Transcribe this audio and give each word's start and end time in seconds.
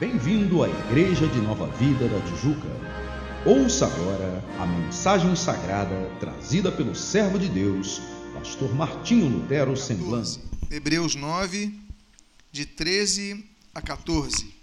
Bem-vindo 0.00 0.62
à 0.62 0.68
Igreja 0.68 1.26
de 1.26 1.40
Nova 1.40 1.66
Vida 1.76 2.08
da 2.08 2.20
Tijuca. 2.20 2.68
Ouça 3.44 3.84
agora 3.84 4.44
a 4.56 4.64
mensagem 4.64 5.34
sagrada 5.34 5.92
trazida 6.20 6.70
pelo 6.70 6.94
servo 6.94 7.36
de 7.36 7.48
Deus, 7.48 8.00
pastor 8.32 8.72
Martinho 8.72 9.26
Lutero 9.26 9.76
Semblante. 9.76 10.38
Hebreus 10.70 11.16
9, 11.16 11.76
de 12.52 12.64
13 12.64 13.44
a 13.74 13.82
14. 13.82 14.54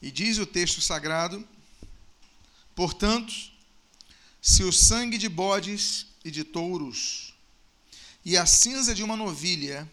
E 0.00 0.10
diz 0.10 0.38
o 0.38 0.46
texto 0.46 0.80
sagrado: 0.80 1.46
Portanto, 2.74 3.34
se 4.40 4.64
o 4.64 4.72
sangue 4.72 5.18
de 5.18 5.28
bodes 5.28 6.06
e 6.24 6.30
de 6.30 6.44
touros 6.44 7.34
e 8.24 8.38
a 8.38 8.46
cinza 8.46 8.94
de 8.94 9.02
uma 9.02 9.18
novilha 9.18 9.86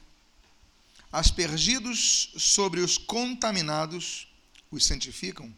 aspergidos 1.12 2.32
sobre 2.38 2.82
os 2.82 2.98
contaminados, 2.98 4.28
os 4.72 4.86
santificam. 4.86 5.54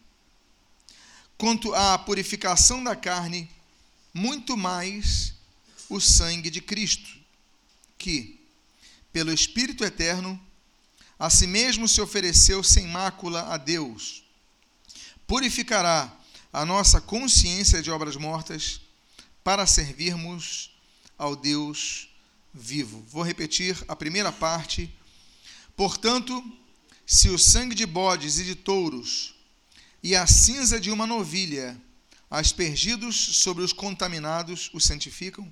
Quanto 1.38 1.74
à 1.74 1.98
purificação 1.98 2.84
da 2.84 2.96
carne, 2.96 3.50
muito 4.14 4.56
mais 4.56 5.34
o 5.90 6.00
sangue 6.00 6.50
de 6.50 6.62
Cristo, 6.62 7.10
que, 7.98 8.40
pelo 9.12 9.34
Espírito 9.34 9.84
Eterno, 9.84 10.40
a 11.20 11.30
si 11.30 11.46
mesmo 11.46 11.88
se 11.88 12.02
ofereceu 12.02 12.64
sem 12.64 12.88
mácula 12.88 13.54
a 13.54 13.58
Deus, 13.58 14.24
purificará 15.28 16.12
a 16.52 16.66
nossa 16.66 17.00
consciência 17.00 17.82
de 17.82 17.92
obras 17.92 18.16
mortas 18.16 18.82
para 19.44 19.66
servirmos 19.66 20.72
ao 21.18 21.36
Deus 21.36 22.10
vivo. 22.54 23.06
Vou 23.10 23.24
repetir 23.24 23.78
a 23.88 23.96
primeira 23.96 24.32
parte 24.32 24.94
Portanto, 25.82 26.44
se 27.08 27.28
o 27.30 27.40
sangue 27.40 27.74
de 27.74 27.88
bodes 27.88 28.38
e 28.38 28.44
de 28.44 28.54
touros 28.54 29.34
e 30.04 30.16
a 30.16 30.28
cinza 30.28 30.80
de 30.80 30.92
uma 30.92 31.08
novilha, 31.08 31.76
aspergidos 32.30 33.16
sobre 33.16 33.64
os 33.64 33.74
contaminados, 33.74 34.70
os 34.76 34.84
santificam, 34.84 35.52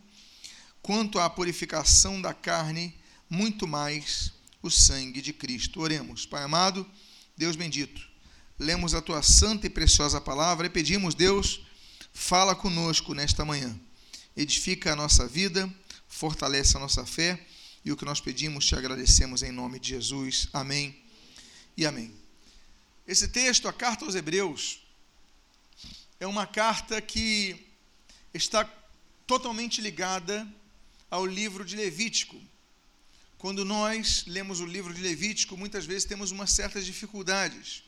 quanto 0.84 1.17
à 1.17 1.28
purificação 1.28 2.22
da 2.22 2.31
carne, 2.31 2.94
muito 3.28 3.67
mais 3.67 4.31
o 4.62 4.70
sangue 4.70 5.20
de 5.20 5.34
Cristo. 5.34 5.81
Oremos. 5.81 6.28
Pai 6.28 6.44
amado, 6.44 6.88
Deus 7.36 7.56
bendito, 7.56 8.00
lemos 8.59 8.94
a 8.94 9.02
tua 9.02 9.23
santa 9.23 9.66
e 9.66 9.70
preciosa 9.72 10.22
palavra 10.22 10.67
e 10.67 10.70
pedimos, 10.70 11.16
Deus, 11.16 11.61
fala 12.14 12.56
conosco 12.56 13.16
nesta 13.16 13.44
manhã. 13.44 13.76
Edifica 14.38 14.94
a 14.94 14.95
nossa 14.95 15.28
vida, 15.28 15.67
fortalece 16.08 16.78
a 16.78 16.80
nossa 16.80 17.04
fé 17.04 17.44
e 17.84 17.92
o 17.92 17.98
que 17.98 18.06
nós 18.06 18.20
pedimos, 18.20 18.66
te 18.66 18.76
agradecemos 18.76 19.42
em 19.44 19.52
nome 19.52 19.80
de 19.80 19.90
Jesus. 19.90 20.48
Amém 20.52 21.02
e 21.78 21.86
amém. 21.86 22.14
Esse 23.08 23.28
texto, 23.28 23.68
a 23.68 23.74
carta 23.74 24.06
aos 24.06 24.16
Hebreus, 24.16 24.82
é 26.20 26.28
uma 26.28 26.46
carta 26.46 27.02
que 27.02 27.66
está 28.34 28.66
totalmente 29.26 29.82
ligada 29.82 30.48
ao 31.10 31.26
livro 31.26 31.64
de 31.64 31.76
Levítico. 31.76 32.40
Quando 33.38 33.64
nós 33.64 34.26
lemos 34.28 34.60
o 34.60 34.66
livro 34.66 34.94
de 34.94 35.02
Levítico, 35.02 35.58
muitas 35.58 35.86
vezes 35.86 36.04
temos 36.04 36.32
umas 36.32 36.52
certas 36.52 36.86
dificuldades. 36.86 37.84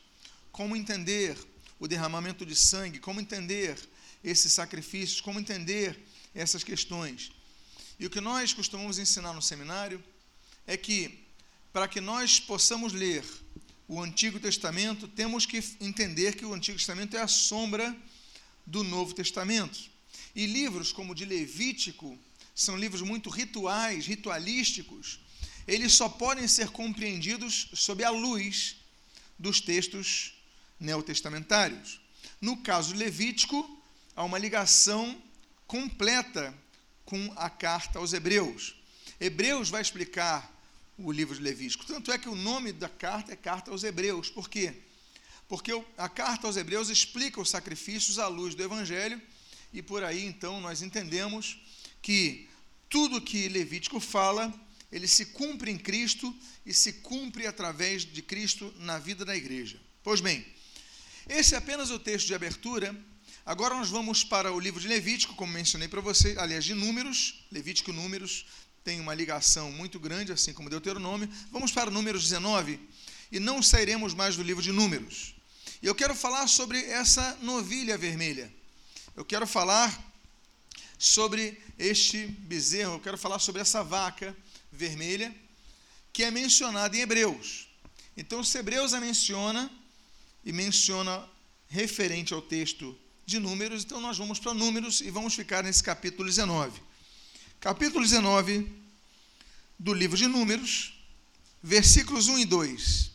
Como 0.50 0.74
entender 0.74 1.36
o 1.78 1.86
derramamento 1.86 2.46
de 2.46 2.56
sangue, 2.56 2.98
como 2.98 3.20
entender 3.20 3.78
esses 4.24 4.52
sacrifícios, 4.52 5.20
como 5.20 5.38
entender 5.38 6.00
essas 6.34 6.64
questões. 6.64 7.32
E 7.98 8.06
o 8.06 8.10
que 8.10 8.20
nós 8.20 8.52
costumamos 8.52 8.98
ensinar 8.98 9.32
no 9.32 9.42
seminário 9.42 10.02
é 10.66 10.76
que, 10.76 11.24
para 11.72 11.88
que 11.88 12.00
nós 12.00 12.40
possamos 12.40 12.92
ler 12.92 13.24
o 13.88 14.00
Antigo 14.00 14.40
Testamento, 14.40 15.06
temos 15.06 15.44
que 15.44 15.62
entender 15.80 16.34
que 16.34 16.44
o 16.44 16.54
Antigo 16.54 16.78
Testamento 16.78 17.16
é 17.16 17.20
a 17.20 17.28
sombra 17.28 17.94
do 18.66 18.82
Novo 18.82 19.14
Testamento. 19.14 19.90
E 20.34 20.46
livros 20.46 20.92
como 20.92 21.12
o 21.12 21.14
de 21.14 21.24
Levítico 21.24 22.18
são 22.54 22.76
livros 22.76 23.02
muito 23.02 23.28
rituais, 23.28 24.06
ritualísticos. 24.06 25.20
Eles 25.66 25.92
só 25.92 26.08
podem 26.08 26.48
ser 26.48 26.70
compreendidos 26.70 27.68
sob 27.74 28.02
a 28.02 28.10
luz 28.10 28.76
dos 29.38 29.60
textos 29.60 30.34
neotestamentários. 30.78 32.00
No 32.40 32.56
caso 32.56 32.94
Levítico, 32.94 33.82
há 34.16 34.24
uma 34.24 34.38
ligação 34.38 35.20
completa 35.66 36.54
com 37.04 37.32
a 37.36 37.50
carta 37.50 37.98
aos 37.98 38.12
Hebreus. 38.12 38.76
Hebreus 39.20 39.70
vai 39.70 39.82
explicar 39.82 40.52
o 40.98 41.10
livro 41.10 41.34
de 41.34 41.42
Levítico. 41.42 41.86
Tanto 41.86 42.12
é 42.12 42.18
que 42.18 42.28
o 42.28 42.34
nome 42.34 42.72
da 42.72 42.88
carta 42.88 43.32
é 43.32 43.36
Carta 43.36 43.70
aos 43.70 43.84
Hebreus. 43.84 44.30
Por 44.30 44.48
quê? 44.48 44.74
Porque 45.48 45.72
a 45.98 46.08
carta 46.08 46.46
aos 46.46 46.56
Hebreus 46.56 46.88
explica 46.88 47.40
os 47.40 47.50
sacrifícios 47.50 48.18
à 48.18 48.26
luz 48.26 48.54
do 48.54 48.62
Evangelho, 48.62 49.20
e 49.72 49.82
por 49.82 50.02
aí 50.02 50.24
então 50.24 50.60
nós 50.60 50.82
entendemos 50.82 51.58
que 52.00 52.48
tudo 52.88 53.20
que 53.20 53.48
Levítico 53.48 54.00
fala, 54.00 54.52
ele 54.90 55.08
se 55.08 55.26
cumpre 55.26 55.70
em 55.70 55.78
Cristo 55.78 56.34
e 56.64 56.74
se 56.74 56.94
cumpre 56.94 57.46
através 57.46 58.04
de 58.04 58.22
Cristo 58.22 58.72
na 58.78 58.98
vida 58.98 59.24
da 59.24 59.36
igreja. 59.36 59.80
Pois 60.02 60.20
bem, 60.20 60.44
esse 61.28 61.54
é 61.54 61.58
apenas 61.58 61.90
o 61.90 61.98
texto 61.98 62.26
de 62.26 62.34
abertura 62.34 62.94
Agora 63.44 63.74
nós 63.74 63.88
vamos 63.88 64.22
para 64.22 64.52
o 64.52 64.60
livro 64.60 64.80
de 64.80 64.86
Levítico, 64.86 65.34
como 65.34 65.52
mencionei 65.52 65.88
para 65.88 66.00
você, 66.00 66.36
aliás, 66.38 66.64
de 66.64 66.74
Números, 66.74 67.44
Levítico 67.50 67.90
e 67.90 67.92
Números 67.92 68.46
tem 68.84 69.00
uma 69.00 69.14
ligação 69.14 69.70
muito 69.70 69.98
grande, 69.98 70.32
assim 70.32 70.52
como 70.52 70.70
Deuteronômio. 70.70 71.28
Vamos 71.50 71.72
para 71.72 71.90
Números 71.90 72.22
19 72.22 72.78
e 73.30 73.38
não 73.38 73.62
sairemos 73.62 74.14
mais 74.14 74.36
do 74.36 74.42
livro 74.42 74.62
de 74.62 74.72
Números. 74.72 75.34
E 75.82 75.86
eu 75.86 75.94
quero 75.94 76.14
falar 76.14 76.46
sobre 76.46 76.84
essa 76.84 77.36
novilha 77.42 77.96
vermelha. 77.96 78.52
Eu 79.16 79.24
quero 79.24 79.46
falar 79.46 80.12
sobre 80.98 81.60
este 81.78 82.26
bezerro, 82.26 82.94
eu 82.94 83.00
quero 83.00 83.18
falar 83.18 83.38
sobre 83.38 83.60
essa 83.60 83.82
vaca 83.82 84.36
vermelha 84.70 85.34
que 86.12 86.22
é 86.22 86.30
mencionada 86.30 86.96
em 86.96 87.00
Hebreus. 87.00 87.68
Então, 88.16 88.44
se 88.44 88.58
Hebreus 88.58 88.92
a 88.94 89.00
menciona 89.00 89.70
e 90.44 90.52
menciona 90.52 91.28
referente 91.68 92.34
ao 92.34 92.42
texto 92.42 92.96
de 93.32 93.38
Números, 93.38 93.82
então 93.82 93.98
nós 93.98 94.18
vamos 94.18 94.38
para 94.38 94.52
Números 94.52 95.00
e 95.00 95.10
vamos 95.10 95.34
ficar 95.34 95.64
nesse 95.64 95.82
capítulo 95.82 96.28
19. 96.28 96.82
Capítulo 97.58 98.04
19 98.04 98.70
do 99.78 99.94
livro 99.94 100.18
de 100.18 100.26
Números, 100.26 101.02
versículos 101.62 102.28
1 102.28 102.40
e 102.40 102.44
2. 102.44 103.10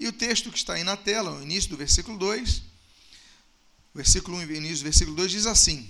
E 0.00 0.08
o 0.08 0.12
texto 0.12 0.50
que 0.50 0.58
está 0.58 0.74
aí 0.74 0.82
na 0.82 0.96
tela, 0.96 1.38
o 1.38 1.42
início 1.42 1.70
do 1.70 1.76
versículo 1.76 2.18
2, 2.18 2.62
versículo 3.94 4.38
1 4.38 4.42
e 4.42 4.56
início 4.56 4.78
do 4.78 4.84
versículo 4.84 5.16
2 5.16 5.30
diz 5.30 5.46
assim: 5.46 5.88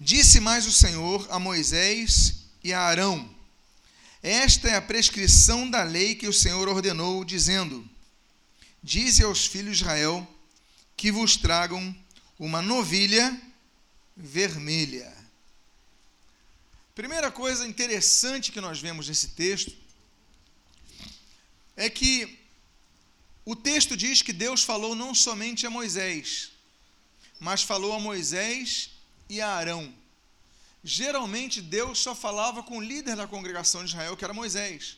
Disse 0.00 0.40
mais 0.40 0.66
o 0.66 0.72
Senhor 0.72 1.24
a 1.30 1.38
Moisés 1.38 2.46
e 2.64 2.72
a 2.72 2.80
Arão: 2.80 3.32
Esta 4.20 4.68
é 4.68 4.74
a 4.74 4.82
prescrição 4.82 5.70
da 5.70 5.84
lei 5.84 6.16
que 6.16 6.26
o 6.26 6.32
Senhor 6.32 6.68
ordenou, 6.68 7.24
dizendo: 7.24 7.88
Dize 8.82 9.22
aos 9.22 9.46
filhos 9.46 9.76
de 9.76 9.84
Israel: 9.84 10.26
que 10.96 11.10
vos 11.10 11.36
tragam 11.36 11.94
uma 12.38 12.62
novilha 12.62 13.40
vermelha. 14.16 15.12
Primeira 16.94 17.30
coisa 17.30 17.66
interessante 17.66 18.52
que 18.52 18.60
nós 18.60 18.80
vemos 18.80 19.08
nesse 19.08 19.28
texto 19.28 19.74
é 21.76 21.88
que 21.88 22.38
o 23.44 23.56
texto 23.56 23.96
diz 23.96 24.22
que 24.22 24.32
Deus 24.32 24.62
falou 24.62 24.94
não 24.94 25.14
somente 25.14 25.66
a 25.66 25.70
Moisés, 25.70 26.52
mas 27.40 27.62
falou 27.62 27.92
a 27.94 27.98
Moisés 27.98 28.90
e 29.28 29.40
a 29.40 29.48
Arão. 29.48 29.92
Geralmente 30.84 31.60
Deus 31.60 31.98
só 31.98 32.14
falava 32.14 32.62
com 32.62 32.78
o 32.78 32.82
líder 32.82 33.16
da 33.16 33.26
congregação 33.26 33.82
de 33.84 33.90
Israel, 33.90 34.16
que 34.16 34.24
era 34.24 34.34
Moisés. 34.34 34.96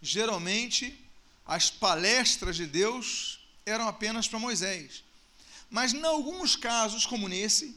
Geralmente 0.00 0.98
as 1.44 1.70
palestras 1.70 2.56
de 2.56 2.66
Deus 2.66 3.40
eram 3.66 3.88
apenas 3.88 4.28
para 4.28 4.38
Moisés. 4.38 5.02
Mas 5.70 5.92
em 5.92 6.04
alguns 6.04 6.56
casos, 6.56 7.04
como 7.04 7.28
nesse, 7.28 7.76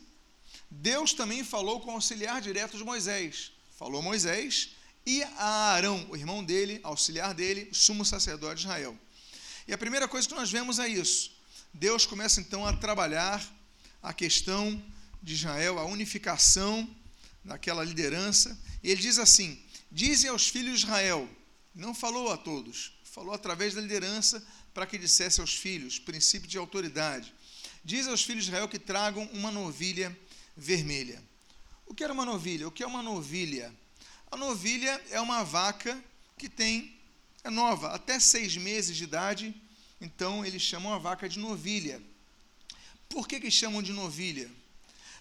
Deus 0.70 1.14
também 1.14 1.44
falou 1.44 1.82
com 1.82 1.92
o 1.92 1.96
auxiliar 1.96 2.42
direto 2.42 2.78
de 2.78 2.84
Moisés. 2.84 3.52
Falou 3.78 4.02
Moisés 4.02 4.70
e 5.06 5.24
a 5.24 5.74
Arão, 5.74 6.08
o 6.10 6.16
irmão 6.16 6.44
dele, 6.44 6.80
auxiliar 6.84 7.34
dele, 7.34 7.70
sumo 7.74 8.06
sacerdote 8.06 8.62
de 8.62 8.68
Israel. 8.68 8.98
E 9.68 9.74
a 9.74 9.78
primeira 9.78 10.08
coisa 10.08 10.28
que 10.28 10.36
nós 10.36 10.52
vemos 10.52 10.80
é 10.80 10.88
isso. 10.88 11.32
Deus 11.74 12.06
começa 12.06 12.40
então 12.40 12.66
a 12.66 12.74
trabalhar 12.74 13.44
a 14.02 14.14
questão 14.14 14.82
de 15.22 15.34
Israel, 15.34 15.80
a 15.80 15.86
unificação 15.86 16.90
daquela 17.44 17.84
liderança. 17.84 18.58
E 18.84 18.90
ele 18.90 19.02
diz 19.02 19.18
assim: 19.18 19.62
Dizem 19.92 20.30
aos 20.30 20.48
filhos 20.48 20.80
de 20.80 20.86
Israel, 20.86 21.30
não 21.74 21.94
falou 21.94 22.32
a 22.32 22.38
todos, 22.38 22.94
falou 23.04 23.34
através 23.34 23.74
da 23.74 23.82
liderança 23.82 24.46
para 24.74 24.86
que 24.86 24.98
dissesse 24.98 25.42
aos 25.42 25.54
filhos, 25.54 26.00
princípio 26.00 26.48
de 26.48 26.58
autoridade. 26.58 27.34
Diz 27.84 28.08
aos 28.08 28.24
filhos 28.24 28.44
de 28.44 28.52
Israel 28.52 28.68
que 28.68 28.80
tragam 28.80 29.24
uma 29.34 29.52
novilha 29.52 30.16
vermelha. 30.56 31.22
O 31.86 31.94
que 31.94 32.04
era 32.04 32.14
uma 32.14 32.26
novilha? 32.26 32.68
O 32.68 32.72
que 32.72 32.84
é 32.84 32.88
uma 32.88 33.02
novilha? 33.02 33.74
A 34.32 34.38
novilha 34.38 35.02
é 35.10 35.20
uma 35.20 35.44
vaca 35.44 36.02
que 36.38 36.48
tem 36.48 36.96
é 37.44 37.50
nova, 37.50 37.90
até 37.90 38.20
seis 38.20 38.56
meses 38.56 38.96
de 38.96 39.04
idade, 39.04 39.54
então 40.00 40.46
eles 40.46 40.62
chamam 40.62 40.94
a 40.94 41.00
vaca 41.00 41.28
de 41.28 41.40
novilha. 41.40 42.02
Por 43.10 43.28
que, 43.28 43.40
que 43.40 43.50
chamam 43.50 43.82
de 43.82 43.92
novilha? 43.92 44.50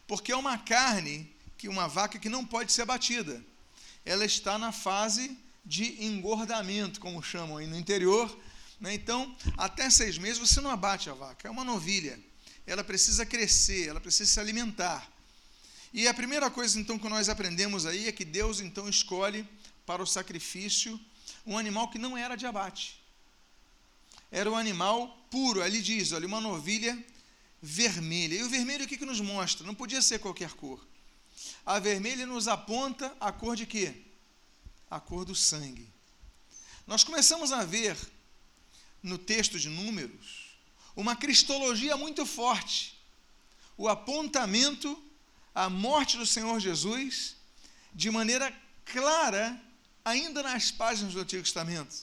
Porque 0.06 0.32
é 0.32 0.36
uma 0.36 0.58
carne, 0.58 1.28
que 1.56 1.66
uma 1.66 1.88
vaca 1.88 2.18
que 2.18 2.28
não 2.28 2.44
pode 2.44 2.72
ser 2.72 2.82
abatida. 2.82 3.42
Ela 4.04 4.24
está 4.24 4.58
na 4.58 4.70
fase 4.70 5.36
de 5.64 6.04
engordamento, 6.04 7.00
como 7.00 7.22
chamam 7.22 7.56
aí 7.56 7.66
no 7.66 7.76
interior. 7.76 8.38
Né? 8.78 8.94
Então, 8.94 9.34
até 9.56 9.88
seis 9.88 10.18
meses 10.18 10.38
você 10.38 10.60
não 10.60 10.70
abate 10.70 11.08
a 11.08 11.14
vaca, 11.14 11.48
é 11.48 11.50
uma 11.50 11.64
novilha. 11.64 12.18
Ela 12.66 12.84
precisa 12.84 13.26
crescer, 13.26 13.88
ela 13.88 14.00
precisa 14.00 14.30
se 14.30 14.40
alimentar. 14.40 15.10
E 15.92 16.06
a 16.06 16.14
primeira 16.14 16.50
coisa 16.50 16.78
então 16.78 16.98
que 16.98 17.08
nós 17.08 17.28
aprendemos 17.28 17.84
aí 17.84 18.06
é 18.06 18.12
que 18.12 18.24
Deus 18.24 18.60
então 18.60 18.88
escolhe 18.88 19.46
para 19.84 20.02
o 20.02 20.06
sacrifício 20.06 21.00
um 21.44 21.58
animal 21.58 21.88
que 21.88 21.98
não 21.98 22.16
era 22.16 22.36
de 22.36 22.46
abate. 22.46 23.00
Era 24.30 24.48
um 24.50 24.56
animal 24.56 25.08
puro, 25.30 25.62
ali 25.62 25.82
diz, 25.82 26.12
olha, 26.12 26.26
uma 26.26 26.40
novilha 26.40 26.96
vermelha. 27.60 28.36
E 28.36 28.42
o 28.42 28.48
vermelho 28.48 28.84
o 28.84 28.88
que, 28.88 28.96
que 28.96 29.04
nos 29.04 29.20
mostra? 29.20 29.66
Não 29.66 29.74
podia 29.74 30.00
ser 30.00 30.20
qualquer 30.20 30.52
cor. 30.52 30.80
A 31.66 31.78
vermelha 31.78 32.26
nos 32.26 32.46
aponta 32.46 33.14
a 33.18 33.32
cor 33.32 33.56
de 33.56 33.66
quê? 33.66 33.94
A 34.88 35.00
cor 35.00 35.24
do 35.24 35.34
sangue. 35.34 35.88
Nós 36.86 37.02
começamos 37.02 37.52
a 37.52 37.64
ver 37.64 37.96
no 39.02 39.18
texto 39.18 39.58
de 39.58 39.68
Números 39.68 40.49
uma 40.96 41.16
cristologia 41.16 41.96
muito 41.96 42.26
forte. 42.26 42.98
O 43.76 43.88
apontamento 43.88 45.02
à 45.54 45.68
morte 45.68 46.16
do 46.16 46.26
Senhor 46.26 46.60
Jesus 46.60 47.36
de 47.92 48.10
maneira 48.10 48.54
clara 48.84 49.60
ainda 50.04 50.42
nas 50.42 50.70
páginas 50.70 51.14
do 51.14 51.20
Antigo 51.20 51.42
Testamento. 51.42 51.94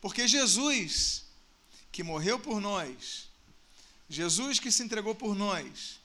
Porque 0.00 0.26
Jesus, 0.28 1.24
que 1.90 2.02
morreu 2.02 2.38
por 2.38 2.60
nós, 2.60 3.28
Jesus 4.08 4.58
que 4.58 4.70
se 4.70 4.82
entregou 4.82 5.14
por 5.14 5.34
nós, 5.34 5.98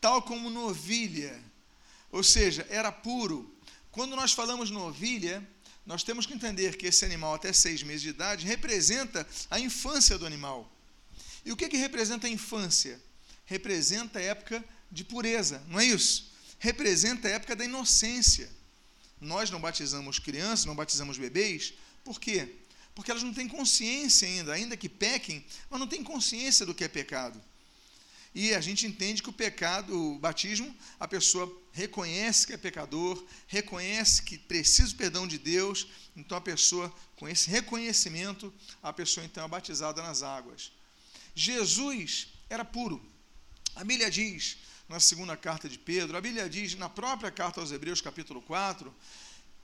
tal 0.00 0.22
como 0.22 0.50
novilha, 0.50 1.42
ou 2.10 2.22
seja, 2.22 2.66
era 2.70 2.92
puro. 2.92 3.54
Quando 3.90 4.16
nós 4.16 4.32
falamos 4.32 4.70
novilha, 4.70 5.46
nós 5.84 6.02
temos 6.02 6.26
que 6.26 6.34
entender 6.34 6.76
que 6.76 6.86
esse 6.86 7.04
animal, 7.04 7.34
até 7.34 7.52
seis 7.52 7.82
meses 7.82 8.02
de 8.02 8.10
idade, 8.10 8.46
representa 8.46 9.26
a 9.50 9.58
infância 9.58 10.18
do 10.18 10.26
animal. 10.26 10.70
E 11.48 11.50
o 11.50 11.56
que, 11.56 11.66
que 11.66 11.78
representa 11.78 12.26
a 12.26 12.30
infância? 12.30 13.00
Representa 13.46 14.18
a 14.18 14.22
época 14.22 14.62
de 14.92 15.02
pureza, 15.02 15.62
não 15.66 15.80
é 15.80 15.86
isso? 15.86 16.30
Representa 16.58 17.26
a 17.26 17.30
época 17.30 17.56
da 17.56 17.64
inocência. 17.64 18.50
Nós 19.18 19.50
não 19.50 19.58
batizamos 19.58 20.18
crianças, 20.18 20.66
não 20.66 20.74
batizamos 20.74 21.16
bebês, 21.16 21.72
por 22.04 22.20
quê? 22.20 22.54
Porque 22.94 23.10
elas 23.10 23.22
não 23.22 23.32
têm 23.32 23.48
consciência 23.48 24.28
ainda, 24.28 24.52
ainda 24.52 24.76
que 24.76 24.90
pequem, 24.90 25.42
mas 25.70 25.80
não 25.80 25.86
têm 25.86 26.04
consciência 26.04 26.66
do 26.66 26.74
que 26.74 26.84
é 26.84 26.88
pecado. 26.88 27.42
E 28.34 28.52
a 28.54 28.60
gente 28.60 28.86
entende 28.86 29.22
que 29.22 29.30
o 29.30 29.32
pecado, 29.32 29.98
o 29.98 30.18
batismo, 30.18 30.76
a 31.00 31.08
pessoa 31.08 31.50
reconhece 31.72 32.46
que 32.46 32.52
é 32.52 32.58
pecador, 32.58 33.26
reconhece 33.46 34.22
que 34.22 34.36
precisa 34.36 34.90
do 34.90 34.96
perdão 34.96 35.26
de 35.26 35.38
Deus, 35.38 35.88
então 36.14 36.36
a 36.36 36.42
pessoa, 36.42 36.94
com 37.16 37.26
esse 37.26 37.48
reconhecimento, 37.48 38.52
a 38.82 38.92
pessoa 38.92 39.24
então 39.24 39.46
é 39.46 39.48
batizada 39.48 40.02
nas 40.02 40.22
águas. 40.22 40.76
Jesus 41.34 42.28
era 42.48 42.64
puro. 42.64 43.04
A 43.74 43.84
Bíblia 43.84 44.10
diz 44.10 44.58
na 44.88 44.98
segunda 44.98 45.36
carta 45.36 45.68
de 45.68 45.78
Pedro, 45.78 46.16
a 46.16 46.20
Bíblia 46.20 46.48
diz 46.48 46.74
na 46.74 46.88
própria 46.88 47.30
carta 47.30 47.60
aos 47.60 47.70
Hebreus, 47.70 48.00
capítulo 48.00 48.40
4, 48.40 48.94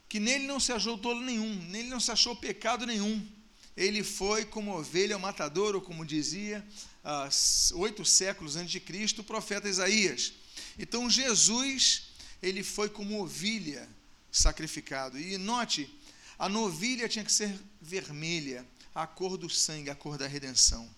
que 0.07 0.19
nele 0.19 0.45
não 0.45 0.59
se 0.59 0.71
achou 0.71 0.97
tolo 0.97 1.21
nenhum, 1.21 1.55
nele 1.69 1.89
não 1.89 1.99
se 1.99 2.11
achou 2.11 2.35
pecado 2.35 2.85
nenhum. 2.85 3.27
Ele 3.75 4.03
foi 4.03 4.45
como 4.45 4.77
ovelha 4.77 5.15
ao 5.15 5.19
matador, 5.19 5.75
ou 5.75 5.81
como 5.81 6.05
dizia, 6.05 6.65
ah, 7.03 7.27
oito 7.73 8.05
séculos 8.05 8.55
antes 8.55 8.71
de 8.71 8.79
Cristo, 8.79 9.21
o 9.21 9.23
profeta 9.23 9.67
Isaías. 9.67 10.33
Então 10.77 11.09
Jesus, 11.09 12.03
ele 12.41 12.63
foi 12.63 12.87
como 12.87 13.21
ovelha 13.21 13.89
sacrificado. 14.31 15.19
E 15.19 15.37
note, 15.37 15.89
a 16.37 16.47
novilha 16.47 17.09
tinha 17.09 17.25
que 17.25 17.31
ser 17.31 17.57
vermelha, 17.81 18.65
a 18.93 19.07
cor 19.07 19.37
do 19.37 19.49
sangue, 19.49 19.89
a 19.89 19.95
cor 19.95 20.17
da 20.17 20.27
redenção. 20.27 20.89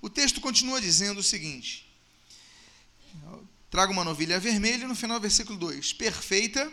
O 0.00 0.10
texto 0.10 0.40
continua 0.40 0.80
dizendo 0.80 1.20
o 1.20 1.22
seguinte: 1.22 1.86
Traga 3.70 3.92
uma 3.92 4.04
novilha 4.04 4.40
vermelha, 4.40 4.88
no 4.88 4.94
final 4.94 5.18
do 5.18 5.22
versículo 5.22 5.58
2: 5.58 5.92
perfeita, 5.92 6.72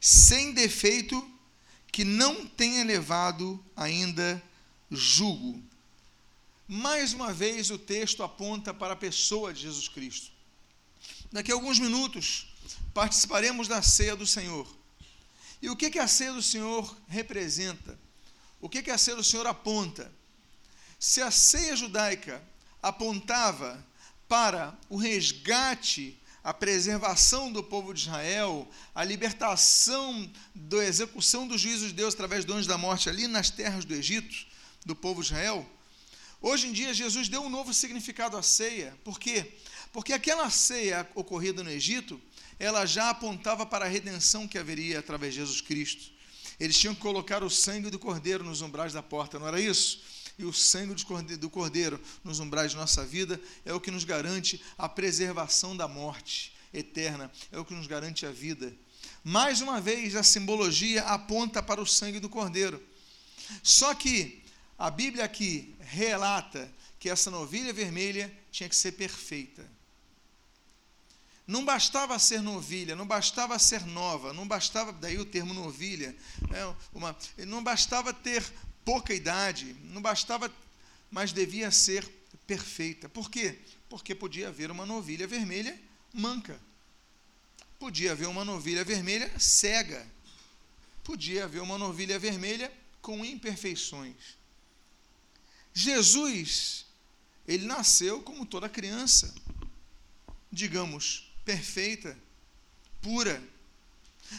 sem 0.00 0.52
defeito, 0.52 1.28
que 1.90 2.04
não 2.04 2.46
tenha 2.46 2.84
levado 2.84 3.62
ainda 3.76 4.42
jugo. 4.90 5.62
Mais 6.68 7.12
uma 7.12 7.32
vez 7.32 7.70
o 7.70 7.78
texto 7.78 8.22
aponta 8.22 8.72
para 8.72 8.92
a 8.92 8.96
pessoa 8.96 9.52
de 9.52 9.62
Jesus 9.62 9.88
Cristo. 9.88 10.30
Daqui 11.30 11.50
a 11.50 11.54
alguns 11.54 11.78
minutos 11.78 12.46
participaremos 12.94 13.66
da 13.66 13.82
ceia 13.82 14.14
do 14.14 14.26
Senhor. 14.26 14.66
E 15.60 15.68
o 15.70 15.76
que, 15.76 15.90
que 15.90 15.98
a 15.98 16.08
ceia 16.08 16.32
do 16.32 16.42
Senhor 16.42 16.96
representa? 17.08 17.98
O 18.60 18.68
que, 18.68 18.82
que 18.82 18.90
a 18.90 18.98
ceia 18.98 19.16
do 19.16 19.24
Senhor 19.24 19.46
aponta? 19.46 20.12
Se 21.02 21.20
a 21.20 21.32
ceia 21.32 21.74
judaica 21.74 22.40
apontava 22.80 23.84
para 24.28 24.72
o 24.88 24.96
resgate, 24.96 26.16
a 26.44 26.54
preservação 26.54 27.50
do 27.50 27.60
povo 27.60 27.92
de 27.92 28.02
Israel, 28.02 28.68
a 28.94 29.02
libertação 29.02 30.30
da 30.54 30.76
execução 30.84 31.48
dos 31.48 31.60
juízos 31.60 31.88
de 31.88 31.94
Deus 31.94 32.14
através 32.14 32.44
do 32.44 32.54
anjo 32.54 32.68
da 32.68 32.78
morte 32.78 33.08
ali 33.08 33.26
nas 33.26 33.50
terras 33.50 33.84
do 33.84 33.92
Egito, 33.92 34.46
do 34.86 34.94
povo 34.94 35.22
de 35.22 35.26
Israel. 35.26 35.68
Hoje 36.40 36.68
em 36.68 36.72
dia, 36.72 36.94
Jesus 36.94 37.28
deu 37.28 37.42
um 37.42 37.50
novo 37.50 37.74
significado 37.74 38.36
à 38.36 38.42
ceia. 38.42 38.96
Por 39.02 39.18
quê? 39.18 39.54
Porque 39.92 40.12
aquela 40.12 40.48
ceia 40.50 41.04
ocorrida 41.16 41.64
no 41.64 41.70
Egito, 41.70 42.20
ela 42.60 42.86
já 42.86 43.10
apontava 43.10 43.66
para 43.66 43.86
a 43.86 43.88
redenção 43.88 44.46
que 44.46 44.56
haveria 44.56 45.00
através 45.00 45.34
de 45.34 45.40
Jesus 45.40 45.60
Cristo. 45.60 46.12
Eles 46.60 46.78
tinham 46.78 46.94
que 46.94 47.00
colocar 47.00 47.42
o 47.42 47.50
sangue 47.50 47.90
do 47.90 47.98
cordeiro 47.98 48.44
nos 48.44 48.60
umbrais 48.62 48.92
da 48.92 49.02
porta, 49.02 49.36
não 49.36 49.48
era 49.48 49.60
isso? 49.60 50.21
E 50.38 50.44
o 50.44 50.52
sangue 50.52 50.94
do 51.36 51.50
cordeiro 51.50 52.00
nos 52.24 52.40
umbrais 52.40 52.72
de 52.72 52.76
nossa 52.76 53.04
vida 53.04 53.40
é 53.64 53.72
o 53.72 53.80
que 53.80 53.90
nos 53.90 54.04
garante 54.04 54.62
a 54.76 54.88
preservação 54.88 55.76
da 55.76 55.86
morte 55.86 56.54
eterna, 56.72 57.30
é 57.50 57.58
o 57.58 57.64
que 57.64 57.74
nos 57.74 57.86
garante 57.86 58.24
a 58.24 58.30
vida. 58.30 58.72
Mais 59.22 59.60
uma 59.60 59.80
vez, 59.80 60.16
a 60.16 60.22
simbologia 60.22 61.02
aponta 61.04 61.62
para 61.62 61.80
o 61.80 61.86
sangue 61.86 62.18
do 62.18 62.28
cordeiro. 62.28 62.82
Só 63.62 63.94
que 63.94 64.42
a 64.78 64.90
Bíblia 64.90 65.24
aqui 65.24 65.74
relata 65.80 66.70
que 66.98 67.08
essa 67.08 67.30
novilha 67.30 67.72
vermelha 67.72 68.32
tinha 68.50 68.68
que 68.68 68.76
ser 68.76 68.92
perfeita. 68.92 69.64
Não 71.46 71.64
bastava 71.64 72.18
ser 72.18 72.40
novilha, 72.40 72.94
não 72.94 73.06
bastava 73.06 73.58
ser 73.58 73.84
nova, 73.84 74.32
não 74.32 74.46
bastava, 74.46 74.92
daí 74.92 75.18
o 75.18 75.24
termo 75.24 75.52
novilha, 75.52 76.16
é 76.50 76.74
uma, 76.94 77.16
não 77.38 77.62
bastava 77.62 78.12
ter 78.12 78.42
pouca 78.84 79.14
idade, 79.14 79.76
não 79.84 80.02
bastava, 80.02 80.52
mas 81.10 81.32
devia 81.32 81.70
ser 81.70 82.08
perfeita. 82.46 83.08
Por 83.08 83.30
quê? 83.30 83.58
Porque 83.88 84.14
podia 84.14 84.48
haver 84.48 84.70
uma 84.70 84.86
novilha 84.86 85.26
vermelha 85.26 85.78
manca. 86.12 86.58
Podia 87.78 88.12
haver 88.12 88.28
uma 88.28 88.44
novilha 88.44 88.84
vermelha 88.84 89.32
cega. 89.38 90.06
Podia 91.02 91.44
haver 91.44 91.60
uma 91.60 91.76
novilha 91.76 92.18
vermelha 92.18 92.72
com 93.00 93.24
imperfeições. 93.24 94.38
Jesus, 95.74 96.86
ele 97.46 97.66
nasceu 97.66 98.22
como 98.22 98.46
toda 98.46 98.68
criança, 98.68 99.34
digamos, 100.50 101.32
perfeita, 101.44 102.16
pura, 103.00 103.42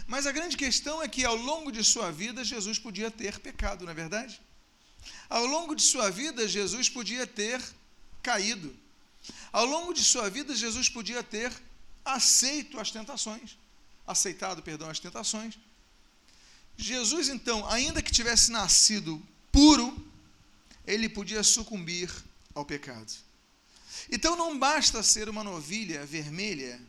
mas 0.07 0.25
a 0.25 0.31
grande 0.31 0.57
questão 0.57 1.01
é 1.01 1.07
que 1.07 1.23
ao 1.25 1.35
longo 1.35 1.71
de 1.71 1.83
sua 1.83 2.11
vida, 2.11 2.43
Jesus 2.43 2.79
podia 2.79 3.09
ter 3.11 3.39
pecado, 3.39 3.85
não 3.85 3.91
é 3.91 3.95
verdade? 3.95 4.41
Ao 5.29 5.45
longo 5.45 5.75
de 5.75 5.81
sua 5.81 6.09
vida, 6.09 6.47
Jesus 6.47 6.89
podia 6.89 7.25
ter 7.27 7.61
caído. 8.21 8.75
Ao 9.51 9.65
longo 9.65 9.93
de 9.93 10.03
sua 10.03 10.29
vida, 10.29 10.55
Jesus 10.55 10.89
podia 10.89 11.23
ter 11.23 11.51
aceito 12.03 12.79
as 12.79 12.91
tentações, 12.91 13.57
aceitado, 14.05 14.61
perdão, 14.61 14.89
as 14.89 14.99
tentações. 14.99 15.57
Jesus, 16.77 17.29
então, 17.29 17.69
ainda 17.69 18.01
que 18.01 18.11
tivesse 18.11 18.51
nascido 18.51 19.21
puro, 19.51 19.95
ele 20.85 21.07
podia 21.07 21.43
sucumbir 21.43 22.11
ao 22.53 22.65
pecado. 22.65 23.13
Então 24.11 24.35
não 24.35 24.57
basta 24.57 25.01
ser 25.01 25.29
uma 25.29 25.43
novilha 25.43 26.05
vermelha 26.05 26.81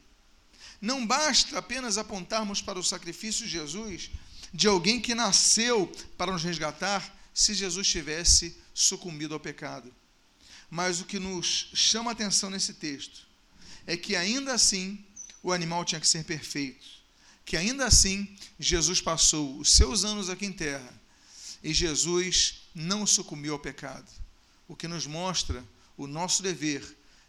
não 0.85 1.07
basta 1.07 1.59
apenas 1.59 1.97
apontarmos 1.97 2.61
para 2.61 2.79
o 2.79 2.85
sacrifício 2.85 3.47
de 3.47 3.53
Jesus, 3.53 4.11
de 4.53 4.69
alguém 4.69 5.00
que 5.00 5.14
nasceu 5.14 5.91
para 6.19 6.31
nos 6.31 6.45
resgatar, 6.45 7.03
se 7.33 7.55
Jesus 7.55 7.88
tivesse 7.88 8.57
sucumbido 8.75 9.33
ao 9.33 9.41
pecado. 9.41 9.93
Mas 10.71 11.00
o 11.00 11.07
que 11.07 11.19
nos 11.19 11.71
chama 11.73 12.11
a 12.11 12.12
atenção 12.12 12.50
nesse 12.50 12.75
texto 12.75 13.26
é 13.87 13.97
que 13.97 14.14
ainda 14.14 14.53
assim 14.53 15.03
o 15.43 15.53
animal 15.53 15.87
tinha 15.87 16.00
que 16.00 16.07
ser 16.07 16.23
perfeito, 16.25 16.87
que 17.47 17.57
ainda 17.57 17.87
assim 17.87 18.37
Jesus 18.61 19.00
passou 19.00 19.59
os 19.59 19.75
seus 19.75 20.05
anos 20.05 20.29
aqui 20.29 20.45
em 20.45 20.53
terra 20.53 20.93
e 21.62 21.73
Jesus 21.73 22.69
não 22.75 23.07
sucumbiu 23.07 23.55
ao 23.55 23.59
pecado, 23.59 24.11
o 24.69 24.76
que 24.76 24.87
nos 24.87 25.07
mostra 25.07 25.64
o 25.97 26.07
nosso 26.07 26.43
dever 26.43 26.85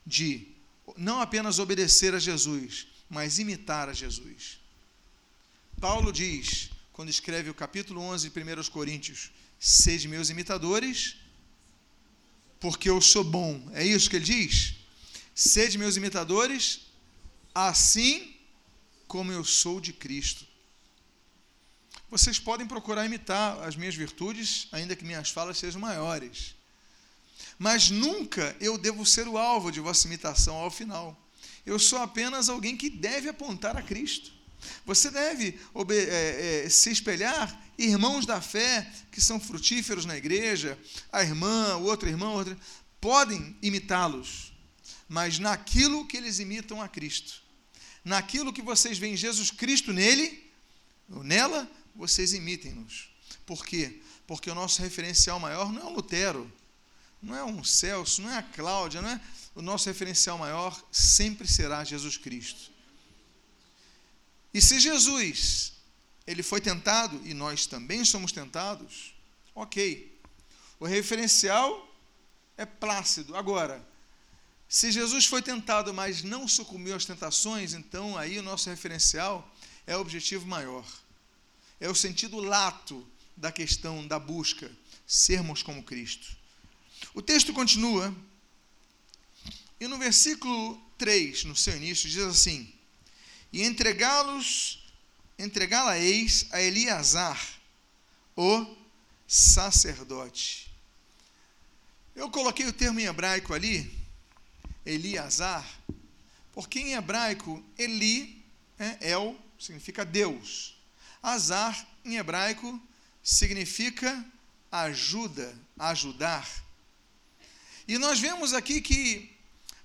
de 0.06 0.50
não 0.98 1.22
apenas 1.22 1.58
obedecer 1.58 2.14
a 2.14 2.20
Jesus, 2.20 2.88
mas 3.10 3.40
imitar 3.40 3.90
a 3.90 3.94
Jesus. 3.94 4.60
Paulo 5.80 6.12
diz, 6.12 6.70
quando 6.94 7.10
escreve 7.10 7.50
o 7.50 7.54
capítulo 7.54 8.02
11 8.02 8.30
de 8.30 8.40
1 8.40 8.72
Coríntios: 8.72 9.32
Sede 9.60 10.08
meus 10.08 10.30
imitadores, 10.30 11.16
porque 12.60 12.90
eu 12.90 13.02
sou 13.02 13.24
bom. 13.24 13.70
É 13.74 13.86
isso 13.86 14.10
que 14.10 14.16
ele 14.16 14.26
diz? 14.26 14.76
Sede 15.34 15.78
meus 15.78 15.98
imitadores, 15.98 16.82
assim 17.54 18.36
como 19.08 19.32
eu 19.32 19.44
sou 19.44 19.82
de 19.82 19.92
Cristo. 19.94 20.46
Vocês 22.10 22.40
podem 22.40 22.66
procurar 22.66 23.06
imitar 23.06 23.62
as 23.64 23.76
minhas 23.76 23.96
virtudes, 23.96 24.68
ainda 24.72 24.96
que 24.96 25.04
minhas 25.04 25.30
falas 25.30 25.58
sejam 25.58 25.82
maiores. 25.82 26.56
Mas 27.58 27.90
nunca 27.90 28.56
eu 28.60 28.78
devo 28.78 29.06
ser 29.06 29.28
o 29.28 29.38
alvo 29.38 29.72
de 29.72 29.80
vossa 29.80 30.08
imitação 30.08 30.56
ao 30.56 30.72
final. 30.72 31.18
Eu 31.66 31.80
sou 31.80 32.00
apenas 32.00 32.48
alguém 32.48 32.78
que 32.78 32.90
deve 32.90 33.28
apontar 33.28 33.76
a 33.76 33.82
Cristo. 33.82 34.32
Você 34.86 35.10
deve 35.10 35.60
é, 35.90 36.64
é, 36.66 36.70
se 36.70 36.92
espelhar 36.92 37.62
irmãos 37.78 38.26
da 38.26 38.40
fé 38.40 38.90
que 39.12 39.20
são 39.20 39.40
frutíferos 39.40 40.06
na 40.06 40.16
igreja, 40.16 40.78
a 41.12 41.22
irmã, 41.22 41.78
o 41.78 41.84
outro 41.84 42.08
irmão, 42.08 42.34
outra, 42.34 42.58
podem 43.02 43.56
imitá-los, 43.62 44.54
mas 45.08 45.40
naquilo 45.40 46.08
que 46.08 46.18
eles 46.18 46.40
imitam 46.40 46.82
a 46.82 46.88
Cristo, 46.88 47.42
naquilo 48.04 48.54
que 48.54 48.62
vocês 48.62 48.98
veem 48.98 49.18
Jesus 49.18 49.52
Cristo 49.52 49.92
nele, 49.92 50.44
ou 51.10 51.24
nela, 51.24 51.70
vocês 51.96 52.34
imitem-nos. 52.34 53.10
Por 53.46 53.66
quê? 53.66 54.02
Porque 54.26 54.50
o 54.50 54.56
nosso 54.56 54.82
referencial 54.82 55.40
maior 55.40 55.72
não 55.72 55.82
é 55.82 55.86
o 55.86 55.94
Lutero, 55.94 56.52
não 57.26 57.36
é 57.36 57.44
um 57.44 57.64
Celso, 57.64 58.22
não 58.22 58.30
é 58.30 58.38
a 58.38 58.44
Cláudia, 58.44 59.02
não 59.02 59.10
é 59.10 59.20
o 59.56 59.62
nosso 59.62 59.90
referencial 59.90 60.38
maior 60.38 60.80
sempre 60.92 61.48
será 61.48 61.84
Jesus 61.84 62.18
Cristo. 62.18 62.72
E 64.54 64.62
se 64.62 64.80
Jesus 64.80 65.74
ele 66.28 66.44
foi 66.44 66.62
tentado 66.62 67.20
e 67.26 67.34
nós 67.34 67.66
também 67.66 68.06
somos 68.06 68.32
tentados, 68.32 69.14
ok. 69.54 70.16
O 70.80 70.86
referencial 70.86 71.88
é 72.58 72.66
plácido. 72.66 73.36
Agora, 73.36 73.86
se 74.68 74.92
Jesus 74.92 75.26
foi 75.26 75.42
tentado, 75.42 75.94
mas 75.94 76.24
não 76.24 76.48
sucumbiu 76.48 76.96
às 76.96 77.06
tentações, 77.06 77.74
então 77.74 78.18
aí 78.18 78.38
o 78.38 78.44
nosso 78.44 78.70
referencial 78.70 79.50
é 79.88 79.96
o 79.96 80.02
objetivo 80.02 80.46
maior. 80.46 80.86
É 81.80 81.90
o 81.90 81.96
sentido 81.96 82.40
lato 82.40 83.06
da 83.36 83.52
questão 83.52 84.08
da 84.08 84.20
busca, 84.20 84.72
sermos 85.06 85.62
como 85.62 85.84
Cristo. 85.84 86.45
O 87.16 87.22
texto 87.22 87.54
continua, 87.54 88.14
e 89.80 89.88
no 89.88 89.98
versículo 89.98 90.80
3, 90.98 91.46
no 91.46 91.56
seu 91.56 91.76
início, 91.78 92.10
diz 92.10 92.22
assim: 92.22 92.72
E 93.52 93.64
entregá-los 93.64 94.84
entregá-la-eis 95.40 96.48
a 96.52 96.62
Eliasar, 96.62 97.42
o 98.36 98.76
sacerdote. 99.28 100.70
Eu 102.16 102.30
coloquei 102.30 102.66
o 102.66 102.74
termo 102.74 103.00
em 103.00 103.06
hebraico 103.06 103.54
ali, 103.54 103.92
Eliasar, 104.86 105.66
porque 106.54 106.80
em 106.80 106.94
hebraico 106.94 107.64
Eli 107.78 108.44
é 108.78 108.98
El, 109.12 109.38
significa 109.58 110.06
Deus. 110.06 110.76
Azar, 111.24 111.88
em 112.04 112.18
hebraico, 112.18 112.80
significa 113.24 114.24
ajuda, 114.70 115.58
ajudar. 115.80 116.65
E 117.88 117.98
nós 117.98 118.20
vemos 118.20 118.54
aqui 118.54 118.82
que 118.82 119.32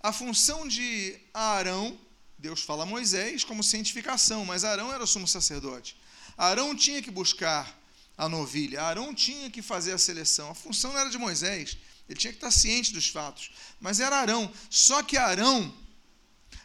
a 0.03 0.13
função 0.13 0.67
de 0.67 1.19
Arão 1.35 1.99
Deus 2.41 2.63
fala 2.63 2.85
a 2.85 2.87
Moisés 2.87 3.45
como 3.45 3.63
cientificação, 3.63 4.47
mas 4.47 4.65
Arão 4.65 4.91
era 4.91 5.05
o 5.05 5.07
sumo 5.07 5.29
sacerdote. 5.29 5.95
Arão 6.39 6.75
tinha 6.75 7.03
que 7.03 7.11
buscar 7.11 7.79
a 8.17 8.31
novilha, 8.31 8.83
Arão 8.83 9.15
tinha 9.15 9.51
que 9.51 9.61
fazer 9.61 9.93
a 9.93 9.99
seleção. 9.99 10.51
A 10.51 10.55
função 10.55 10.93
não 10.93 10.99
era 10.99 11.11
de 11.11 11.19
Moisés, 11.19 11.77
ele 12.09 12.19
tinha 12.19 12.33
que 12.33 12.39
estar 12.39 12.51
ciente 12.51 12.95
dos 12.95 13.09
fatos, 13.09 13.51
mas 13.79 14.01
era 14.01 14.17
Arão. 14.17 14.51
Só 14.71 15.03
que 15.03 15.19
Arão 15.19 15.73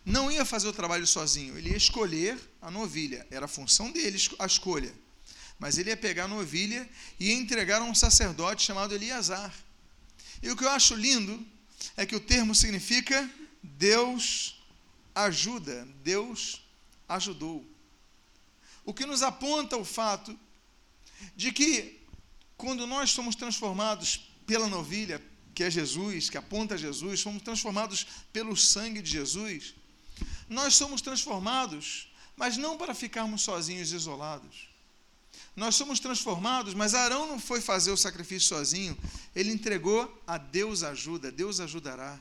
não 0.05 0.31
ia 0.31 0.45
fazer 0.45 0.69
o 0.69 0.73
trabalho 0.73 1.05
sozinho, 1.05 1.57
ele 1.57 1.71
ia 1.71 1.77
escolher 1.77 2.39
a 2.61 2.71
novilha, 2.71 3.27
era 3.29 3.43
a 3.43 3.49
função 3.49 3.91
dele 3.91 4.17
a 4.39 4.45
escolha. 4.45 4.93
Mas 5.59 5.77
ele 5.77 5.89
ia 5.89 5.97
pegar 5.97 6.25
a 6.25 6.27
novilha 6.29 6.89
e 7.19 7.33
entregar 7.33 7.81
a 7.81 7.85
um 7.85 7.95
sacerdote 7.95 8.63
chamado 8.63 8.95
Eliasar. 8.95 9.53
E 10.41 10.49
o 10.49 10.55
que 10.55 10.63
eu 10.63 10.69
acho 10.69 10.95
lindo 10.95 11.45
é 11.97 12.05
que 12.05 12.15
o 12.15 12.19
termo 12.19 12.53
significa 12.53 13.29
Deus 13.61 14.61
ajuda, 15.13 15.87
Deus 16.03 16.61
ajudou. 17.07 17.65
O 18.83 18.93
que 18.93 19.05
nos 19.05 19.23
aponta 19.23 19.77
o 19.77 19.85
fato 19.85 20.37
de 21.35 21.51
que, 21.51 22.01
quando 22.57 22.85
nós 22.85 23.11
somos 23.11 23.35
transformados 23.35 24.29
pela 24.45 24.67
novilha, 24.67 25.21
que 25.53 25.63
é 25.63 25.71
Jesus, 25.71 26.29
que 26.29 26.37
aponta 26.37 26.75
a 26.75 26.77
Jesus, 26.77 27.21
somos 27.21 27.41
transformados 27.41 28.05
pelo 28.31 28.55
sangue 28.55 29.01
de 29.01 29.09
Jesus, 29.09 29.73
nós 30.47 30.75
somos 30.75 31.01
transformados, 31.01 32.13
mas 32.35 32.57
não 32.57 32.77
para 32.77 32.93
ficarmos 32.93 33.41
sozinhos, 33.41 33.91
isolados. 33.91 34.69
Nós 35.55 35.75
somos 35.75 35.99
transformados, 35.99 36.73
mas 36.73 36.93
Arão 36.93 37.27
não 37.27 37.39
foi 37.39 37.61
fazer 37.61 37.91
o 37.91 37.97
sacrifício 37.97 38.49
sozinho, 38.49 38.97
ele 39.33 39.51
entregou 39.51 40.21
a 40.27 40.37
Deus 40.37 40.83
ajuda, 40.83 41.31
Deus 41.31 41.59
ajudará. 41.59 42.19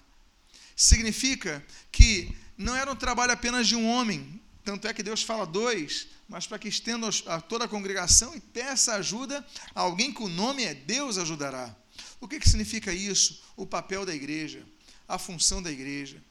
Significa 0.77 1.65
que 1.91 2.37
não 2.57 2.77
era 2.77 2.91
um 2.91 2.97
trabalho 2.97 3.33
apenas 3.33 3.67
de 3.67 3.75
um 3.75 3.89
homem, 3.89 4.41
tanto 4.65 4.87
é 4.87 4.95
que 4.95 5.03
Deus 5.03 5.23
fala 5.23 5.45
dois, 5.45 6.07
mas 6.29 6.47
para 6.47 6.59
que 6.59 6.69
estenda 6.69 7.09
a 7.27 7.41
toda 7.41 7.65
a 7.65 7.69
congregação 7.69 8.35
e 8.37 8.41
peça 8.41 8.95
ajuda 8.95 9.45
a 9.75 9.81
alguém 9.81 10.13
que 10.13 10.23
o 10.23 10.29
nome 10.29 10.65
é 10.65 10.73
Deus 10.73 11.19
ajudará. 11.19 11.75
O 12.21 12.29
que, 12.29 12.39
que 12.39 12.49
significa 12.49 12.93
isso? 12.93 13.43
O 13.57 13.67
papel 13.67 14.07
da 14.07 14.15
igreja, 14.15 14.65
a 15.09 15.19
função 15.19 15.63
da 15.63 15.71
igreja. 15.71 16.23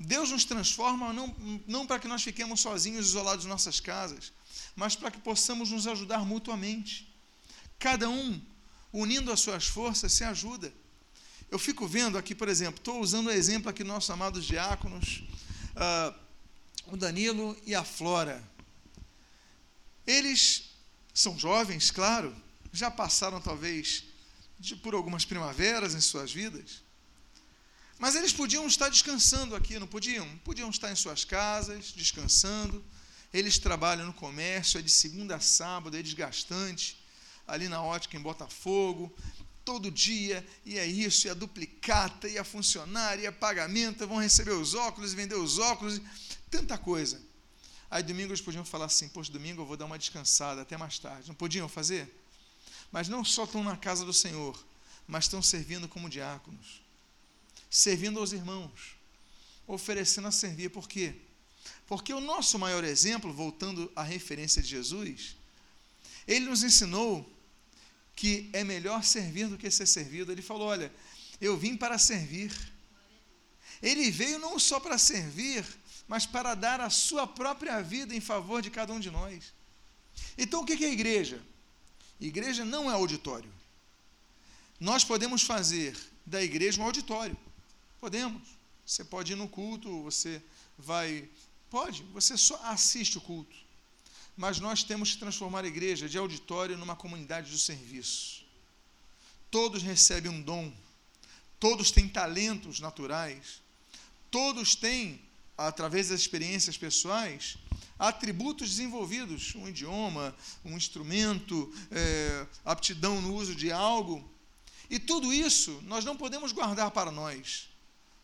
Deus 0.00 0.30
nos 0.30 0.44
transforma 0.44 1.12
não, 1.12 1.34
não 1.66 1.86
para 1.86 1.98
que 1.98 2.08
nós 2.08 2.22
fiquemos 2.22 2.60
sozinhos, 2.60 3.06
isolados 3.06 3.44
em 3.44 3.48
nossas 3.48 3.80
casas, 3.80 4.32
mas 4.78 4.94
para 4.94 5.10
que 5.10 5.18
possamos 5.18 5.72
nos 5.72 5.88
ajudar 5.88 6.24
mutuamente. 6.24 7.12
Cada 7.80 8.08
um, 8.08 8.40
unindo 8.92 9.32
as 9.32 9.40
suas 9.40 9.66
forças, 9.66 10.12
se 10.12 10.22
ajuda. 10.22 10.72
Eu 11.50 11.58
fico 11.58 11.84
vendo 11.88 12.16
aqui, 12.16 12.32
por 12.32 12.48
exemplo, 12.48 12.78
estou 12.78 13.00
usando 13.00 13.26
o 13.26 13.32
exemplo 13.32 13.68
aqui 13.68 13.82
dos 13.82 13.92
nossos 13.92 14.08
amados 14.08 14.44
diáconos, 14.44 15.24
uh, 15.74 16.14
o 16.86 16.96
Danilo 16.96 17.60
e 17.66 17.74
a 17.74 17.82
Flora. 17.82 18.40
Eles 20.06 20.70
são 21.12 21.36
jovens, 21.36 21.90
claro, 21.90 22.32
já 22.72 22.88
passaram 22.88 23.40
talvez 23.40 24.04
de, 24.60 24.76
por 24.76 24.94
algumas 24.94 25.24
primaveras 25.24 25.92
em 25.92 26.00
suas 26.00 26.32
vidas, 26.32 26.82
mas 27.98 28.14
eles 28.14 28.32
podiam 28.32 28.64
estar 28.64 28.88
descansando 28.90 29.56
aqui, 29.56 29.76
não 29.76 29.88
podiam? 29.88 30.38
Podiam 30.44 30.70
estar 30.70 30.92
em 30.92 30.94
suas 30.94 31.24
casas, 31.24 31.92
descansando. 31.96 32.84
Eles 33.32 33.58
trabalham 33.58 34.06
no 34.06 34.12
comércio, 34.12 34.78
é 34.78 34.82
de 34.82 34.90
segunda 34.90 35.36
a 35.36 35.40
sábado, 35.40 35.96
é 35.96 36.02
desgastante, 36.02 36.98
ali 37.46 37.68
na 37.68 37.82
ótica 37.82 38.16
em 38.16 38.20
Botafogo, 38.20 39.14
todo 39.64 39.90
dia, 39.90 40.46
e 40.64 40.78
é 40.78 40.86
isso, 40.86 41.26
e 41.26 41.30
a 41.30 41.34
duplicata, 41.34 42.26
e 42.26 42.38
a 42.38 42.44
funcionária, 42.44 43.22
e 43.22 43.26
a 43.26 43.32
pagamento, 43.32 44.06
vão 44.06 44.18
receber 44.18 44.52
os 44.52 44.74
óculos, 44.74 45.12
vender 45.12 45.34
os 45.34 45.58
óculos, 45.58 46.00
tanta 46.50 46.78
coisa. 46.78 47.20
Aí 47.90 48.02
domingo 48.02 48.30
eles 48.30 48.40
podiam 48.40 48.64
falar 48.64 48.86
assim, 48.86 49.08
poxa, 49.08 49.32
domingo 49.32 49.62
eu 49.62 49.66
vou 49.66 49.76
dar 49.76 49.86
uma 49.86 49.98
descansada 49.98 50.62
até 50.62 50.76
mais 50.76 50.98
tarde. 50.98 51.28
Não 51.28 51.34
podiam 51.34 51.68
fazer? 51.68 52.14
Mas 52.90 53.08
não 53.08 53.24
só 53.24 53.44
estão 53.44 53.62
na 53.62 53.76
casa 53.76 54.04
do 54.04 54.12
Senhor, 54.12 54.58
mas 55.06 55.24
estão 55.24 55.42
servindo 55.42 55.88
como 55.88 56.08
diáconos, 56.08 56.82
servindo 57.70 58.18
aos 58.18 58.32
irmãos, 58.32 58.96
oferecendo 59.66 60.28
a 60.28 60.32
servir. 60.32 60.70
Por 60.70 60.88
quê? 60.88 61.14
Porque 61.88 62.12
o 62.12 62.20
nosso 62.20 62.58
maior 62.58 62.84
exemplo, 62.84 63.32
voltando 63.32 63.90
à 63.96 64.02
referência 64.02 64.62
de 64.62 64.68
Jesus, 64.68 65.36
ele 66.26 66.44
nos 66.44 66.62
ensinou 66.62 67.28
que 68.14 68.50
é 68.52 68.62
melhor 68.62 69.02
servir 69.02 69.48
do 69.48 69.56
que 69.56 69.70
ser 69.70 69.86
servido. 69.86 70.30
Ele 70.30 70.42
falou: 70.42 70.68
Olha, 70.68 70.92
eu 71.40 71.56
vim 71.56 71.76
para 71.76 71.98
servir. 71.98 72.52
Ele 73.82 74.10
veio 74.10 74.38
não 74.38 74.58
só 74.58 74.78
para 74.78 74.98
servir, 74.98 75.64
mas 76.06 76.26
para 76.26 76.54
dar 76.54 76.80
a 76.80 76.90
sua 76.90 77.26
própria 77.26 77.80
vida 77.80 78.14
em 78.14 78.20
favor 78.20 78.60
de 78.60 78.70
cada 78.70 78.92
um 78.92 79.00
de 79.00 79.10
nós. 79.10 79.52
Então, 80.36 80.60
o 80.60 80.66
que 80.66 80.84
é 80.84 80.92
igreja? 80.92 81.40
Igreja 82.20 82.64
não 82.64 82.90
é 82.90 82.94
auditório. 82.94 83.50
Nós 84.78 85.04
podemos 85.04 85.42
fazer 85.42 85.96
da 86.26 86.42
igreja 86.42 86.80
um 86.80 86.84
auditório. 86.84 87.36
Podemos. 88.00 88.42
Você 88.84 89.04
pode 89.04 89.32
ir 89.32 89.36
no 89.36 89.48
culto, 89.48 90.02
você 90.02 90.42
vai. 90.76 91.28
Pode, 91.70 92.02
você 92.04 92.36
só 92.36 92.56
assiste 92.64 93.18
o 93.18 93.20
culto 93.20 93.68
mas 94.38 94.60
nós 94.60 94.84
temos 94.84 95.12
que 95.12 95.18
transformar 95.18 95.64
a 95.64 95.66
igreja 95.66 96.08
de 96.08 96.16
auditório 96.16 96.78
numa 96.78 96.94
comunidade 96.94 97.50
do 97.50 97.58
serviço. 97.58 98.46
todos 99.50 99.82
recebem 99.82 100.30
um 100.30 100.40
dom, 100.40 100.72
todos 101.58 101.90
têm 101.90 102.08
talentos 102.08 102.78
naturais, 102.78 103.60
todos 104.30 104.76
têm, 104.76 105.20
através 105.56 106.10
das 106.10 106.20
experiências 106.20 106.76
pessoais, 106.76 107.58
atributos 107.98 108.68
desenvolvidos, 108.70 109.56
um 109.56 109.66
idioma, 109.66 110.32
um 110.64 110.76
instrumento, 110.76 111.74
é, 111.90 112.46
aptidão 112.64 113.20
no 113.20 113.34
uso 113.34 113.56
de 113.56 113.72
algo. 113.72 114.30
E 114.88 115.00
tudo 115.00 115.32
isso 115.32 115.82
nós 115.82 116.04
não 116.04 116.16
podemos 116.16 116.52
guardar 116.52 116.92
para 116.92 117.10
nós. 117.10 117.68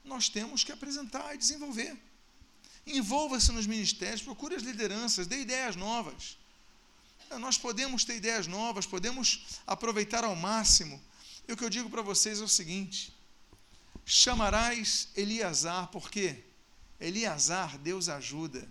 Nós 0.05 0.29
temos 0.29 0.63
que 0.63 0.71
apresentar 0.71 1.35
e 1.35 1.39
desenvolver. 1.39 1.99
Envolva-se 2.87 3.51
nos 3.53 3.67
ministérios, 3.67 4.23
procure 4.23 4.55
as 4.55 4.63
lideranças, 4.63 5.27
dê 5.27 5.41
ideias 5.41 5.75
novas. 5.77 6.37
Nós 7.39 7.57
podemos 7.57 8.05
ter 8.05 8.17
ideias 8.17 8.47
novas, 8.47 8.87
podemos 8.87 9.61
aproveitar 9.67 10.25
ao 10.25 10.37
máximo. 10.37 11.03
E 11.49 11.53
o 11.53 11.57
que 11.57 11.65
eu 11.65 11.71
digo 11.71 11.91
para 11.91 12.03
vocês 12.03 12.41
é 12.41 12.45
o 12.45 12.49
seguinte: 12.49 13.13
chamarás 14.05 15.09
Eliasar, 15.17 15.89
por 15.89 16.11
quê? 16.11 16.45
Eliasar, 17.01 17.79
Deus 17.79 18.09
ajuda. 18.09 18.69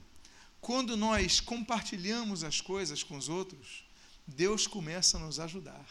Quando 0.62 0.96
nós 0.96 1.40
compartilhamos 1.40 2.44
as 2.44 2.62
coisas 2.62 3.04
com 3.04 3.18
os 3.18 3.28
outros, 3.28 3.84
Deus 4.26 4.66
começa 4.66 5.18
a 5.18 5.20
nos 5.20 5.40
ajudar. 5.40 5.86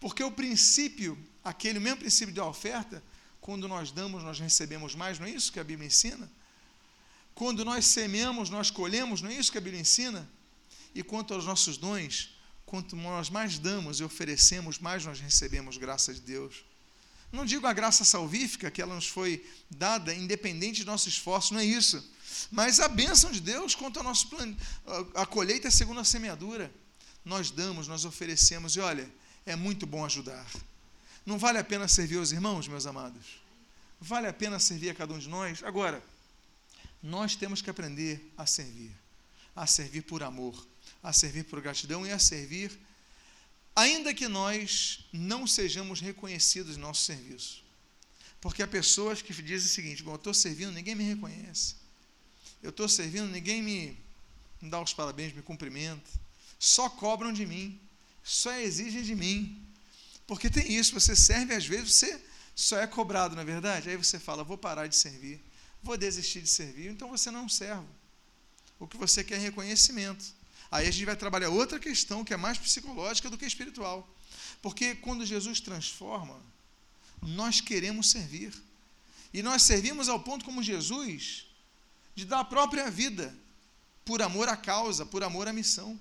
Porque 0.00 0.22
o 0.22 0.32
princípio, 0.32 1.18
aquele 1.44 1.78
mesmo 1.78 1.98
princípio 1.98 2.34
da 2.34 2.46
oferta, 2.46 3.02
quando 3.40 3.68
nós 3.68 3.90
damos, 3.90 4.22
nós 4.22 4.40
recebemos 4.40 4.94
mais, 4.94 5.18
não 5.18 5.26
é 5.26 5.30
isso 5.30 5.52
que 5.52 5.60
a 5.60 5.64
Bíblia 5.64 5.86
ensina? 5.86 6.30
Quando 7.36 7.66
nós 7.66 7.84
semeamos, 7.84 8.48
nós 8.48 8.70
colhemos, 8.70 9.20
não 9.20 9.28
é 9.28 9.34
isso 9.34 9.52
que 9.52 9.58
a 9.58 9.60
Bíblia 9.60 9.82
ensina? 9.82 10.26
E 10.94 11.02
quanto 11.02 11.34
aos 11.34 11.44
nossos 11.44 11.76
dons, 11.76 12.34
quanto 12.64 12.96
nós 12.96 13.28
mais 13.28 13.58
damos 13.58 14.00
e 14.00 14.04
oferecemos, 14.04 14.78
mais 14.78 15.04
nós 15.04 15.20
recebemos 15.20 15.76
graça 15.76 16.14
de 16.14 16.20
Deus. 16.20 16.64
Não 17.30 17.44
digo 17.44 17.66
a 17.66 17.74
graça 17.74 18.06
salvífica, 18.06 18.70
que 18.70 18.80
ela 18.80 18.94
nos 18.94 19.06
foi 19.06 19.46
dada 19.68 20.14
independente 20.14 20.80
de 20.80 20.86
nosso 20.86 21.10
esforço, 21.10 21.52
não 21.52 21.60
é 21.60 21.64
isso. 21.66 22.02
Mas 22.50 22.80
a 22.80 22.88
bênção 22.88 23.30
de 23.30 23.42
Deus 23.42 23.74
quanto 23.74 23.98
ao 23.98 24.02
nosso 24.02 24.28
plano, 24.28 24.56
a 25.14 25.26
colheita 25.26 25.70
segundo 25.70 26.00
a 26.00 26.04
semeadura. 26.04 26.72
Nós 27.22 27.50
damos, 27.50 27.86
nós 27.86 28.06
oferecemos, 28.06 28.76
e 28.76 28.80
olha, 28.80 29.12
é 29.44 29.54
muito 29.54 29.86
bom 29.86 30.06
ajudar. 30.06 30.46
Não 31.26 31.36
vale 31.36 31.58
a 31.58 31.64
pena 31.64 31.86
servir 31.86 32.16
os 32.16 32.32
irmãos, 32.32 32.66
meus 32.66 32.86
amados? 32.86 33.42
Vale 34.00 34.26
a 34.26 34.32
pena 34.32 34.58
servir 34.58 34.88
a 34.88 34.94
cada 34.94 35.12
um 35.12 35.18
de 35.18 35.28
nós? 35.28 35.62
Agora, 35.62 36.02
nós 37.02 37.36
temos 37.36 37.62
que 37.62 37.70
aprender 37.70 38.32
a 38.36 38.46
servir. 38.46 38.92
A 39.54 39.66
servir 39.66 40.02
por 40.02 40.22
amor, 40.22 40.66
a 41.02 41.12
servir 41.12 41.44
por 41.44 41.60
gratidão 41.60 42.06
e 42.06 42.12
a 42.12 42.18
servir, 42.18 42.78
ainda 43.74 44.12
que 44.12 44.28
nós 44.28 45.06
não 45.12 45.46
sejamos 45.46 46.00
reconhecidos 46.00 46.76
em 46.76 46.80
nosso 46.80 47.04
serviço. 47.04 47.64
Porque 48.40 48.62
há 48.62 48.66
pessoas 48.66 49.22
que 49.22 49.32
dizem 49.32 49.66
o 49.66 49.72
seguinte: 49.72 50.02
bom, 50.02 50.12
eu 50.12 50.16
estou 50.16 50.34
servindo, 50.34 50.72
ninguém 50.72 50.94
me 50.94 51.04
reconhece 51.04 51.86
eu 52.66 52.70
estou 52.70 52.88
servindo, 52.88 53.30
ninguém 53.30 53.62
me, 53.62 53.96
me 54.60 54.68
dá 54.68 54.80
os 54.80 54.92
parabéns, 54.92 55.32
me 55.32 55.42
cumprimenta. 55.42 56.10
Só 56.58 56.88
cobram 56.88 57.32
de 57.32 57.46
mim, 57.46 57.80
só 58.24 58.52
exigem 58.54 59.02
de 59.02 59.14
mim. 59.14 59.62
Porque 60.26 60.50
tem 60.50 60.72
isso, 60.72 60.92
você 60.92 61.14
serve, 61.14 61.54
às 61.54 61.64
vezes 61.64 61.94
você 61.94 62.20
só 62.54 62.78
é 62.78 62.86
cobrado, 62.86 63.36
não 63.36 63.42
é 63.42 63.44
verdade? 63.44 63.88
Aí 63.88 63.96
você 63.96 64.18
fala, 64.18 64.42
vou 64.42 64.58
parar 64.58 64.86
de 64.88 64.96
servir, 64.96 65.40
vou 65.86 65.96
desistir 65.96 66.42
de 66.42 66.48
servir, 66.48 66.90
então 66.90 67.08
você 67.08 67.30
não 67.30 67.40
é 67.40 67.42
um 67.44 67.48
servo. 67.48 67.86
O 68.78 68.86
que 68.86 68.96
você 68.96 69.24
quer 69.24 69.36
é 69.36 69.38
reconhecimento. 69.38 70.24
Aí 70.70 70.86
a 70.86 70.90
gente 70.90 71.04
vai 71.04 71.16
trabalhar 71.16 71.48
outra 71.48 71.78
questão 71.78 72.24
que 72.24 72.34
é 72.34 72.36
mais 72.36 72.58
psicológica 72.58 73.30
do 73.30 73.38
que 73.38 73.46
espiritual. 73.46 74.06
Porque 74.60 74.94
quando 74.96 75.24
Jesus 75.24 75.60
transforma, 75.60 76.42
nós 77.22 77.60
queremos 77.60 78.10
servir. 78.10 78.52
E 79.32 79.42
nós 79.42 79.62
servimos 79.62 80.08
ao 80.08 80.20
ponto 80.20 80.44
como 80.44 80.62
Jesus 80.62 81.46
de 82.14 82.24
dar 82.24 82.40
a 82.40 82.44
própria 82.44 82.90
vida 82.90 83.36
por 84.04 84.22
amor 84.22 84.48
à 84.48 84.56
causa, 84.56 85.06
por 85.06 85.22
amor 85.22 85.48
à 85.48 85.52
missão. 85.52 85.98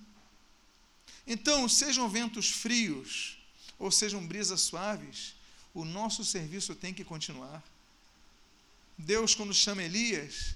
Então, 1.28 1.68
sejam 1.68 2.08
ventos 2.10 2.50
frios 2.50 3.38
ou 3.78 3.92
sejam 3.92 4.26
brisas 4.26 4.62
suaves, 4.62 5.36
o 5.74 5.84
nosso 5.84 6.24
serviço 6.24 6.76
tem 6.76 6.94
que 6.94 7.04
continuar. 7.04 7.64
Deus, 8.98 9.36
quando 9.36 9.54
chama 9.54 9.84
Elias, 9.84 10.56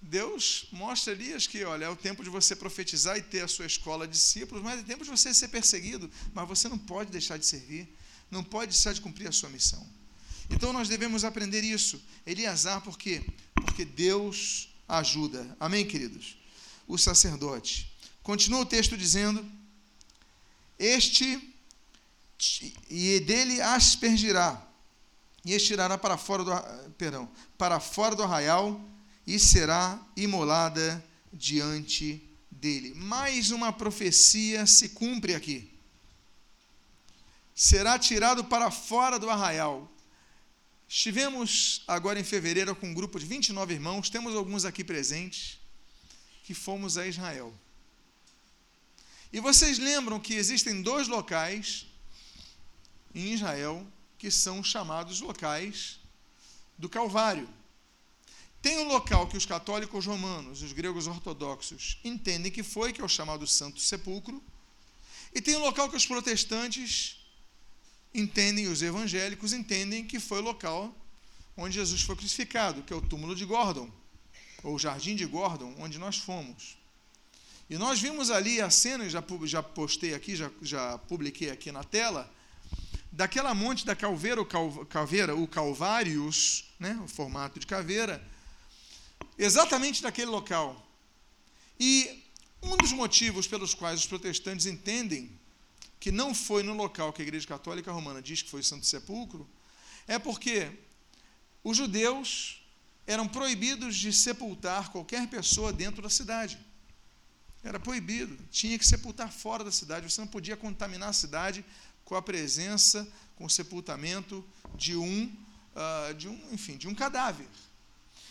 Deus 0.00 0.66
mostra 0.70 1.12
a 1.12 1.16
Elias 1.16 1.46
que, 1.46 1.64
olha, 1.64 1.86
é 1.86 1.88
o 1.88 1.96
tempo 1.96 2.22
de 2.22 2.28
você 2.28 2.54
profetizar 2.54 3.16
e 3.16 3.22
ter 3.22 3.40
a 3.40 3.48
sua 3.48 3.64
escola 3.64 4.06
de 4.06 4.12
discípulos, 4.12 4.62
mas 4.62 4.80
é 4.80 4.82
tempo 4.82 5.02
de 5.02 5.10
você 5.10 5.32
ser 5.32 5.48
perseguido, 5.48 6.10
mas 6.34 6.46
você 6.46 6.68
não 6.68 6.76
pode 6.76 7.10
deixar 7.10 7.38
de 7.38 7.46
servir, 7.46 7.88
não 8.30 8.44
pode 8.44 8.72
deixar 8.72 8.92
de 8.92 9.00
cumprir 9.00 9.28
a 9.28 9.32
sua 9.32 9.48
missão. 9.48 9.86
Então 10.50 10.72
nós 10.72 10.88
devemos 10.88 11.24
aprender 11.24 11.64
isso. 11.64 12.02
Eliasar, 12.26 12.82
por 12.82 12.98
quê? 12.98 13.24
Porque 13.54 13.84
Deus 13.84 14.68
ajuda. 14.86 15.56
Amém, 15.58 15.86
queridos? 15.86 16.36
O 16.86 16.98
sacerdote. 16.98 17.90
Continua 18.22 18.60
o 18.60 18.66
texto 18.66 18.96
dizendo: 18.96 19.44
Este 20.78 21.54
e 22.90 23.20
dele 23.20 23.60
aspergirá 23.62 24.62
e 25.44 25.52
estirará 25.52 25.98
para 25.98 26.16
fora 26.16 26.42
do 26.42 26.90
perdão, 26.92 27.30
para 27.58 27.78
fora 27.78 28.16
do 28.16 28.22
arraial 28.22 28.80
e 29.26 29.38
será 29.38 30.00
imolada 30.16 31.04
diante 31.32 32.22
dele. 32.50 32.94
Mais 32.94 33.50
uma 33.50 33.72
profecia 33.72 34.66
se 34.66 34.90
cumpre 34.90 35.34
aqui. 35.34 35.70
Será 37.54 37.98
tirado 37.98 38.44
para 38.44 38.70
fora 38.70 39.18
do 39.18 39.28
arraial. 39.28 39.90
Estivemos 40.88 41.82
agora 41.86 42.18
em 42.18 42.24
fevereiro 42.24 42.74
com 42.74 42.88
um 42.88 42.94
grupo 42.94 43.18
de 43.18 43.26
29 43.26 43.74
irmãos, 43.74 44.08
temos 44.08 44.34
alguns 44.34 44.64
aqui 44.64 44.82
presentes, 44.82 45.58
que 46.42 46.54
fomos 46.54 46.96
a 46.96 47.06
Israel. 47.06 47.52
E 49.32 49.40
vocês 49.40 49.78
lembram 49.78 50.20
que 50.20 50.34
existem 50.34 50.82
dois 50.82 51.08
locais 51.08 51.86
em 53.14 53.32
Israel 53.32 53.86
que 54.24 54.30
são 54.30 54.64
chamados 54.64 55.20
locais 55.20 56.00
do 56.78 56.88
Calvário. 56.88 57.46
Tem 58.62 58.78
um 58.78 58.88
local 58.88 59.26
que 59.26 59.36
os 59.36 59.44
católicos 59.44 60.06
romanos, 60.06 60.62
os 60.62 60.72
gregos 60.72 61.06
ortodoxos, 61.06 61.98
entendem 62.02 62.50
que 62.50 62.62
foi, 62.62 62.90
que 62.90 63.02
é 63.02 63.04
o 63.04 63.08
chamado 63.08 63.46
Santo 63.46 63.80
Sepulcro, 63.80 64.42
e 65.34 65.42
tem 65.42 65.56
um 65.56 65.60
local 65.60 65.90
que 65.90 65.96
os 65.96 66.06
protestantes 66.06 67.18
entendem, 68.14 68.66
os 68.66 68.80
evangélicos 68.80 69.52
entendem 69.52 70.06
que 70.06 70.18
foi 70.18 70.38
o 70.38 70.44
local 70.44 70.96
onde 71.54 71.74
Jesus 71.74 72.00
foi 72.00 72.16
crucificado, 72.16 72.82
que 72.82 72.94
é 72.94 72.96
o 72.96 73.02
túmulo 73.02 73.36
de 73.36 73.44
Gordon, 73.44 73.90
ou 74.62 74.76
o 74.76 74.78
jardim 74.78 75.14
de 75.14 75.26
Gordon, 75.26 75.76
onde 75.78 75.98
nós 75.98 76.16
fomos. 76.16 76.78
E 77.68 77.76
nós 77.76 78.00
vimos 78.00 78.30
ali 78.30 78.58
a 78.58 78.70
cena, 78.70 79.06
já, 79.06 79.22
já 79.44 79.62
postei 79.62 80.14
aqui, 80.14 80.34
já, 80.34 80.50
já 80.62 80.96
publiquei 80.96 81.50
aqui 81.50 81.70
na 81.70 81.84
tela, 81.84 82.32
daquela 83.14 83.54
monte 83.54 83.86
da 83.86 83.94
caveira, 83.94 84.42
o, 84.42 84.44
cal, 84.44 84.84
caveira, 84.86 85.36
o 85.36 85.46
Calvários, 85.46 86.64
né, 86.80 87.00
o 87.04 87.06
formato 87.06 87.60
de 87.60 87.66
caveira, 87.66 88.20
exatamente 89.38 90.02
naquele 90.02 90.30
local. 90.30 90.84
E 91.78 92.24
um 92.60 92.76
dos 92.76 92.92
motivos 92.92 93.46
pelos 93.46 93.72
quais 93.72 94.00
os 94.00 94.06
protestantes 94.06 94.66
entendem 94.66 95.30
que 96.00 96.10
não 96.10 96.34
foi 96.34 96.64
no 96.64 96.74
local 96.74 97.12
que 97.12 97.22
a 97.22 97.24
Igreja 97.24 97.46
Católica 97.46 97.92
Romana 97.92 98.20
diz 98.20 98.42
que 98.42 98.50
foi 98.50 98.60
o 98.60 98.64
Santo 98.64 98.84
Sepulcro, 98.84 99.48
é 100.08 100.18
porque 100.18 100.68
os 101.62 101.76
judeus 101.76 102.62
eram 103.06 103.28
proibidos 103.28 103.96
de 103.96 104.12
sepultar 104.12 104.90
qualquer 104.90 105.28
pessoa 105.28 105.72
dentro 105.72 106.02
da 106.02 106.10
cidade. 106.10 106.58
Era 107.62 107.78
proibido, 107.78 108.36
tinha 108.50 108.76
que 108.76 108.86
sepultar 108.86 109.32
fora 109.32 109.62
da 109.62 109.70
cidade, 109.70 110.10
você 110.10 110.20
não 110.20 110.28
podia 110.28 110.56
contaminar 110.56 111.10
a 111.10 111.12
cidade 111.12 111.64
com 112.04 112.14
a 112.14 112.22
presença, 112.22 113.06
com 113.36 113.44
o 113.44 113.50
sepultamento 113.50 114.44
de 114.74 114.96
um, 114.96 115.24
uh, 115.74 116.14
de 116.14 116.28
um, 116.28 116.52
enfim, 116.52 116.76
de 116.76 116.88
um 116.88 116.94
cadáver. 116.94 117.46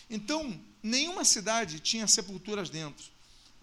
Então, 0.08 0.60
nenhuma 0.82 1.24
cidade 1.24 1.80
tinha 1.80 2.06
sepulturas 2.06 2.70
dentro 2.70 3.14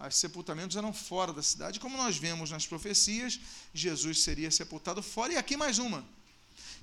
os 0.08 0.16
sepultamentos 0.16 0.76
eram 0.78 0.94
fora 0.94 1.34
da 1.34 1.44
cidade. 1.44 1.80
Como 1.80 1.98
nós 1.98 2.18
vemos 2.18 2.52
nas 2.52 2.66
profecias, 2.66 3.40
Jesus 3.74 4.22
seria 4.22 4.50
sepultado 4.50 5.02
fora. 5.02 5.34
E 5.34 5.38
aqui 5.38 5.56
mais 5.56 5.78
uma, 5.80 6.06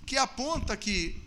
que 0.07 0.17
aponta 0.17 0.77
que 0.77 1.21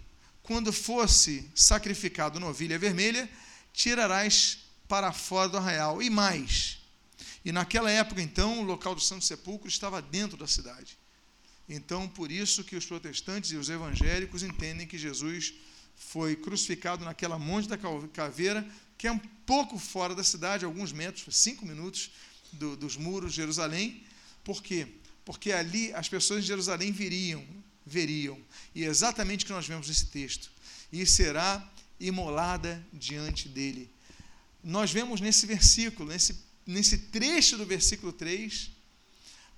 quando 0.44 0.72
fosse 0.72 1.50
sacrificado 1.56 2.40
novilha 2.40 2.80
vermelha, 2.80 3.30
tirarás 3.74 4.60
para 4.88 5.12
fora 5.12 5.50
do 5.50 5.58
arraial. 5.58 6.02
E 6.02 6.10
mais. 6.10 6.80
E 7.44 7.52
naquela 7.52 7.90
época, 7.90 8.22
então, 8.22 8.60
o 8.60 8.64
local 8.64 8.96
do 8.96 9.02
Santo 9.02 9.26
Sepulcro 9.26 9.68
estava 9.68 10.02
dentro 10.02 10.38
da 10.38 10.48
cidade. 10.48 10.98
Então, 11.72 12.08
por 12.08 12.32
isso 12.32 12.64
que 12.64 12.76
os 12.76 12.86
protestantes 12.86 13.52
e 13.52 13.56
os 13.56 13.70
evangélicos 13.70 14.44
entendem 14.44 14.86
que 14.86 14.98
Jesus 14.98 15.54
foi 15.96 16.36
crucificado 16.36 17.06
naquela 17.06 17.40
monte 17.40 17.68
da 17.68 17.78
caveira 18.14 18.68
que 18.98 19.08
é 19.08 19.12
um 19.12 19.18
pouco 19.48 19.80
fora 19.80 20.14
da 20.14 20.24
cidade, 20.24 20.64
alguns 20.64 20.92
metros, 20.92 21.36
cinco 21.36 21.66
minutos 21.66 22.12
do, 22.52 22.76
dos 22.76 22.96
muros 22.96 23.32
de 23.32 23.38
Jerusalém. 23.38 24.04
Por 24.44 24.62
quê? 24.62 24.88
porque 25.26 25.52
ali 25.52 25.94
as 25.94 26.10
pessoas 26.10 26.42
de 26.42 26.48
Jerusalém 26.48 26.92
viriam, 26.92 27.46
veriam, 27.86 28.40
e 28.74 28.84
é 28.84 28.88
exatamente 28.88 29.44
o 29.44 29.48
que 29.48 29.54
nós 29.54 29.68
vemos 29.68 29.88
nesse 29.88 30.08
texto, 30.08 30.52
e 30.92 31.06
será 31.06 31.70
imolada 32.00 32.84
diante 32.92 33.48
dele. 33.48 33.90
Nós 34.64 34.92
vemos 34.92 35.22
nesse 35.22 35.46
versículo, 35.46 36.10
nesse, 36.10 36.38
nesse 36.66 36.98
trecho 36.98 37.58
do 37.58 37.66
versículo 37.66 38.12
3, 38.12 38.72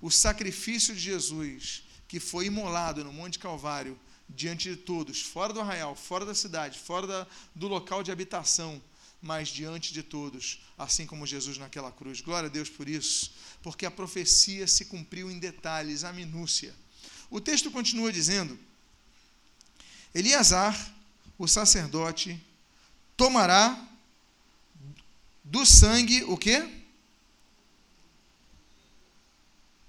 o 0.00 0.10
sacrifício 0.10 0.94
de 0.94 1.00
Jesus, 1.00 1.83
que 2.14 2.20
foi 2.20 2.46
imolado 2.46 3.02
no 3.02 3.12
Monte 3.12 3.40
Calvário, 3.40 3.98
diante 4.28 4.70
de 4.70 4.76
todos, 4.76 5.20
fora 5.20 5.52
do 5.52 5.60
arraial, 5.60 5.96
fora 5.96 6.24
da 6.24 6.32
cidade, 6.32 6.78
fora 6.78 7.08
da, 7.08 7.26
do 7.56 7.66
local 7.66 8.04
de 8.04 8.12
habitação, 8.12 8.80
mas 9.20 9.48
diante 9.48 9.92
de 9.92 10.00
todos, 10.00 10.60
assim 10.78 11.06
como 11.08 11.26
Jesus 11.26 11.58
naquela 11.58 11.90
cruz. 11.90 12.20
Glória 12.20 12.48
a 12.48 12.52
Deus 12.52 12.70
por 12.70 12.88
isso, 12.88 13.32
porque 13.64 13.84
a 13.84 13.90
profecia 13.90 14.68
se 14.68 14.84
cumpriu 14.84 15.28
em 15.28 15.40
detalhes, 15.40 16.04
a 16.04 16.12
minúcia. 16.12 16.72
O 17.28 17.40
texto 17.40 17.68
continua 17.68 18.12
dizendo: 18.12 18.56
Eliasar, 20.14 20.94
o 21.36 21.48
sacerdote, 21.48 22.40
tomará 23.16 23.88
do 25.42 25.66
sangue 25.66 26.22
o 26.28 26.36
quê? 26.36 26.64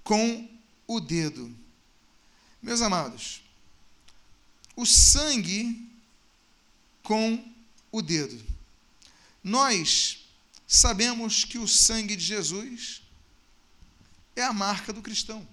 Com 0.02 0.50
o 0.88 0.98
dedo. 0.98 1.65
Meus 2.66 2.82
amados, 2.82 3.42
o 4.74 4.84
sangue 4.84 5.88
com 7.00 7.54
o 7.92 8.02
dedo. 8.02 8.44
Nós 9.40 10.26
sabemos 10.66 11.44
que 11.44 11.58
o 11.58 11.68
sangue 11.68 12.16
de 12.16 12.24
Jesus 12.24 13.02
é 14.34 14.42
a 14.42 14.52
marca 14.52 14.92
do 14.92 15.00
cristão. 15.00 15.46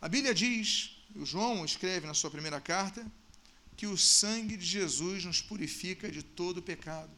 A 0.00 0.08
Bíblia 0.08 0.32
diz, 0.32 0.96
o 1.14 1.26
João 1.26 1.62
escreve 1.62 2.06
na 2.06 2.14
sua 2.14 2.30
primeira 2.30 2.58
carta, 2.58 3.06
que 3.76 3.86
o 3.86 3.98
sangue 3.98 4.56
de 4.56 4.64
Jesus 4.64 5.26
nos 5.26 5.42
purifica 5.42 6.10
de 6.10 6.22
todo 6.22 6.62
pecado. 6.62 7.12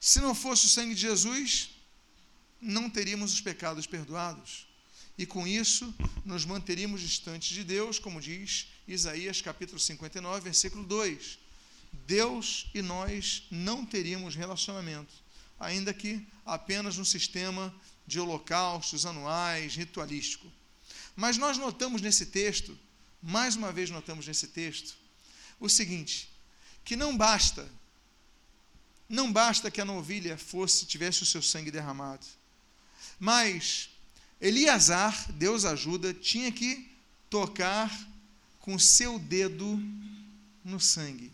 Se 0.00 0.22
não 0.22 0.34
fosse 0.34 0.64
o 0.64 0.70
sangue 0.70 0.94
de 0.94 1.02
Jesus, 1.02 1.68
não 2.58 2.88
teríamos 2.88 3.34
os 3.34 3.42
pecados 3.42 3.86
perdoados. 3.86 4.71
E 5.16 5.26
com 5.26 5.46
isso, 5.46 5.94
nos 6.24 6.44
manteríamos 6.44 7.00
distantes 7.00 7.50
de 7.50 7.62
Deus, 7.62 7.98
como 7.98 8.20
diz 8.20 8.68
Isaías 8.88 9.40
capítulo 9.40 9.78
59, 9.78 10.40
versículo 10.40 10.84
2. 10.84 11.38
Deus 12.06 12.70
e 12.74 12.80
nós 12.80 13.46
não 13.50 13.84
teríamos 13.84 14.34
relacionamento, 14.34 15.12
ainda 15.60 15.92
que 15.92 16.26
apenas 16.44 16.96
no 16.96 17.04
sistema 17.04 17.74
de 18.06 18.18
holocaustos 18.18 19.04
anuais, 19.04 19.76
ritualístico. 19.76 20.50
Mas 21.14 21.36
nós 21.36 21.58
notamos 21.58 22.00
nesse 22.00 22.26
texto, 22.26 22.76
mais 23.22 23.54
uma 23.54 23.70
vez 23.70 23.90
notamos 23.90 24.26
nesse 24.26 24.48
texto, 24.48 24.96
o 25.60 25.68
seguinte: 25.68 26.30
que 26.84 26.96
não 26.96 27.16
basta, 27.16 27.70
não 29.08 29.30
basta 29.30 29.70
que 29.70 29.80
a 29.80 29.84
novilha 29.84 30.38
fosse, 30.38 30.86
tivesse 30.86 31.22
o 31.22 31.26
seu 31.26 31.42
sangue 31.42 31.70
derramado, 31.70 32.26
mas 33.20 33.91
Eliasar, 34.42 35.30
Deus 35.34 35.64
ajuda, 35.64 36.12
tinha 36.12 36.50
que 36.50 36.90
tocar 37.30 37.88
com 38.58 38.76
seu 38.76 39.16
dedo 39.16 39.80
no 40.64 40.80
sangue. 40.80 41.32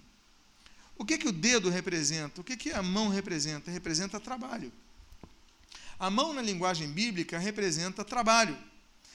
O 0.94 1.06
que, 1.06 1.16
que 1.16 1.26
o 1.26 1.32
dedo 1.32 1.70
representa? 1.70 2.42
O 2.42 2.44
que, 2.44 2.54
que 2.54 2.70
a 2.70 2.82
mão 2.82 3.08
representa? 3.08 3.70
Representa 3.70 4.20
trabalho. 4.20 4.70
A 5.98 6.10
mão, 6.10 6.34
na 6.34 6.42
linguagem 6.42 6.86
bíblica, 6.86 7.38
representa 7.38 8.04
trabalho, 8.04 8.56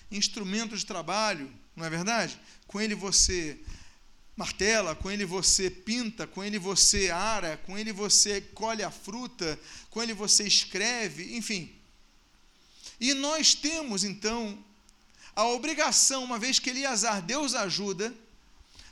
instrumento 0.09 0.75
de 0.75 0.85
trabalho, 0.85 1.53
não 1.75 1.85
é 1.85 1.89
verdade? 1.89 2.39
Com 2.65 2.81
ele 2.81 2.95
você 2.95 3.59
martela, 4.35 4.95
com 4.95 5.11
ele 5.11 5.23
você 5.23 5.69
pinta, 5.69 6.25
com 6.25 6.43
ele 6.43 6.57
você 6.57 7.11
ara, 7.11 7.57
com 7.57 7.77
ele 7.77 7.93
você 7.93 8.41
colhe 8.41 8.81
a 8.81 8.89
fruta, 8.89 9.59
com 9.91 10.01
ele 10.01 10.13
você 10.13 10.47
escreve, 10.47 11.37
enfim. 11.37 11.71
E 13.03 13.13
nós 13.13 13.53
temos, 13.53 14.05
então, 14.05 14.57
a 15.35 15.45
obrigação, 15.45 16.23
uma 16.23 16.39
vez 16.39 16.57
que 16.57 16.69
Eliasar, 16.69 17.21
Deus 17.21 17.53
ajuda, 17.53 18.15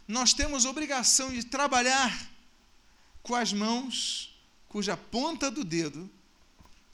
nós 0.06 0.34
temos 0.34 0.66
a 0.66 0.70
obrigação 0.70 1.32
de 1.32 1.46
trabalhar 1.46 2.30
com 3.24 3.34
as 3.36 3.54
mãos 3.54 4.38
cuja 4.68 4.98
ponta 4.98 5.50
do 5.50 5.64
dedo, 5.64 6.12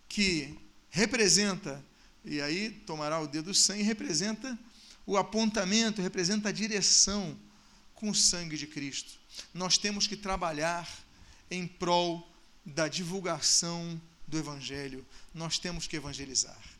que 0.07 0.59
representa, 0.91 1.83
e 2.23 2.39
aí 2.39 2.69
tomará 2.69 3.19
o 3.19 3.25
dedo 3.25 3.51
sangue, 3.51 3.81
representa 3.81 4.55
o 5.03 5.17
apontamento, 5.17 6.03
representa 6.03 6.49
a 6.49 6.51
direção 6.51 7.35
com 7.95 8.11
o 8.11 8.15
sangue 8.15 8.55
de 8.55 8.67
Cristo. 8.67 9.17
Nós 9.55 9.75
temos 9.75 10.05
que 10.05 10.15
trabalhar 10.15 10.87
em 11.49 11.65
prol 11.65 12.31
da 12.63 12.87
divulgação 12.87 13.99
do 14.27 14.37
Evangelho, 14.37 15.03
nós 15.33 15.57
temos 15.57 15.87
que 15.87 15.95
evangelizar. 15.95 16.76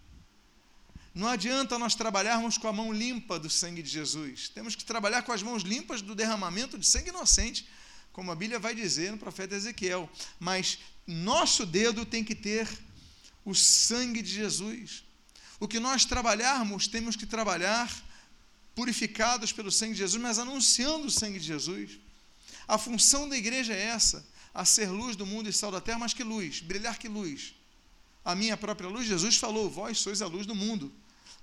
Não 1.17 1.27
adianta 1.27 1.79
nós 1.79 1.95
trabalharmos 1.95 2.57
com 2.57 2.67
a 2.67 2.73
mão 2.73 2.93
limpa 2.93 3.39
do 3.39 3.49
sangue 3.49 3.81
de 3.81 3.89
Jesus, 3.89 4.49
temos 4.49 4.75
que 4.75 4.85
trabalhar 4.85 5.23
com 5.23 5.31
as 5.31 5.41
mãos 5.41 5.63
limpas 5.63 6.01
do 6.01 6.13
derramamento 6.13 6.77
de 6.77 6.85
sangue 6.85 7.09
inocente 7.09 7.67
como 8.17 8.31
a 8.31 8.35
Bíblia 8.35 8.57
vai 8.57 8.73
dizer 8.73 9.11
no 9.11 9.17
profeta 9.19 9.53
Ezequiel. 9.53 10.09
Mas 10.39 10.79
nosso 11.05 11.67
dedo 11.67 12.03
tem 12.03 12.23
que 12.23 12.33
ter 12.33 12.67
o 13.45 13.53
sangue 13.53 14.23
de 14.23 14.31
Jesus. 14.31 15.03
O 15.59 15.67
que 15.67 15.79
nós 15.79 16.03
trabalharmos, 16.03 16.87
temos 16.87 17.15
que 17.15 17.27
trabalhar 17.27 17.87
purificados 18.75 19.51
pelo 19.51 19.71
sangue 19.71 19.93
de 19.93 19.99
Jesus, 19.99 20.19
mas 20.19 20.39
anunciando 20.39 21.05
o 21.05 21.11
sangue 21.11 21.37
de 21.37 21.45
Jesus. 21.45 21.99
A 22.67 22.79
função 22.79 23.29
da 23.29 23.37
igreja 23.37 23.71
é 23.71 23.81
essa: 23.81 24.25
a 24.51 24.65
ser 24.65 24.89
luz 24.89 25.15
do 25.15 25.25
mundo 25.25 25.47
e 25.47 25.53
sal 25.53 25.71
da 25.71 25.79
terra, 25.79 25.99
mas 25.99 26.13
que 26.13 26.23
luz, 26.23 26.59
brilhar 26.59 26.97
que 26.97 27.07
luz. 27.07 27.53
A 28.25 28.33
minha 28.33 28.57
própria 28.57 28.89
luz, 28.89 29.05
Jesus 29.05 29.37
falou: 29.37 29.69
Vós 29.69 29.99
sois 29.99 30.23
a 30.23 30.27
luz 30.27 30.47
do 30.47 30.55
mundo. 30.55 30.91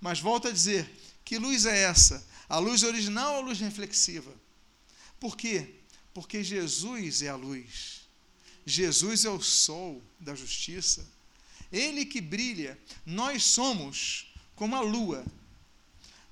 Mas 0.01 0.21
volta 0.21 0.49
a 0.49 0.53
dizer: 0.53 0.91
que 1.25 1.39
luz 1.39 1.67
é 1.67 1.83
essa? 1.83 2.27
A 2.49 2.59
luz 2.59 2.83
original 2.83 3.35
ou 3.35 3.39
a 3.39 3.45
luz 3.47 3.61
reflexiva? 3.61 4.33
Por 5.19 5.37
quê? 5.37 5.75
Porque 6.13 6.45
Jesus 6.45 7.23
é 7.23 7.29
a 7.29 7.37
luz. 7.37 8.03
Jesus 8.67 9.25
é 9.25 9.31
o 9.31 9.41
sol 9.41 10.03
da 10.21 10.35
justiça. 10.35 11.07
Ele 11.73 12.05
que 12.05 12.21
brilha. 12.21 12.79
Nós 13.05 13.45
somos 13.45 14.33
como 14.55 14.77
a 14.77 14.81
lua. 14.81 15.25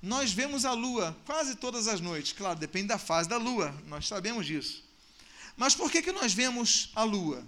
Nós 0.01 0.31
vemos 0.31 0.65
a 0.65 0.73
lua 0.73 1.17
quase 1.25 1.55
todas 1.55 1.87
as 1.87 2.01
noites. 2.01 2.33
Claro, 2.33 2.59
depende 2.59 2.87
da 2.87 2.97
fase 2.97 3.29
da 3.29 3.37
lua, 3.37 3.73
nós 3.87 4.07
sabemos 4.07 4.45
disso. 4.45 4.83
Mas 5.55 5.75
por 5.75 5.91
que, 5.91 6.01
que 6.01 6.11
nós 6.11 6.33
vemos 6.33 6.91
a 6.93 7.03
lua? 7.03 7.45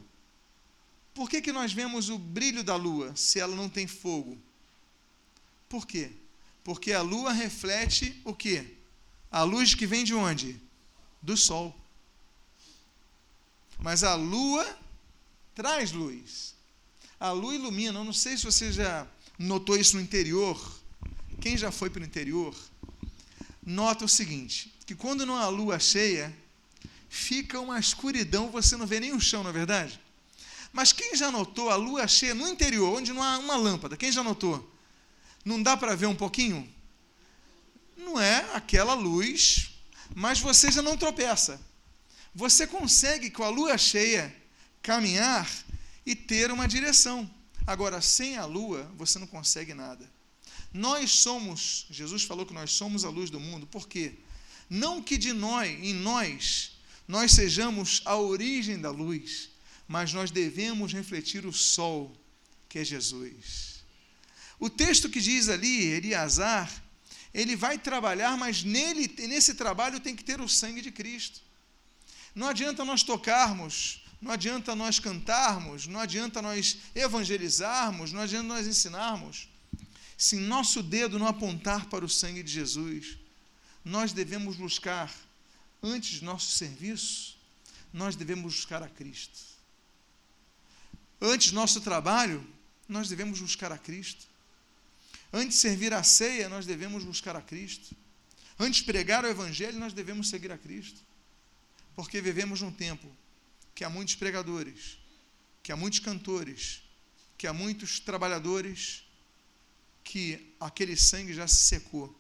Por 1.13 1.29
que, 1.29 1.41
que 1.41 1.51
nós 1.51 1.73
vemos 1.73 2.09
o 2.09 2.17
brilho 2.17 2.63
da 2.63 2.75
lua 2.75 3.13
se 3.15 3.39
ela 3.39 3.55
não 3.55 3.69
tem 3.69 3.87
fogo? 3.87 4.37
Por 5.67 5.86
quê? 5.86 6.12
Porque 6.63 6.91
a 6.91 7.01
lua 7.01 7.32
reflete 7.32 8.19
o 8.23 8.34
quê? 8.34 8.65
A 9.32 9.43
luz 9.43 9.73
que 9.73 9.86
vem 9.86 10.04
de 10.04 10.13
onde? 10.13 10.60
Do 11.21 11.36
sol. 11.36 11.75
Mas 13.80 14.04
a 14.04 14.15
lua 14.15 14.65
traz 15.54 15.91
luz. 15.91 16.56
A 17.19 17.32
lua 17.32 17.56
ilumina. 17.56 17.99
Eu 17.99 18.04
não 18.04 18.13
sei 18.13 18.38
se 18.38 18.45
você 18.45 18.71
já 18.71 19.08
notou 19.38 19.78
isso 19.78 19.95
no 19.95 20.01
interior. 20.01 20.60
Quem 21.41 21.58
já 21.58 21.71
foi 21.71 21.89
para 21.89 22.01
o 22.01 22.06
interior, 22.06 22.56
nota 23.65 24.06
o 24.06 24.10
seguinte: 24.10 24.73
que 24.86 24.95
quando 24.95 25.25
não 25.25 25.36
há 25.36 25.47
lua 25.47 25.78
cheia, 25.80 26.36
fica 27.10 27.60
uma 27.60 27.80
escuridão, 27.80 28.49
você 28.49 28.78
não 28.78 28.88
vê 28.88 28.99
nem 28.99 29.13
o 29.13 29.19
chão, 29.19 29.43
não 29.43 29.49
é 29.49 29.54
verdade? 29.54 29.99
Mas 30.71 30.91
quem 30.91 31.15
já 31.15 31.32
notou 31.32 31.69
a 31.69 31.75
lua 31.75 32.08
cheia 32.08 32.36
no 32.36 32.47
interior, 32.47 32.97
onde 32.97 33.13
não 33.13 33.23
há 33.23 33.38
uma 33.38 33.56
lâmpada? 33.56 33.95
Quem 33.95 34.12
já 34.12 34.23
notou? 34.23 34.74
Não 35.45 35.62
dá 35.62 35.77
para 35.77 35.95
ver 35.95 36.08
um 36.08 36.15
pouquinho? 36.15 36.67
Não 37.95 38.19
é 38.19 38.49
aquela 38.53 38.93
luz, 38.95 39.69
mas 40.13 40.39
você 40.39 40.69
já 40.69 40.81
não 40.81 40.97
tropeça 40.97 41.63
você 42.36 42.67
consegue, 42.67 43.31
com 43.31 43.43
a 43.43 43.49
lua 43.49 43.77
cheia, 43.77 44.36
caminhar 44.81 45.49
e 46.05 46.13
ter 46.13 46.51
uma 46.51 46.67
direção. 46.67 47.31
Agora, 47.65 48.01
sem 48.01 48.36
a 48.36 48.43
lua, 48.43 48.91
você 48.97 49.17
não 49.17 49.25
consegue 49.25 49.73
nada. 49.73 50.12
Nós 50.73 51.12
somos, 51.12 51.86
Jesus 51.89 52.23
falou 52.23 52.45
que 52.45 52.53
nós 52.53 52.71
somos 52.71 53.05
a 53.05 53.10
luz 53.10 53.29
do 53.29 53.39
mundo, 53.39 53.65
por 53.65 53.88
quê? 53.88 54.15
Não 54.69 55.01
que 55.01 55.17
de 55.17 55.31
nós, 55.31 55.69
em 55.69 55.93
nós, 55.93 56.73
nós 57.08 57.31
sejamos 57.31 58.01
a 58.03 58.17
origem 58.17 58.81
da 58.81 58.91
luz, 58.91 59.49
mas 59.88 60.12
nós 60.12 60.29
devemos 60.29 60.91
refletir 60.91 61.45
o 61.45 61.53
sol, 61.53 62.13
que 62.67 62.79
é 62.79 62.84
Jesus. 62.84 63.74
O 64.59 64.69
texto 64.69 65.09
que 65.09 65.19
diz 65.19 65.49
ali, 65.49 65.85
Eliasar, 65.87 66.71
ele 67.33 67.55
vai 67.55 67.77
trabalhar, 67.77 68.37
mas 68.37 68.63
nele, 68.63 69.13
nesse 69.27 69.55
trabalho 69.55 69.99
tem 69.99 70.15
que 70.15 70.23
ter 70.23 70.39
o 70.39 70.47
sangue 70.47 70.81
de 70.81 70.91
Cristo. 70.91 71.41
Não 72.33 72.47
adianta 72.47 72.85
nós 72.85 73.03
tocarmos, 73.03 74.03
não 74.21 74.31
adianta 74.31 74.75
nós 74.75 74.99
cantarmos, 74.99 75.87
não 75.87 75.99
adianta 75.99 76.41
nós 76.41 76.77
evangelizarmos, 76.93 78.11
não 78.11 78.21
adianta 78.21 78.47
nós 78.47 78.67
ensinarmos, 78.67 79.49
se 80.17 80.37
nosso 80.37 80.81
dedo 80.81 81.19
não 81.19 81.27
apontar 81.27 81.87
para 81.87 82.05
o 82.05 82.09
sangue 82.09 82.41
de 82.41 82.51
Jesus, 82.51 83.17
nós 83.83 84.13
devemos 84.13 84.55
buscar, 84.55 85.13
antes 85.83 86.19
de 86.19 86.25
nosso 86.25 86.51
serviço, 86.51 87.37
nós 87.93 88.15
devemos 88.15 88.55
buscar 88.55 88.81
a 88.81 88.87
Cristo. 88.87 89.39
Antes 91.21 91.51
do 91.51 91.55
nosso 91.55 91.81
trabalho, 91.81 92.45
nós 92.87 93.09
devemos 93.09 93.39
buscar 93.39 93.71
a 93.71 93.77
Cristo. 93.77 94.25
Antes 95.31 95.55
de 95.55 95.61
servir 95.61 95.93
a 95.93 96.03
ceia, 96.03 96.47
nós 96.47 96.65
devemos 96.65 97.03
buscar 97.03 97.35
a 97.35 97.41
Cristo. 97.41 97.95
Antes 98.59 98.79
de 98.79 98.85
pregar 98.85 99.25
o 99.25 99.27
Evangelho, 99.27 99.79
nós 99.79 99.93
devemos 99.93 100.29
seguir 100.29 100.51
a 100.51 100.57
Cristo. 100.57 100.99
Porque 101.95 102.21
vivemos 102.21 102.61
num 102.61 102.71
tempo 102.71 103.07
que 103.73 103.83
há 103.83 103.89
muitos 103.89 104.15
pregadores, 104.15 104.97
que 105.61 105.71
há 105.71 105.75
muitos 105.75 105.99
cantores, 105.99 106.81
que 107.38 107.47
há 107.47 107.53
muitos 107.53 107.99
trabalhadores, 107.99 109.03
que 110.03 110.53
aquele 110.59 110.95
sangue 110.95 111.33
já 111.33 111.47
se 111.47 111.57
secou. 111.57 112.15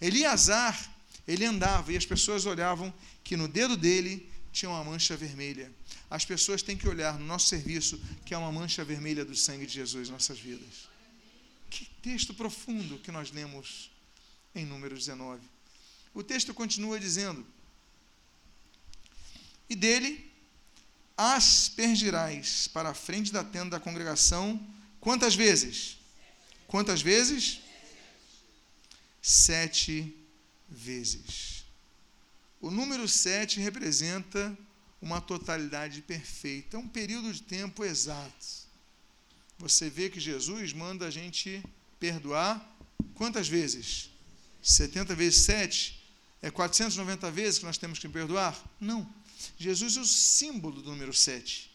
Eliasar, 0.00 0.94
ele 1.26 1.44
andava 1.44 1.92
e 1.92 1.96
as 1.96 2.06
pessoas 2.06 2.46
olhavam 2.46 2.92
que 3.24 3.36
no 3.36 3.48
dedo 3.48 3.76
dele 3.76 4.28
tinha 4.52 4.70
uma 4.70 4.84
mancha 4.84 5.16
vermelha. 5.16 5.72
As 6.08 6.24
pessoas 6.24 6.62
têm 6.62 6.76
que 6.76 6.88
olhar 6.88 7.18
no 7.18 7.26
nosso 7.26 7.48
serviço 7.48 8.00
que 8.24 8.34
há 8.34 8.38
uma 8.38 8.52
mancha 8.52 8.84
vermelha 8.84 9.24
do 9.24 9.34
sangue 9.34 9.66
de 9.66 9.74
Jesus 9.74 10.08
em 10.08 10.12
nossas 10.12 10.38
vidas. 10.38 10.93
Que 11.74 11.86
texto 12.00 12.32
profundo 12.32 13.00
que 13.00 13.10
nós 13.10 13.32
lemos 13.32 13.90
em 14.54 14.64
Números 14.64 15.00
19. 15.00 15.42
O 16.14 16.22
texto 16.22 16.54
continua 16.54 17.00
dizendo: 17.00 17.44
E 19.68 19.74
dele 19.74 20.30
aspergirás 21.16 22.68
para 22.68 22.90
a 22.90 22.94
frente 22.94 23.32
da 23.32 23.42
tenda 23.42 23.70
da 23.70 23.80
congregação 23.80 24.64
quantas 25.00 25.34
vezes? 25.34 25.98
Quantas 26.68 27.02
vezes? 27.02 27.58
Sete 29.20 30.16
vezes. 30.68 31.64
O 32.60 32.70
número 32.70 33.08
sete 33.08 33.58
representa 33.58 34.56
uma 35.02 35.20
totalidade 35.20 36.02
perfeita, 36.02 36.78
um 36.78 36.86
período 36.86 37.32
de 37.32 37.42
tempo 37.42 37.84
exato. 37.84 38.63
Você 39.58 39.88
vê 39.88 40.10
que 40.10 40.20
Jesus 40.20 40.72
manda 40.72 41.06
a 41.06 41.10
gente 41.10 41.62
perdoar 41.98 42.76
quantas 43.14 43.48
vezes? 43.48 44.10
70 44.62 45.14
vezes 45.14 45.44
7? 45.44 46.02
É 46.42 46.50
490 46.50 47.30
vezes 47.30 47.58
que 47.58 47.64
nós 47.64 47.78
temos 47.78 47.98
que 47.98 48.08
perdoar? 48.08 48.58
Não. 48.80 49.08
Jesus 49.58 49.96
é 49.96 50.00
o 50.00 50.04
símbolo 50.04 50.82
do 50.82 50.90
número 50.90 51.14
7. 51.14 51.70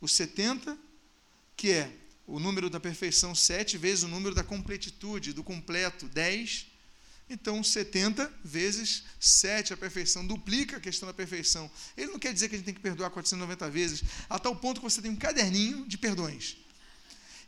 O 0.00 0.08
70, 0.08 0.76
que 1.56 1.70
é 1.70 1.90
o 2.26 2.38
número 2.38 2.68
da 2.68 2.80
perfeição, 2.80 3.34
7 3.34 3.78
vezes 3.78 4.04
o 4.04 4.08
número 4.08 4.34
da 4.34 4.42
completitude, 4.42 5.32
do 5.32 5.44
completo, 5.44 6.06
10. 6.08 6.66
Então, 7.30 7.62
70 7.62 8.30
vezes 8.44 9.04
7, 9.18 9.72
a 9.72 9.76
perfeição, 9.76 10.26
duplica 10.26 10.76
a 10.76 10.80
questão 10.80 11.06
da 11.06 11.14
perfeição. 11.14 11.70
Ele 11.96 12.12
não 12.12 12.18
quer 12.18 12.34
dizer 12.34 12.48
que 12.48 12.54
a 12.54 12.58
gente 12.58 12.66
tem 12.66 12.74
que 12.74 12.80
perdoar 12.80 13.10
490 13.10 13.70
vezes, 13.70 14.02
a 14.28 14.38
tal 14.38 14.54
ponto 14.54 14.80
que 14.80 14.84
você 14.84 15.00
tem 15.00 15.10
um 15.10 15.16
caderninho 15.16 15.86
de 15.86 15.96
perdões. 15.96 16.58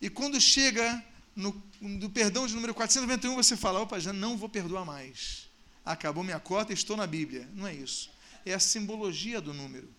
E 0.01 0.11
quando 0.11 0.41
chega 0.41 1.05
no, 1.35 1.63
no 1.81 2.11
perdão 2.11 2.47
de 2.47 2.55
número 2.55 2.75
491, 2.75 3.35
você 3.35 3.57
fala: 3.57 3.81
opa, 3.81 3.99
já 3.99 4.13
não 4.13 4.37
vou 4.37 4.49
perdoar 4.49 4.85
mais. 4.85 5.49
Acabou 5.85 6.25
minha 6.25 6.41
cota, 6.41 6.73
estou 6.73 6.97
na 6.97 7.07
Bíblia. 7.07 7.49
Não 7.55 7.67
é 7.67 7.75
isso 7.75 8.11
é 8.47 8.55
a 8.55 8.61
simbologia 8.61 9.41
do 9.41 9.53
número. 9.53 9.93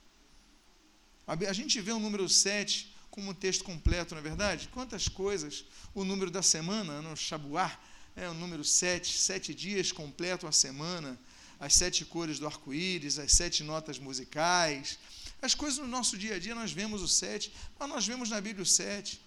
A 1.27 1.53
gente 1.53 1.81
vê 1.81 1.91
o 1.91 1.99
número 1.99 2.27
7 2.29 2.95
como 3.11 3.31
um 3.31 3.33
texto 3.33 3.63
completo, 3.65 4.15
não 4.15 4.19
é 4.19 4.23
verdade? 4.23 4.69
Quantas 4.69 5.09
coisas 5.09 5.65
o 5.93 6.05
número 6.05 6.31
da 6.31 6.41
semana, 6.41 7.01
no 7.01 7.17
Shabuar, 7.17 7.77
é 8.15 8.29
o 8.29 8.33
número 8.33 8.63
7, 8.63 9.17
sete 9.17 9.53
dias 9.53 9.91
completo 9.91 10.47
a 10.47 10.51
semana, 10.51 11.19
as 11.59 11.73
sete 11.73 12.05
cores 12.05 12.39
do 12.39 12.47
arco-íris, 12.47 13.19
as 13.19 13.33
sete 13.33 13.63
notas 13.63 13.99
musicais. 13.99 14.97
As 15.41 15.53
coisas 15.53 15.77
no 15.79 15.87
nosso 15.87 16.17
dia 16.17 16.35
a 16.35 16.39
dia 16.39 16.55
nós 16.55 16.71
vemos 16.71 17.01
o 17.01 17.07
7, 17.07 17.51
mas 17.77 17.89
nós 17.89 18.07
vemos 18.07 18.29
na 18.29 18.39
Bíblia 18.39 18.63
o 18.63 18.65
7. 18.65 19.19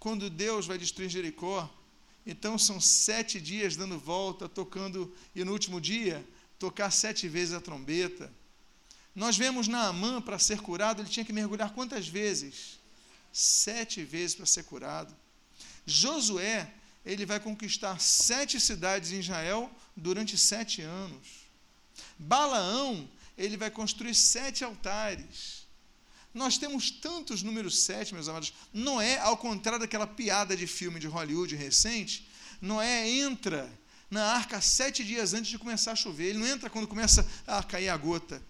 Quando 0.00 0.30
Deus 0.30 0.66
vai 0.66 0.78
destruir 0.78 1.10
Jericó, 1.10 1.70
então 2.26 2.58
são 2.58 2.80
sete 2.80 3.38
dias 3.38 3.76
dando 3.76 3.98
volta, 3.98 4.48
tocando, 4.48 5.14
e 5.34 5.44
no 5.44 5.52
último 5.52 5.78
dia 5.80 6.26
tocar 6.58 6.90
sete 6.90 7.28
vezes 7.28 7.54
a 7.54 7.60
trombeta. 7.60 8.32
Nós 9.14 9.36
vemos 9.36 9.68
Naamã, 9.68 10.20
para 10.22 10.38
ser 10.38 10.60
curado, 10.60 11.02
ele 11.02 11.08
tinha 11.08 11.24
que 11.24 11.32
mergulhar 11.32 11.74
quantas 11.74 12.08
vezes? 12.08 12.78
Sete 13.30 14.02
vezes 14.02 14.34
para 14.34 14.46
ser 14.46 14.64
curado. 14.64 15.14
Josué, 15.84 16.72
ele 17.04 17.26
vai 17.26 17.38
conquistar 17.38 18.00
sete 18.00 18.58
cidades 18.58 19.12
em 19.12 19.20
Israel 19.20 19.70
durante 19.94 20.38
sete 20.38 20.80
anos. 20.80 21.28
Balaão, 22.18 23.06
ele 23.36 23.56
vai 23.56 23.70
construir 23.70 24.14
sete 24.14 24.64
altares. 24.64 25.59
Nós 26.32 26.56
temos 26.56 26.90
tantos 26.90 27.42
números 27.42 27.80
sete, 27.82 28.14
meus 28.14 28.28
amados. 28.28 28.52
Noé, 28.72 29.18
ao 29.18 29.36
contrário 29.36 29.80
daquela 29.80 30.06
piada 30.06 30.56
de 30.56 30.66
filme 30.66 31.00
de 31.00 31.06
Hollywood 31.06 31.56
recente, 31.56 32.28
Noé 32.60 33.08
entra 33.08 33.70
na 34.10 34.24
arca 34.24 34.60
sete 34.60 35.04
dias 35.04 35.34
antes 35.34 35.50
de 35.50 35.58
começar 35.58 35.92
a 35.92 35.96
chover. 35.96 36.30
Ele 36.30 36.38
não 36.38 36.46
entra 36.46 36.70
quando 36.70 36.86
começa 36.86 37.26
a 37.46 37.62
cair 37.62 37.88
a 37.88 37.96
gota. 37.96 38.42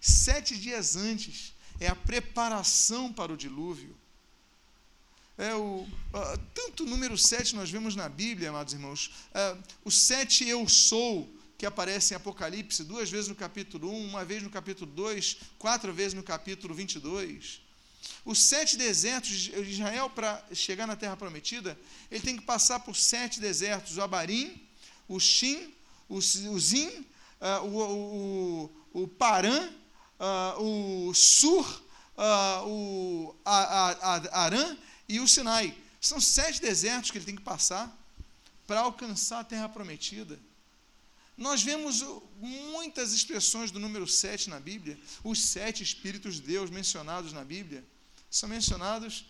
Sete 0.00 0.56
dias 0.56 0.96
antes 0.96 1.54
é 1.80 1.88
a 1.88 1.94
preparação 1.94 3.12
para 3.12 3.32
o 3.32 3.36
dilúvio. 3.36 3.96
É 5.36 5.54
o, 5.54 5.86
uh, 5.86 6.38
tanto 6.52 6.84
número 6.84 7.16
sete 7.16 7.54
nós 7.54 7.70
vemos 7.70 7.94
na 7.94 8.08
Bíblia, 8.08 8.48
amados 8.48 8.74
irmãos. 8.74 9.12
Uh, 9.30 9.62
o 9.84 9.90
sete 9.90 10.44
eu 10.44 10.68
sou, 10.68 11.32
que 11.58 11.66
aparece 11.66 12.14
em 12.14 12.16
Apocalipse, 12.16 12.84
duas 12.84 13.10
vezes 13.10 13.26
no 13.26 13.34
capítulo 13.34 13.90
1, 13.90 14.06
uma 14.06 14.24
vez 14.24 14.44
no 14.44 14.48
capítulo 14.48 14.88
2, 14.92 15.38
quatro 15.58 15.92
vezes 15.92 16.14
no 16.14 16.22
capítulo 16.22 16.72
22. 16.72 17.60
Os 18.24 18.40
sete 18.40 18.76
desertos 18.76 19.28
de 19.28 19.60
Israel, 19.62 20.08
para 20.08 20.40
chegar 20.54 20.86
na 20.86 20.94
terra 20.94 21.16
prometida, 21.16 21.76
ele 22.12 22.22
tem 22.22 22.36
que 22.36 22.44
passar 22.44 22.78
por 22.78 22.94
sete 22.94 23.40
desertos: 23.40 23.96
o 23.96 24.02
Abarim, 24.02 24.62
o 25.08 25.18
Shin, 25.18 25.74
o, 26.08 26.20
Zin, 26.20 26.88
uh, 27.40 27.64
o, 27.64 28.70
o, 28.94 29.02
o 29.02 29.08
Paran, 29.08 29.68
uh, 30.20 30.62
o 30.62 31.12
Sur, 31.12 31.82
uh, 32.16 32.68
o 32.68 33.36
Arã 33.44 34.76
e 35.08 35.18
o 35.18 35.26
Sinai. 35.26 35.76
São 36.00 36.20
sete 36.20 36.60
desertos 36.60 37.10
que 37.10 37.18
ele 37.18 37.24
tem 37.24 37.36
que 37.36 37.42
passar 37.42 37.92
para 38.64 38.80
alcançar 38.80 39.40
a 39.40 39.44
terra 39.44 39.68
prometida. 39.68 40.38
Nós 41.38 41.62
vemos 41.62 42.04
muitas 42.40 43.12
expressões 43.12 43.70
do 43.70 43.78
número 43.78 44.08
sete 44.08 44.50
na 44.50 44.58
Bíblia. 44.58 44.98
Os 45.22 45.40
sete 45.40 45.84
Espíritos 45.84 46.34
de 46.34 46.42
Deus 46.42 46.68
mencionados 46.68 47.32
na 47.32 47.44
Bíblia 47.44 47.84
são 48.28 48.48
mencionados 48.48 49.24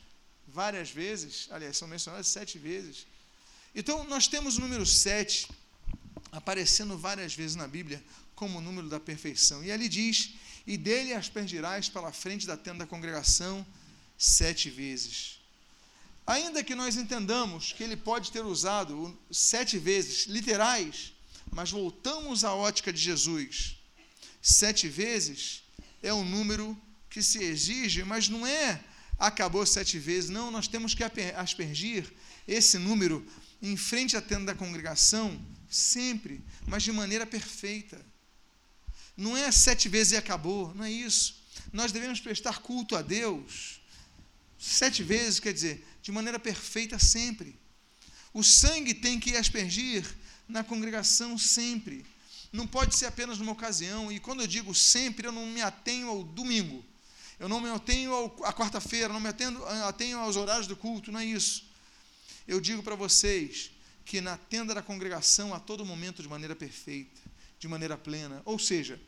várias 0.47 0.91
vezes, 0.91 1.49
aliás, 1.51 1.77
são 1.77 1.87
mencionados 1.87 2.27
sete 2.29 2.59
vezes. 2.59 3.07
Então, 3.75 4.05
nós 4.05 4.27
temos 4.27 4.57
o 4.57 4.63
número 4.63 4.87
sete 4.87 5.51
aparecendo 6.33 6.97
várias 6.97 7.35
vezes 7.35 7.57
na 7.57 7.69
Bíblia 7.69 8.03
como 8.35 8.57
o 8.57 8.63
número 8.63 8.89
da 8.89 8.99
perfeição. 8.99 9.63
E 9.63 9.71
ali 9.71 9.87
diz: 9.87 10.31
E 10.67 10.79
dele 10.79 11.13
aspergirás 11.13 11.91
pela 11.91 12.11
frente 12.11 12.47
da 12.47 12.57
tenda 12.57 12.79
da 12.79 12.87
congregação 12.87 13.67
sete 14.17 14.71
vezes. 14.71 15.41
Ainda 16.27 16.65
que 16.65 16.75
nós 16.75 16.97
entendamos 16.97 17.75
que 17.75 17.83
ele 17.83 17.99
pode 17.99 18.33
ter 18.33 18.47
usado 18.47 19.15
sete 19.31 19.79
vezes 19.79 20.25
literais, 20.25 21.13
mas 21.51 21.71
voltamos 21.71 22.45
à 22.45 22.55
ótica 22.55 22.93
de 22.93 23.01
Jesus. 23.01 23.77
Sete 24.41 24.89
vezes 24.89 25.63
é 26.03 26.13
um 26.13 26.25
número 26.25 26.81
que 27.11 27.23
se 27.23 27.43
exige, 27.43 28.05
mas 28.05 28.29
não 28.29 28.47
é 28.47 28.85
acabou 29.19 29.67
sete 29.67 29.99
vezes. 29.99 30.31
Não, 30.31 30.51
nós 30.51 30.69
temos 30.69 30.95
que 30.95 31.03
aspergir 31.37 32.11
esse 32.47 32.79
número 32.79 33.27
em 33.61 33.77
frente 33.77 34.17
à 34.17 34.21
tenda 34.21 34.53
da 34.53 34.55
congregação 34.55 35.41
sempre, 35.69 36.43
mas 36.67 36.83
de 36.83 36.93
maneira 36.93 37.27
perfeita. 37.27 38.05
Não 39.17 39.37
é 39.37 39.51
sete 39.51 39.89
vezes 39.89 40.13
e 40.13 40.17
acabou, 40.17 40.73
não 40.75 40.85
é 40.85 40.91
isso. 40.91 41.43
Nós 41.73 41.91
devemos 41.91 42.21
prestar 42.21 42.61
culto 42.61 42.95
a 42.95 43.03
Deus 43.03 43.81
sete 44.59 45.03
vezes, 45.03 45.41
quer 45.41 45.53
dizer, 45.53 45.87
de 46.03 46.13
maneira 46.13 46.39
perfeita 46.39 46.99
sempre. 46.99 47.59
O 48.33 48.45
sangue 48.45 48.95
tem 48.95 49.19
que 49.19 49.37
aspergir 49.37 50.05
na 50.49 50.65
congregação 50.65 51.37
sempre. 51.37 52.05
Não 52.53 52.67
pode 52.67 52.97
ser 52.97 53.07
apenas 53.07 53.39
numa 53.39 53.53
ocasião. 53.53 54.11
E 54.11 54.19
quando 54.19 54.41
eu 54.41 54.47
digo 54.47 54.75
sempre, 54.75 55.27
eu 55.27 55.33
não 55.33 55.47
me 55.47 55.61
atenho 55.61 56.09
ao 56.09 56.25
domingo. 56.25 56.85
Eu 57.39 57.49
não 57.49 57.61
me 57.61 57.69
atenho 57.69 58.13
à 58.43 58.53
quarta-feira, 58.53 59.13
não 59.13 59.21
me 59.21 59.29
atenho, 59.29 59.65
atenho 59.85 60.19
aos 60.19 60.37
horários 60.37 60.67
do 60.67 60.77
culto, 60.77 61.13
não 61.13 61.21
é 61.21 61.25
isso. 61.25 61.69
Eu 62.49 62.61
digo 62.61 62.83
para 62.83 62.97
vocês, 62.97 63.71
que 64.05 64.23
na 64.23 64.39
tenda 64.39 64.75
da 64.75 64.83
congregação 64.83 65.55
a 65.55 65.61
todo 65.61 65.85
momento 65.85 66.23
de 66.23 66.29
maneira 66.29 66.57
perfeita, 66.57 67.21
de 67.61 67.69
maneira 67.69 67.97
plena. 67.97 68.41
Ou 68.47 68.59
seja, 68.59 68.99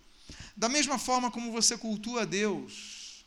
da 0.55 0.68
mesma 0.68 0.98
forma 0.98 1.31
como 1.31 1.50
você 1.50 1.76
cultua 1.76 2.22
a 2.22 2.24
Deus, 2.26 3.24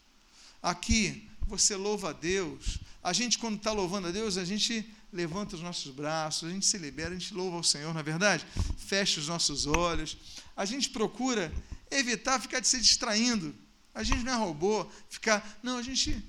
aqui 0.61 1.27
você 1.47 1.75
louva 1.75 2.11
a 2.11 2.13
Deus. 2.13 2.77
A 3.01 3.11
gente, 3.11 3.39
quando 3.39 3.57
está 3.57 3.71
louvando 3.71 4.07
a 4.07 4.11
Deus, 4.11 4.37
a 4.37 4.45
gente 4.45 4.87
levanta 5.13 5.55
os 5.55 5.61
nossos 5.61 5.93
braços, 5.93 6.49
a 6.49 6.51
gente 6.51 6.65
se 6.65 6.77
libera, 6.77 7.11
a 7.11 7.17
gente 7.17 7.33
louva 7.33 7.57
ao 7.57 7.63
Senhor, 7.63 7.93
na 7.93 7.99
é 7.99 8.03
verdade? 8.03 8.45
Fecha 8.77 9.19
os 9.19 9.27
nossos 9.27 9.67
olhos. 9.67 10.17
A 10.57 10.65
gente 10.65 10.89
procura 10.89 11.53
evitar 11.91 12.41
ficar 12.41 12.59
de 12.59 12.67
se 12.67 12.81
distraindo. 12.81 13.55
A 13.93 14.03
gente 14.03 14.23
não 14.23 14.33
é 14.33 14.35
robô, 14.35 14.89
ficar. 15.09 15.59
Não, 15.61 15.77
a 15.77 15.83
gente 15.83 16.21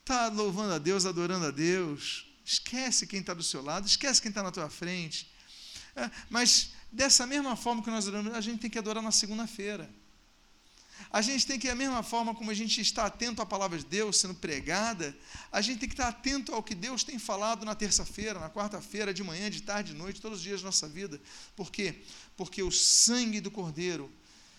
está 0.00 0.26
louvando 0.28 0.74
a 0.74 0.78
Deus, 0.78 1.06
adorando 1.06 1.46
a 1.46 1.50
Deus. 1.52 2.26
Esquece 2.44 3.06
quem 3.06 3.20
está 3.20 3.32
do 3.32 3.42
seu 3.42 3.62
lado, 3.62 3.86
esquece 3.86 4.20
quem 4.20 4.28
está 4.28 4.42
na 4.42 4.50
tua 4.50 4.68
frente. 4.68 5.30
É, 5.94 6.10
mas 6.28 6.70
dessa 6.90 7.26
mesma 7.26 7.54
forma 7.56 7.82
que 7.82 7.90
nós 7.90 8.08
adoramos, 8.08 8.34
a 8.34 8.40
gente 8.40 8.60
tem 8.60 8.70
que 8.70 8.78
adorar 8.78 9.02
na 9.02 9.12
segunda-feira. 9.12 9.88
A 11.10 11.22
gente 11.22 11.46
tem 11.46 11.58
que, 11.58 11.68
da 11.68 11.74
mesma 11.74 12.02
forma 12.02 12.34
como 12.34 12.50
a 12.50 12.54
gente 12.54 12.80
está 12.80 13.06
atento 13.06 13.40
à 13.40 13.46
palavra 13.46 13.78
de 13.78 13.84
Deus 13.84 14.18
sendo 14.18 14.34
pregada, 14.34 15.16
a 15.52 15.60
gente 15.60 15.78
tem 15.78 15.88
que 15.88 15.94
estar 15.94 16.08
atento 16.08 16.52
ao 16.52 16.62
que 16.62 16.74
Deus 16.74 17.04
tem 17.04 17.18
falado 17.18 17.64
na 17.64 17.74
terça-feira, 17.74 18.40
na 18.40 18.50
quarta-feira, 18.50 19.14
de 19.14 19.22
manhã, 19.22 19.50
de 19.50 19.62
tarde, 19.62 19.92
de 19.92 19.98
noite, 19.98 20.20
todos 20.20 20.38
os 20.38 20.44
dias 20.44 20.60
da 20.60 20.66
nossa 20.66 20.88
vida. 20.88 21.20
Por 21.54 21.70
quê? 21.70 21.94
Porque 22.36 22.62
o 22.62 22.70
sangue 22.70 23.40
do 23.40 23.50
Cordeiro, 23.50 24.10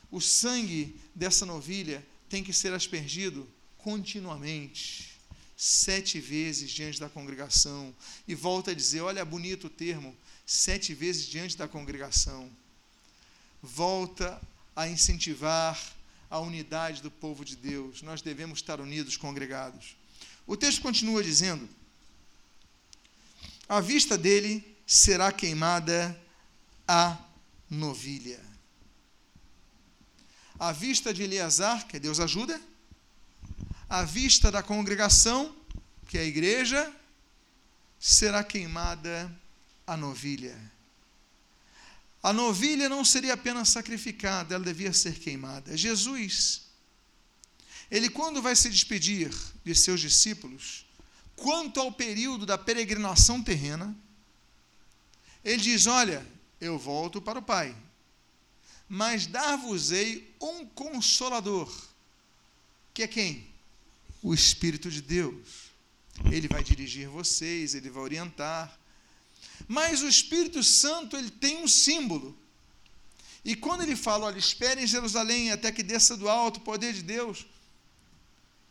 o 0.10 0.22
sangue 0.22 1.00
dessa 1.14 1.46
novilha, 1.46 2.06
tem 2.30 2.44
que 2.44 2.54
ser 2.54 2.74
aspergido 2.74 3.48
continuamente, 3.78 5.18
sete 5.56 6.20
vezes 6.20 6.72
diante 6.72 7.00
da 7.00 7.10
congregação. 7.10 7.94
E 8.28 8.36
volta 8.36 8.72
a 8.72 8.74
dizer: 8.74 9.02
olha, 9.02 9.24
bonito 9.24 9.68
o 9.68 9.70
termo, 9.70 10.16
sete 10.46 10.94
vezes 10.94 11.28
diante 11.28 11.58
da 11.58 11.68
congregação. 11.68 12.50
Volta 13.62 14.42
a 14.76 14.88
incentivar 14.88 15.97
a 16.30 16.40
unidade 16.40 17.02
do 17.02 17.10
povo 17.10 17.44
de 17.44 17.56
Deus. 17.56 18.02
Nós 18.02 18.22
devemos 18.22 18.60
estar 18.60 18.80
unidos, 18.80 19.18
congregados. 19.18 19.96
O 20.46 20.56
texto 20.56 20.82
continua 20.82 21.24
dizendo: 21.24 21.68
A 23.68 23.80
vista 23.80 24.18
dele 24.18 24.78
será 24.86 25.32
queimada 25.32 26.20
a 26.88 27.18
novilha. 27.70 28.40
A 30.60 30.72
vista 30.72 31.14
de 31.14 31.24
Eleazar, 31.24 31.86
que 31.88 32.00
Deus 32.00 32.20
ajuda, 32.20 32.60
a 33.90 34.04
vista 34.04 34.52
da 34.52 34.64
congregação, 34.64 35.56
que 36.08 36.18
é 36.18 36.22
a 36.22 36.26
igreja, 36.26 36.92
será 38.00 38.44
queimada 38.44 39.32
a 39.86 39.96
novilha. 39.96 40.58
A 42.22 42.34
novilha 42.34 42.90
não 42.90 43.06
seria 43.06 43.34
apenas 43.34 43.70
sacrificada, 43.70 44.56
ela 44.56 44.64
devia 44.64 44.92
ser 44.92 45.20
queimada. 45.20 45.78
Jesus, 45.78 46.64
ele 47.90 48.10
quando 48.10 48.42
vai 48.42 48.56
se 48.56 48.70
despedir 48.70 49.32
de 49.64 49.76
seus 49.76 50.02
discípulos, 50.02 50.86
quanto 51.36 51.80
ao 51.80 51.92
período 51.92 52.46
da 52.46 52.58
peregrinação 52.58 53.42
terrena, 53.42 53.96
ele 55.44 55.62
diz: 55.62 55.86
Olha, 55.86 56.26
eu 56.60 56.78
volto 56.78 57.22
para 57.22 57.40
o 57.40 57.44
Pai, 57.44 57.76
mas 58.90 59.28
dar-vos-ei 59.28 60.36
um 60.42 60.66
consolador, 60.66 61.74
que 62.94 63.04
é 63.04 63.08
quem? 63.08 63.48
O 64.22 64.34
Espírito 64.34 64.90
de 64.90 65.02
Deus. 65.02 65.68
Ele 66.32 66.48
vai 66.48 66.64
dirigir 66.64 67.08
vocês, 67.08 67.76
ele 67.76 67.92
vai 67.92 68.02
orientar, 68.02 68.78
mas 69.68 70.02
o 70.02 70.08
Espírito 70.08 70.64
Santo 70.64 71.18
ele 71.18 71.30
tem 71.30 71.58
um 71.58 71.68
símbolo. 71.68 72.38
E 73.44 73.56
quando 73.56 73.84
ele 73.84 73.96
fala, 73.96 74.26
olha, 74.26 74.38
espere 74.38 74.82
em 74.82 74.88
Jerusalém 74.88 75.52
até 75.52 75.72
que 75.72 75.84
desça 75.84 76.18
do 76.18 76.30
alto 76.30 76.58
o 76.58 76.62
poder 76.62 76.94
de 76.94 77.02
Deus, 77.02 77.46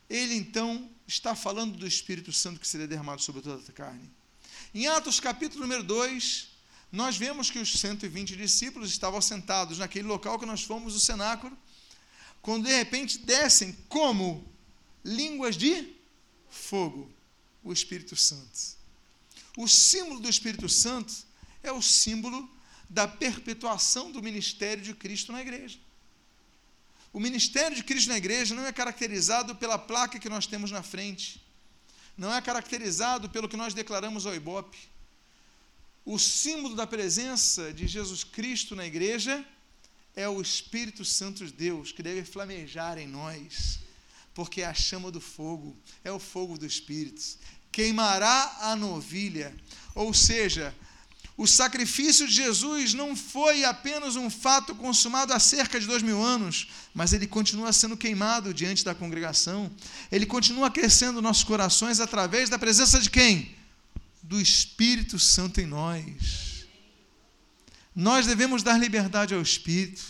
ele 0.08 0.34
então 0.34 0.90
está 1.06 1.34
falando 1.34 1.76
do 1.76 1.86
Espírito 1.86 2.32
Santo 2.32 2.60
que 2.60 2.68
seria 2.68 2.86
derramado 2.86 3.22
sobre 3.22 3.42
toda 3.42 3.62
a 3.66 3.72
carne. 3.72 4.10
Em 4.74 4.86
Atos 4.86 5.20
capítulo 5.20 5.62
número 5.62 5.82
2, 5.82 6.48
nós 6.92 7.16
vemos 7.16 7.50
que 7.50 7.58
os 7.58 7.72
120 7.72 8.36
discípulos 8.36 8.90
estavam 8.90 9.20
sentados 9.20 9.78
naquele 9.78 10.06
local 10.06 10.38
que 10.38 10.46
nós 10.46 10.62
fomos, 10.62 10.94
o 10.94 11.00
cenáculo, 11.00 11.56
quando 12.42 12.66
de 12.66 12.74
repente 12.74 13.18
descem 13.18 13.72
como 13.88 14.46
línguas 15.04 15.56
de 15.56 15.94
fogo 16.48 17.10
o 17.62 17.72
Espírito 17.72 18.14
Santo. 18.14 18.75
O 19.56 19.66
símbolo 19.66 20.20
do 20.20 20.28
Espírito 20.28 20.68
Santo 20.68 21.12
é 21.62 21.72
o 21.72 21.80
símbolo 21.80 22.48
da 22.88 23.08
perpetuação 23.08 24.12
do 24.12 24.22
ministério 24.22 24.84
de 24.84 24.94
Cristo 24.94 25.32
na 25.32 25.40
igreja. 25.40 25.78
O 27.12 27.18
ministério 27.18 27.74
de 27.74 27.82
Cristo 27.82 28.10
na 28.10 28.18
igreja 28.18 28.54
não 28.54 28.66
é 28.66 28.72
caracterizado 28.72 29.56
pela 29.56 29.78
placa 29.78 30.18
que 30.18 30.28
nós 30.28 30.46
temos 30.46 30.70
na 30.70 30.82
frente, 30.82 31.42
não 32.16 32.32
é 32.32 32.40
caracterizado 32.42 33.30
pelo 33.30 33.48
que 33.48 33.56
nós 33.56 33.72
declaramos 33.72 34.26
ao 34.26 34.34
Ibope. 34.34 34.78
O 36.04 36.18
símbolo 36.18 36.76
da 36.76 36.86
presença 36.86 37.72
de 37.72 37.86
Jesus 37.86 38.22
Cristo 38.22 38.76
na 38.76 38.86
igreja 38.86 39.44
é 40.14 40.28
o 40.28 40.40
Espírito 40.40 41.04
Santo 41.04 41.44
de 41.44 41.52
Deus, 41.52 41.90
que 41.90 42.02
deve 42.02 42.22
flamejar 42.24 42.98
em 42.98 43.06
nós, 43.06 43.80
porque 44.34 44.60
é 44.60 44.66
a 44.66 44.74
chama 44.74 45.10
do 45.10 45.20
fogo, 45.20 45.76
é 46.04 46.12
o 46.12 46.18
fogo 46.18 46.58
do 46.58 46.66
Espírito, 46.66 47.22
queimará 47.76 48.56
a 48.62 48.74
novilha. 48.74 49.54
Ou 49.94 50.14
seja, 50.14 50.74
o 51.36 51.46
sacrifício 51.46 52.26
de 52.26 52.32
Jesus 52.32 52.94
não 52.94 53.14
foi 53.14 53.64
apenas 53.64 54.16
um 54.16 54.30
fato 54.30 54.74
consumado 54.74 55.34
há 55.34 55.38
cerca 55.38 55.78
de 55.78 55.86
dois 55.86 56.02
mil 56.02 56.22
anos, 56.22 56.68
mas 56.94 57.12
ele 57.12 57.26
continua 57.26 57.74
sendo 57.74 57.94
queimado 57.94 58.54
diante 58.54 58.82
da 58.82 58.94
congregação. 58.94 59.70
Ele 60.10 60.24
continua 60.24 60.68
aquecendo 60.68 61.20
nossos 61.20 61.44
corações 61.44 62.00
através 62.00 62.48
da 62.48 62.58
presença 62.58 62.98
de 62.98 63.10
quem? 63.10 63.54
Do 64.22 64.40
Espírito 64.40 65.18
Santo 65.18 65.60
em 65.60 65.66
nós. 65.66 66.64
Nós 67.94 68.26
devemos 68.26 68.62
dar 68.62 68.80
liberdade 68.80 69.34
ao 69.34 69.42
Espírito. 69.42 70.02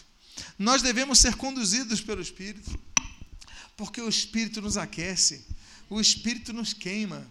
Nós 0.57 0.83
devemos 0.83 1.19
ser 1.19 1.35
conduzidos 1.35 2.01
pelo 2.01 2.23
Espírito. 2.23 2.79
Porque 3.77 4.01
o 4.01 4.09
Espírito 4.09 4.63
nos 4.63 4.77
aquece, 4.77 5.45
o 5.91 6.01
Espírito 6.01 6.53
nos 6.53 6.73
queima 6.73 7.27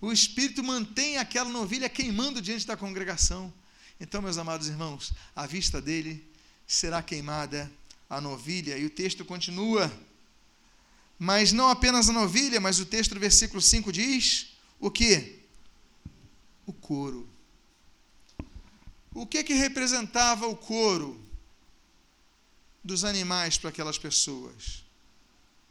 o 0.00 0.12
Espírito 0.12 0.62
mantém 0.62 1.18
aquela 1.18 1.50
novilha 1.50 1.88
queimando 1.88 2.40
diante 2.40 2.66
da 2.66 2.76
congregação. 2.76 3.52
Então, 4.00 4.22
meus 4.22 4.38
amados 4.38 4.68
irmãos, 4.68 5.12
a 5.34 5.44
vista 5.46 5.80
dele 5.80 6.24
será 6.66 7.02
queimada 7.02 7.70
a 8.08 8.20
novilha. 8.20 8.78
E 8.78 8.86
o 8.86 8.90
texto 8.90 9.24
continua. 9.24 9.92
Mas 11.18 11.52
não 11.52 11.68
apenas 11.68 12.08
a 12.08 12.12
novilha, 12.12 12.60
mas 12.60 12.78
o 12.78 12.86
texto 12.86 13.14
do 13.14 13.20
versículo 13.20 13.60
5 13.60 13.92
diz 13.92 14.56
o 14.78 14.88
que? 14.88 15.40
O 16.64 16.72
couro. 16.72 17.28
O 19.12 19.26
que 19.26 19.42
que 19.42 19.54
representava 19.54 20.46
o 20.46 20.54
couro 20.54 21.20
dos 22.84 23.02
animais 23.02 23.58
para 23.58 23.70
aquelas 23.70 23.98
pessoas? 23.98 24.84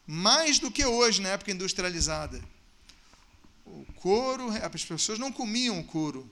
Mais 0.06 0.60
do 0.60 0.70
que 0.70 0.86
hoje, 0.86 1.22
na 1.22 1.30
época 1.30 1.52
industrializada 1.52 2.44
o 3.68 3.86
couro, 3.96 4.50
as 4.50 4.86
pessoas 4.86 5.20
não 5.20 5.32
comiam 5.32 5.80
o 5.80 5.84
couro, 5.84 6.30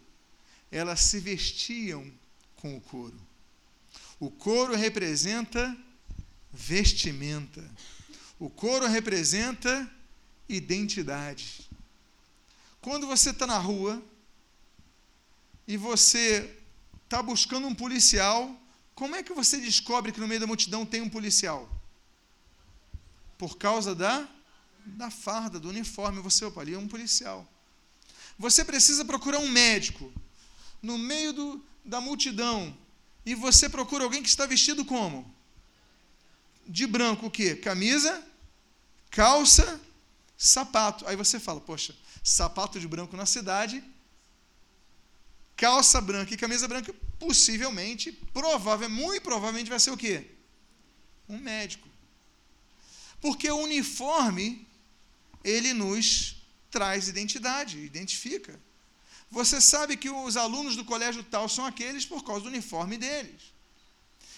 elas 0.71 1.01
se 1.01 1.19
vestiam 1.19 2.11
com 2.55 2.75
o 2.75 2.81
couro. 2.81 3.19
O 4.19 4.31
couro 4.31 4.75
representa 4.75 5.75
vestimenta. 6.51 7.63
O 8.39 8.49
couro 8.49 8.87
representa 8.87 9.89
identidade. 10.47 11.69
Quando 12.81 13.07
você 13.07 13.31
está 13.31 13.45
na 13.45 13.57
rua 13.57 14.03
e 15.67 15.75
você 15.75 16.57
está 17.03 17.21
buscando 17.21 17.67
um 17.67 17.75
policial, 17.75 18.55
como 18.93 19.15
é 19.15 19.23
que 19.23 19.33
você 19.33 19.57
descobre 19.57 20.11
que 20.11 20.19
no 20.19 20.27
meio 20.27 20.39
da 20.39 20.47
multidão 20.47 20.85
tem 20.85 21.01
um 21.01 21.09
policial? 21.09 21.69
Por 23.37 23.57
causa 23.57 23.93
da 23.93 24.27
da 24.85 25.09
farda, 25.09 25.59
do 25.59 25.69
uniforme. 25.69 26.21
Você, 26.21 26.45
opa, 26.45 26.61
ali 26.61 26.73
é 26.73 26.77
um 26.77 26.87
policial. 26.87 27.47
Você 28.37 28.63
precisa 28.63 29.03
procurar 29.03 29.39
um 29.39 29.49
médico 29.49 30.11
no 30.81 30.97
meio 30.97 31.33
do, 31.33 31.65
da 31.83 31.99
multidão 31.99 32.75
e 33.25 33.33
você 33.33 33.67
procura 33.67 34.03
alguém 34.03 34.21
que 34.21 34.29
está 34.29 34.45
vestido 34.45 34.85
como? 34.85 35.33
De 36.67 36.85
branco, 36.85 37.27
o 37.27 37.31
quê? 37.31 37.55
Camisa, 37.55 38.23
calça, 39.09 39.79
sapato. 40.37 41.07
Aí 41.07 41.15
você 41.15 41.39
fala, 41.39 41.59
poxa, 41.59 41.95
sapato 42.23 42.79
de 42.79 42.87
branco 42.87 43.15
na 43.15 43.25
cidade, 43.25 43.83
calça 45.55 46.01
branca 46.01 46.33
e 46.33 46.37
camisa 46.37 46.67
branca, 46.67 46.93
possivelmente, 47.17 48.11
provável, 48.33 48.89
muito 48.89 49.23
provavelmente 49.23 49.69
vai 49.69 49.79
ser 49.79 49.91
o 49.91 49.97
quê? 49.97 50.31
Um 51.29 51.37
médico. 51.37 51.87
Porque 53.21 53.49
o 53.49 53.57
uniforme 53.57 54.67
ele 55.45 55.73
nos 55.73 56.35
traz 56.69 57.07
identidade, 57.07 57.79
identifica. 57.79 58.59
Você 59.31 59.61
sabe 59.61 59.95
que 59.95 60.09
os 60.09 60.35
alunos 60.35 60.75
do 60.75 60.83
colégio 60.83 61.23
tal 61.23 61.47
são 61.47 61.65
aqueles 61.65 62.05
por 62.05 62.23
causa 62.23 62.41
do 62.41 62.49
uniforme 62.49 62.97
deles. 62.97 63.53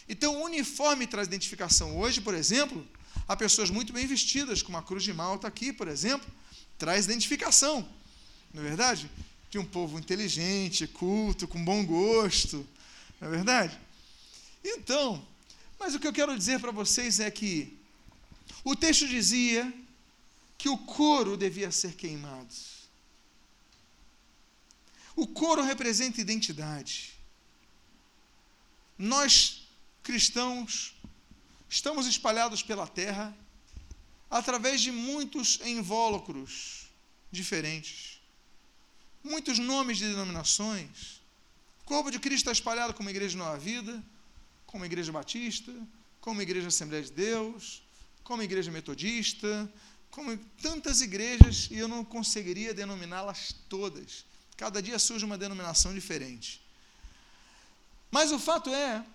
Então, 0.08 0.36
o 0.36 0.44
uniforme 0.44 1.08
traz 1.08 1.28
identificação. 1.28 1.98
Hoje, 1.98 2.22
por 2.22 2.36
exemplo, 2.36 2.88
há 3.28 3.36
pessoas 3.36 3.70
muito 3.70 3.92
bem 3.92 4.06
vestidas, 4.06 4.62
com 4.62 4.70
uma 4.70 4.84
cruz 4.84 5.04
de 5.04 5.14
malta 5.14 5.48
aqui, 5.48 5.74
por 5.74 5.88
exemplo, 5.88 6.30
traz 6.78 7.06
identificação. 7.06 7.88
Não 8.54 8.62
é 8.62 8.68
verdade? 8.68 9.10
de 9.50 9.58
um 9.58 9.66
povo 9.66 9.98
inteligente, 9.98 10.88
culto, 10.88 11.48
com 11.48 11.64
bom 11.64 11.86
gosto, 11.86 12.68
não 13.20 13.28
é 13.28 13.32
verdade? 13.32 13.78
Então, 14.64 15.26
mas 15.80 15.96
o 15.96 16.00
que 16.00 16.08
eu 16.08 16.14
quero 16.14 16.38
dizer 16.38 16.60
para 16.60 16.72
vocês 16.72 17.20
é 17.20 17.32
que 17.32 17.78
o 18.64 18.76
texto 18.76 19.08
dizia 19.08 19.72
que 20.58 20.70
o 20.70 20.78
couro 20.78 21.38
devia 21.38 21.72
ser 21.72 21.94
queimado. 21.96 22.54
O 25.16 25.28
couro 25.28 25.64
representa 25.64 26.22
identidade. 26.22 27.14
Nós, 28.98 29.68
cristãos, 30.02 30.96
estamos 31.70 32.08
espalhados 32.08 32.64
pela 32.64 32.88
terra 32.88 33.36
através 34.30 34.82
de 34.82 34.92
muitos 34.92 35.60
invólucros 35.64 36.88
diferentes, 37.32 38.20
muitos 39.24 39.60
nomes 39.60 39.98
de 39.98 40.08
denominações. 40.08 41.22
O 41.82 41.86
corpo 41.86 42.12
de 42.12 42.20
Cristo 42.20 42.44
está 42.44 42.52
espalhado 42.52 42.94
como 42.94 43.10
Igreja 43.10 43.38
Nova 43.38 43.58
Vida, 43.58 44.04
como 44.66 44.86
Igreja 44.86 45.12
Batista, 45.12 45.72
como 46.20 46.42
Igreja 46.42 46.68
Assembleia 46.68 47.04
de 47.04 47.12
Deus, 47.12 47.82
como 48.24 48.44
Igreja 48.44 48.70
Metodista, 48.72 49.72
como 50.12 50.36
tantas 50.62 51.02
igrejas, 51.02 51.68
e 51.70 51.78
eu 51.78 51.88
não 51.88 52.04
conseguiria 52.04 52.74
denominá-las 52.74 53.54
todas. 53.70 54.26
Cada 54.56 54.82
dia 54.82 54.98
surge 54.98 55.24
uma 55.24 55.38
denominação 55.38 55.94
diferente. 55.94 56.62
Mas 58.10 58.32
o 58.32 58.40
fato 58.40 58.74
é 58.74 59.06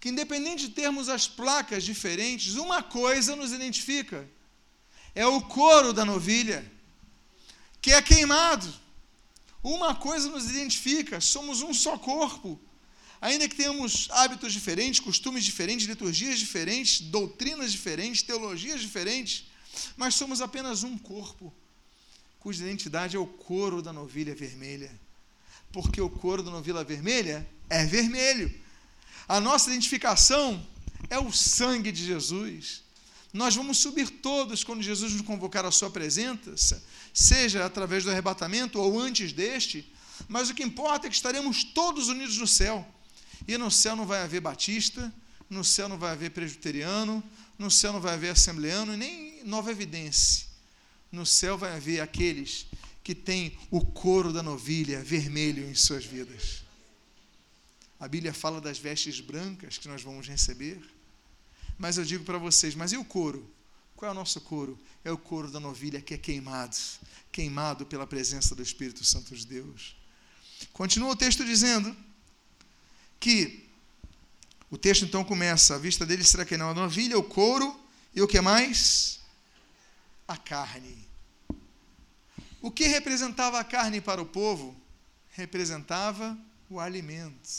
que, 0.00 0.08
independente 0.08 0.68
de 0.68 0.74
termos 0.74 1.08
as 1.08 1.28
placas 1.28 1.84
diferentes, 1.84 2.56
uma 2.56 2.82
coisa 2.82 3.36
nos 3.36 3.52
identifica: 3.52 4.28
é 5.14 5.26
o 5.26 5.40
couro 5.42 5.92
da 5.92 6.04
novilha, 6.04 6.70
que 7.80 7.92
é 7.92 8.02
queimado. 8.02 8.72
Uma 9.62 9.94
coisa 9.94 10.28
nos 10.28 10.50
identifica: 10.50 11.20
somos 11.20 11.62
um 11.62 11.72
só 11.72 11.98
corpo. 11.98 12.60
Ainda 13.20 13.46
que 13.46 13.54
tenhamos 13.54 14.08
hábitos 14.12 14.50
diferentes, 14.50 14.98
costumes 14.98 15.44
diferentes, 15.44 15.86
liturgias 15.86 16.38
diferentes, 16.38 17.00
doutrinas 17.02 17.70
diferentes, 17.70 18.22
teologias 18.22 18.80
diferentes, 18.80 19.44
mas 19.96 20.14
somos 20.14 20.40
apenas 20.40 20.82
um 20.82 20.96
corpo, 20.96 21.52
cuja 22.38 22.64
identidade 22.64 23.16
é 23.16 23.18
o 23.18 23.26
couro 23.26 23.82
da 23.82 23.92
novilha 23.92 24.34
vermelha. 24.34 24.90
Porque 25.72 26.00
o 26.00 26.10
couro 26.10 26.42
da 26.42 26.50
novilha 26.50 26.82
vermelha 26.82 27.48
é 27.68 27.84
vermelho. 27.84 28.52
A 29.28 29.40
nossa 29.40 29.70
identificação 29.70 30.66
é 31.08 31.18
o 31.18 31.32
sangue 31.32 31.92
de 31.92 32.04
Jesus. 32.04 32.82
Nós 33.32 33.54
vamos 33.54 33.78
subir 33.78 34.10
todos 34.10 34.64
quando 34.64 34.82
Jesus 34.82 35.12
nos 35.12 35.22
convocar 35.22 35.64
à 35.64 35.70
sua 35.70 35.88
presença, 35.88 36.82
seja 37.14 37.64
através 37.64 38.02
do 38.02 38.10
arrebatamento 38.10 38.80
ou 38.80 38.98
antes 38.98 39.32
deste, 39.32 39.90
mas 40.28 40.50
o 40.50 40.54
que 40.54 40.64
importa 40.64 41.06
é 41.06 41.10
que 41.10 41.14
estaremos 41.14 41.62
todos 41.62 42.08
unidos 42.08 42.36
no 42.38 42.46
céu. 42.46 42.86
E 43.46 43.56
no 43.56 43.70
céu 43.70 43.94
não 43.94 44.04
vai 44.04 44.22
haver 44.22 44.40
batista, 44.40 45.12
no 45.48 45.64
céu 45.64 45.88
não 45.88 45.96
vai 45.96 46.10
haver 46.10 46.30
presbiteriano, 46.30 47.22
no 47.58 47.70
céu 47.70 47.92
não 47.92 48.00
vai 48.00 48.14
haver 48.14 48.30
assembleano 48.30 48.94
e 48.94 48.96
nem 48.96 49.29
nova 49.44 49.70
evidência. 49.70 50.46
No 51.10 51.26
céu 51.26 51.58
vai 51.58 51.74
haver 51.74 52.00
aqueles 52.00 52.66
que 53.02 53.14
têm 53.14 53.58
o 53.70 53.84
couro 53.84 54.32
da 54.32 54.42
novilha 54.42 55.02
vermelho 55.02 55.68
em 55.68 55.74
suas 55.74 56.04
vidas. 56.04 56.62
A 57.98 58.08
Bíblia 58.08 58.32
fala 58.32 58.60
das 58.60 58.78
vestes 58.78 59.20
brancas 59.20 59.76
que 59.76 59.88
nós 59.88 60.02
vamos 60.02 60.26
receber. 60.26 60.80
Mas 61.78 61.98
eu 61.98 62.04
digo 62.04 62.24
para 62.24 62.38
vocês, 62.38 62.74
mas 62.74 62.92
e 62.92 62.96
o 62.96 63.04
couro? 63.04 63.48
Qual 63.96 64.08
é 64.08 64.12
o 64.12 64.14
nosso 64.14 64.40
couro? 64.40 64.78
É 65.04 65.12
o 65.12 65.18
couro 65.18 65.50
da 65.50 65.60
novilha 65.60 66.00
que 66.00 66.14
é 66.14 66.18
queimado, 66.18 66.76
queimado 67.30 67.84
pela 67.84 68.06
presença 68.06 68.54
do 68.54 68.62
Espírito 68.62 69.04
Santo 69.04 69.36
de 69.36 69.46
Deus. 69.46 69.94
Continua 70.72 71.10
o 71.10 71.16
texto 71.16 71.44
dizendo 71.44 71.94
que 73.18 73.68
o 74.70 74.78
texto 74.78 75.04
então 75.04 75.22
começa: 75.22 75.74
a 75.74 75.78
vista 75.78 76.06
dele 76.06 76.24
será 76.24 76.44
que 76.44 76.56
não 76.56 76.70
a 76.70 76.74
novilha, 76.74 77.18
o 77.18 77.22
couro 77.22 77.78
e 78.14 78.22
o 78.22 78.28
que 78.28 78.40
mais? 78.40 79.19
A 80.30 80.36
carne. 80.36 80.96
O 82.62 82.70
que 82.70 82.86
representava 82.86 83.58
a 83.58 83.64
carne 83.64 84.00
para 84.00 84.22
o 84.22 84.26
povo? 84.26 84.80
Representava 85.30 86.38
o 86.68 86.78
alimento. 86.78 87.50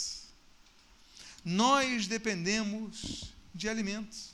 Nós 1.44 2.08
dependemos 2.08 3.34
de 3.54 3.68
alimentos. 3.68 4.34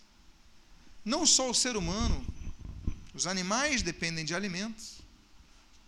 Não 1.03 1.25
só 1.25 1.49
o 1.49 1.55
ser 1.55 1.75
humano, 1.75 2.23
os 3.11 3.25
animais 3.25 3.81
dependem 3.81 4.23
de 4.23 4.35
alimentos. 4.35 4.99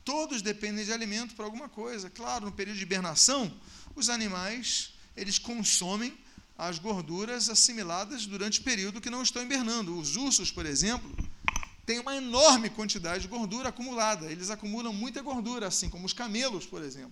Todos 0.04 0.41
dependem 0.41 0.84
de 0.84 0.91
alimento 0.91 1.36
para 1.36 1.45
alguma 1.45 1.70
coisa. 1.70 2.10
Claro, 2.10 2.45
no 2.45 2.52
período 2.52 2.78
de 2.78 2.84
hibernação, 2.84 3.54
os 3.95 4.10
animais, 4.10 4.95
eles 5.16 5.38
consomem 5.38 6.18
as 6.58 6.80
gorduras 6.80 7.47
assimiladas 7.47 8.26
durante 8.26 8.60
o 8.60 8.64
período 8.64 9.00
que 9.00 9.12
não 9.12 9.22
estão 9.22 9.43
hibernando. 9.43 9.95
Os 10.00 10.16
ursos, 10.16 10.50
por 10.50 10.66
exemplo, 10.66 11.16
têm 11.90 11.98
uma 11.98 12.16
enorme 12.16 12.70
quantidade 12.70 13.24
de 13.24 13.28
gordura 13.28 13.70
acumulada. 13.70 14.32
Eles 14.32 14.52
acumulam 14.52 14.94
muita 14.94 15.24
gordura, 15.24 15.66
assim 15.66 15.90
como 15.90 16.06
os 16.06 16.14
camelos, 16.14 16.64
por 16.64 16.84
exemplo. 16.84 17.12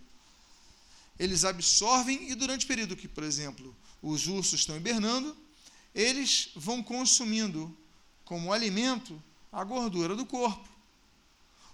Eles 1.18 1.44
absorvem 1.44 2.30
e 2.30 2.36
durante 2.36 2.64
o 2.64 2.68
período 2.68 2.96
que, 2.96 3.08
por 3.08 3.24
exemplo, 3.24 3.76
os 4.04 4.28
ursos 4.28 4.60
estão 4.60 4.78
hibernando, 4.78 5.36
eles 5.96 6.50
vão 6.56 6.84
consumindo 6.84 7.76
como 8.24 8.54
alimento 8.54 9.20
a 9.52 9.64
gordura 9.64 10.16
do 10.16 10.28
corpo. 10.28 10.70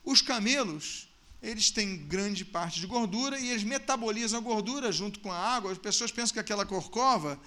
Os 0.05 0.21
camelos, 0.21 1.09
eles 1.41 1.71
têm 1.71 2.07
grande 2.07 2.45
parte 2.45 2.79
de 2.79 2.87
gordura 2.87 3.37
e 3.37 3.49
eles 3.49 3.65
metabolizam 3.65 4.39
a 4.39 4.41
gordura 4.41 4.93
junto 4.93 5.19
com 5.19 5.29
a 5.29 5.37
água. 5.37 5.73
As 5.73 5.77
pessoas 5.77 6.09
pensam 6.09 6.35
que 6.35 6.39
aquela 6.39 6.65
corcova 6.65 7.37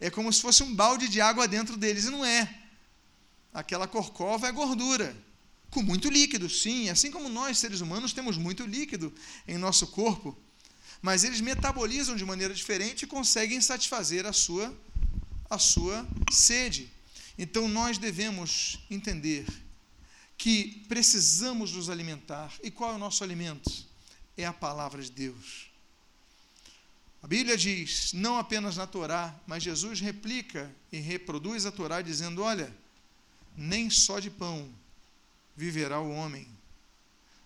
é 0.00 0.10
como 0.10 0.32
se 0.32 0.42
fosse 0.42 0.64
um 0.64 0.74
balde 0.74 1.06
de 1.06 1.20
água 1.20 1.46
dentro 1.46 1.76
deles, 1.76 2.06
e 2.06 2.10
não 2.10 2.24
é. 2.24 2.63
Aquela 3.54 3.88
corcova 3.88 4.48
é 4.48 4.52
gordura, 4.52 5.16
com 5.70 5.82
muito 5.82 6.10
líquido, 6.10 6.50
sim, 6.50 6.90
assim 6.90 7.10
como 7.10 7.30
nós, 7.30 7.56
seres 7.56 7.80
humanos, 7.80 8.12
temos 8.12 8.36
muito 8.36 8.66
líquido 8.66 9.14
em 9.48 9.56
nosso 9.56 9.86
corpo 9.86 10.36
mas 11.04 11.22
eles 11.22 11.42
metabolizam 11.42 12.16
de 12.16 12.24
maneira 12.24 12.54
diferente 12.54 13.02
e 13.02 13.06
conseguem 13.06 13.60
satisfazer 13.60 14.24
a 14.24 14.32
sua, 14.32 14.74
a 15.50 15.58
sua 15.58 16.08
sede. 16.32 16.90
Então 17.36 17.68
nós 17.68 17.98
devemos 17.98 18.78
entender 18.90 19.44
que 20.38 20.82
precisamos 20.88 21.72
nos 21.72 21.90
alimentar. 21.90 22.50
E 22.62 22.70
qual 22.70 22.92
é 22.92 22.94
o 22.94 22.98
nosso 22.98 23.22
alimento? 23.22 23.70
É 24.34 24.46
a 24.46 24.52
palavra 24.54 25.02
de 25.02 25.10
Deus. 25.10 25.66
A 27.22 27.26
Bíblia 27.26 27.58
diz, 27.58 28.14
não 28.14 28.38
apenas 28.38 28.78
na 28.78 28.86
Torá, 28.86 29.38
mas 29.46 29.62
Jesus 29.62 30.00
replica 30.00 30.74
e 30.90 31.00
reproduz 31.00 31.66
a 31.66 31.70
Torá 31.70 32.00
dizendo: 32.00 32.40
olha, 32.40 32.74
nem 33.56 33.90
só 33.90 34.18
de 34.18 34.30
pão 34.30 34.68
viverá 35.56 36.00
o 36.00 36.10
homem, 36.10 36.48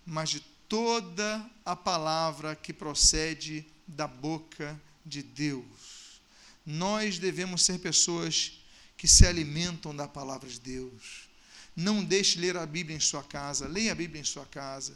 mas 0.05 0.29
de 0.29 0.39
toda 0.67 1.49
a 1.65 1.75
palavra 1.75 2.55
que 2.55 2.73
procede 2.73 3.65
da 3.87 4.07
boca 4.07 4.79
de 5.05 5.21
Deus. 5.23 6.21
Nós 6.65 7.17
devemos 7.17 7.63
ser 7.63 7.79
pessoas 7.79 8.59
que 8.97 9.07
se 9.07 9.25
alimentam 9.25 9.95
da 9.95 10.07
palavra 10.07 10.49
de 10.49 10.59
Deus. 10.59 11.27
Não 11.75 12.03
deixe 12.03 12.39
ler 12.39 12.57
a 12.57 12.65
Bíblia 12.65 12.97
em 12.97 12.99
sua 12.99 13.23
casa, 13.23 13.67
leia 13.67 13.91
a 13.91 13.95
Bíblia 13.95 14.21
em 14.21 14.25
sua 14.25 14.45
casa. 14.45 14.95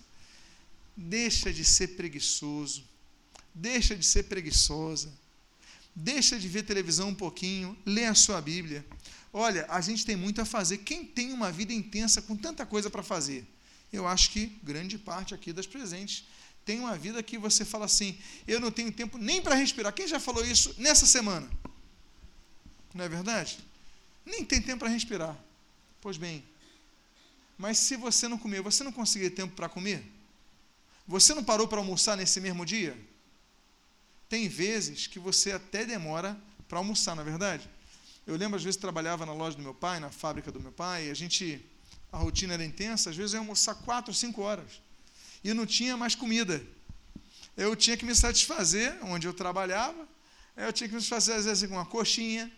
Deixa 0.95 1.51
de 1.51 1.63
ser 1.63 1.89
preguiçoso, 1.89 2.83
deixa 3.53 3.95
de 3.95 4.05
ser 4.05 4.23
preguiçosa. 4.23 5.11
Deixa 5.95 6.39
de 6.39 6.47
ver 6.47 6.63
televisão 6.63 7.09
um 7.09 7.15
pouquinho, 7.15 7.77
lê 7.85 8.05
a 8.05 8.15
sua 8.15 8.41
Bíblia. 8.41 8.83
Olha, 9.33 9.65
a 9.67 9.81
gente 9.81 10.05
tem 10.05 10.15
muito 10.15 10.39
a 10.39 10.45
fazer. 10.45 10.77
Quem 10.77 11.03
tem 11.03 11.33
uma 11.33 11.51
vida 11.51 11.73
intensa 11.73 12.21
com 12.21 12.37
tanta 12.37 12.65
coisa 12.65 12.89
para 12.89 13.03
fazer? 13.03 13.45
eu 13.93 14.07
acho 14.07 14.31
que 14.31 14.47
grande 14.63 14.97
parte 14.97 15.35
aqui 15.35 15.53
das 15.53 15.67
presentes 15.67 16.25
tem 16.65 16.79
uma 16.79 16.97
vida 16.97 17.21
que 17.21 17.37
você 17.37 17.63
fala 17.63 17.85
assim: 17.85 18.17
eu 18.47 18.59
não 18.59 18.71
tenho 18.71 18.91
tempo 18.91 19.17
nem 19.19 19.41
para 19.41 19.53
respirar. 19.53 19.93
Quem 19.93 20.07
já 20.07 20.19
falou 20.19 20.43
isso 20.43 20.73
nessa 20.79 21.05
semana? 21.05 21.47
Não 22.93 23.05
é 23.05 23.09
verdade? 23.09 23.59
Nem 24.25 24.43
tem 24.43 24.61
tempo 24.61 24.79
para 24.79 24.89
respirar. 24.89 25.37
Pois 26.01 26.17
bem, 26.17 26.43
mas 27.57 27.77
se 27.77 27.95
você 27.95 28.27
não 28.27 28.37
comer, 28.37 28.61
você 28.61 28.83
não 28.83 28.91
conseguir 28.91 29.29
tempo 29.29 29.55
para 29.55 29.69
comer? 29.69 30.03
Você 31.07 31.33
não 31.33 31.43
parou 31.43 31.67
para 31.67 31.77
almoçar 31.77 32.17
nesse 32.17 32.39
mesmo 32.41 32.65
dia? 32.65 32.97
Tem 34.27 34.47
vezes 34.47 35.05
que 35.05 35.19
você 35.19 35.51
até 35.51 35.85
demora 35.85 36.39
para 36.67 36.79
almoçar, 36.79 37.15
na 37.15 37.21
é 37.21 37.25
verdade? 37.25 37.69
Eu 38.25 38.35
lembro, 38.35 38.55
às 38.55 38.63
vezes, 38.63 38.79
trabalhava 38.79 39.25
na 39.25 39.33
loja 39.33 39.57
do 39.57 39.63
meu 39.63 39.73
pai, 39.73 39.99
na 39.99 40.09
fábrica 40.09 40.51
do 40.51 40.59
meu 40.59 40.71
pai, 40.71 41.07
e 41.07 41.11
a 41.11 41.13
gente 41.13 41.63
a 42.11 42.17
rotina 42.17 42.53
era 42.53 42.63
intensa, 42.63 43.09
às 43.09 43.15
vezes 43.15 43.33
eu 43.33 43.39
ia 43.39 43.41
almoçar 43.41 43.73
quatro, 43.73 44.13
cinco 44.13 44.43
horas 44.43 44.83
e 45.43 45.53
não 45.53 45.65
tinha 45.65 45.97
mais 45.97 46.15
comida. 46.15 46.63
Eu 47.57 47.75
tinha 47.75 47.97
que 47.97 48.05
me 48.05 48.15
satisfazer 48.15 48.97
onde 49.03 49.27
eu 49.27 49.33
trabalhava, 49.33 50.07
eu 50.55 50.71
tinha 50.71 50.87
que 50.87 50.95
me 50.95 51.01
satisfazer 51.01 51.35
às 51.35 51.45
vezes 51.45 51.67
com 51.67 51.75
uma 51.75 51.85
coxinha, 51.85 52.51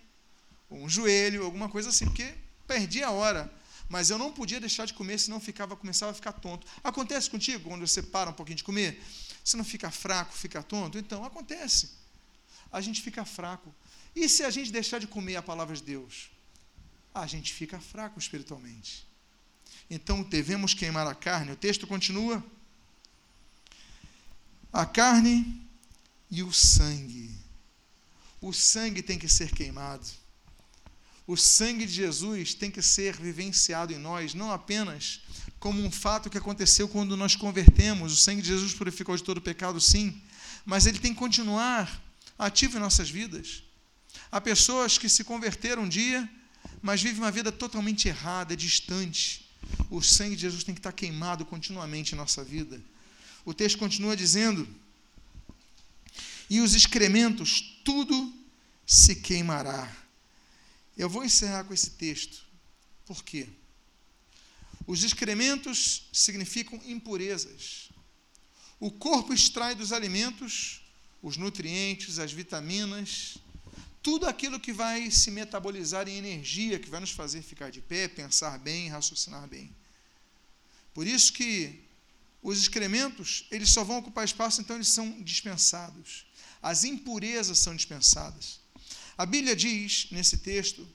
um 0.69 0.87
joelho, 0.87 1.43
alguma 1.45 1.69
coisa 1.69 1.89
assim, 1.89 2.05
porque 2.05 2.33
perdia 2.67 3.07
a 3.07 3.11
hora. 3.11 3.51
Mas 3.87 4.09
eu 4.09 4.17
não 4.17 4.31
podia 4.31 4.59
deixar 4.59 4.85
de 4.85 4.93
comer, 4.93 5.19
senão 5.19 5.39
ficava, 5.39 5.75
começava 5.75 6.11
a 6.11 6.15
ficar 6.15 6.33
tonto. 6.33 6.65
Acontece 6.83 7.29
contigo 7.29 7.69
quando 7.69 7.85
você 7.85 8.01
para 8.01 8.29
um 8.31 8.33
pouquinho 8.33 8.57
de 8.57 8.63
comer? 8.63 9.01
Você 9.43 9.55
não 9.55 9.63
fica 9.63 9.91
fraco, 9.91 10.33
fica 10.33 10.61
tonto? 10.63 10.97
Então, 10.97 11.23
acontece. 11.23 11.91
A 12.71 12.81
gente 12.81 13.01
fica 13.01 13.23
fraco. 13.23 13.73
E 14.15 14.29
se 14.29 14.43
a 14.43 14.49
gente 14.49 14.71
deixar 14.71 14.99
de 14.99 15.07
comer 15.07 15.35
a 15.35 15.41
palavra 15.41 15.75
de 15.75 15.83
Deus? 15.83 16.29
A 17.13 17.27
gente 17.27 17.53
fica 17.53 17.79
fraco 17.79 18.17
espiritualmente. 18.17 19.05
Então, 19.89 20.23
devemos 20.23 20.73
queimar 20.73 21.05
a 21.05 21.13
carne. 21.13 21.51
O 21.51 21.55
texto 21.55 21.85
continua. 21.85 22.43
A 24.71 24.85
carne 24.85 25.67
e 26.31 26.41
o 26.41 26.51
sangue. 26.51 27.31
O 28.41 28.53
sangue 28.53 29.01
tem 29.01 29.19
que 29.19 29.27
ser 29.27 29.51
queimado. 29.51 30.05
O 31.27 31.35
sangue 31.35 31.85
de 31.85 31.93
Jesus 31.93 32.53
tem 32.53 32.69
que 32.69 32.81
ser 32.81 33.15
vivenciado 33.17 33.91
em 33.91 33.97
nós, 33.97 34.33
não 34.33 34.51
apenas 34.51 35.21
como 35.59 35.81
um 35.81 35.89
fato 35.89 36.29
que 36.29 36.37
aconteceu 36.37 36.87
quando 36.87 37.17
nós 37.17 37.35
convertemos. 37.35 38.13
O 38.13 38.15
sangue 38.15 38.41
de 38.41 38.49
Jesus 38.49 38.73
purificou 38.73 39.15
de 39.17 39.23
todo 39.23 39.41
pecado, 39.41 39.81
sim, 39.81 40.21
mas 40.63 40.85
ele 40.85 40.99
tem 40.99 41.13
que 41.13 41.19
continuar 41.19 42.03
ativo 42.37 42.77
em 42.77 42.81
nossas 42.81 43.09
vidas. 43.09 43.64
Há 44.35 44.41
pessoas 44.41 44.97
que 44.97 45.07
se 45.07 45.23
converteram 45.23 45.83
um 45.83 45.87
dia, 45.87 46.29
mas 46.81 47.01
vivem 47.01 47.21
uma 47.21 47.31
vida 47.31 47.53
totalmente 47.53 48.09
errada, 48.09 48.53
distante. 48.53 49.49
O 49.89 50.01
sangue 50.01 50.35
de 50.35 50.41
Jesus 50.41 50.61
tem 50.61 50.75
que 50.75 50.79
estar 50.79 50.91
queimado 50.91 51.45
continuamente 51.45 52.11
em 52.11 52.17
nossa 52.17 52.43
vida. 52.43 52.83
O 53.45 53.53
texto 53.53 53.77
continua 53.77 54.13
dizendo: 54.13 54.67
E 56.49 56.59
os 56.59 56.75
excrementos, 56.75 57.79
tudo 57.85 58.33
se 58.85 59.15
queimará. 59.15 59.89
Eu 60.97 61.09
vou 61.09 61.23
encerrar 61.23 61.63
com 61.63 61.73
esse 61.73 61.91
texto. 61.91 62.43
Por 63.05 63.23
quê? 63.23 63.47
Os 64.85 65.01
excrementos 65.01 66.09
significam 66.11 66.77
impurezas. 66.85 67.87
O 68.81 68.91
corpo 68.91 69.33
extrai 69.33 69.75
dos 69.75 69.93
alimentos 69.93 70.81
os 71.23 71.37
nutrientes, 71.37 72.19
as 72.19 72.33
vitaminas, 72.33 73.37
tudo 74.05 74.27
aquilo 74.27 74.59
que 74.59 74.71
vai 74.71 75.09
se 75.09 75.31
metabolizar 75.31 76.07
em 76.07 76.19
energia, 76.19 76.77
que 76.77 76.91
vai 76.91 76.99
nos 76.99 77.09
fazer 77.09 77.41
ficar 77.41 77.71
de 77.71 77.81
pé, 77.81 78.07
pensar 78.07 78.59
bem, 78.59 78.87
raciocinar 78.87 79.47
bem. 79.47 79.75
Por 80.93 81.07
isso 81.07 81.33
que 81.33 81.81
os 82.39 82.59
excrementos, 82.59 83.47
eles 83.49 83.71
só 83.71 83.83
vão 83.83 83.97
ocupar 83.97 84.23
espaço, 84.23 84.61
então 84.61 84.75
eles 84.75 84.89
são 84.89 85.23
dispensados. 85.23 86.23
As 86.61 86.83
impurezas 86.83 87.57
são 87.57 87.75
dispensadas. 87.75 88.59
A 89.17 89.25
Bíblia 89.25 89.55
diz, 89.55 90.05
nesse 90.11 90.37
texto, 90.37 90.87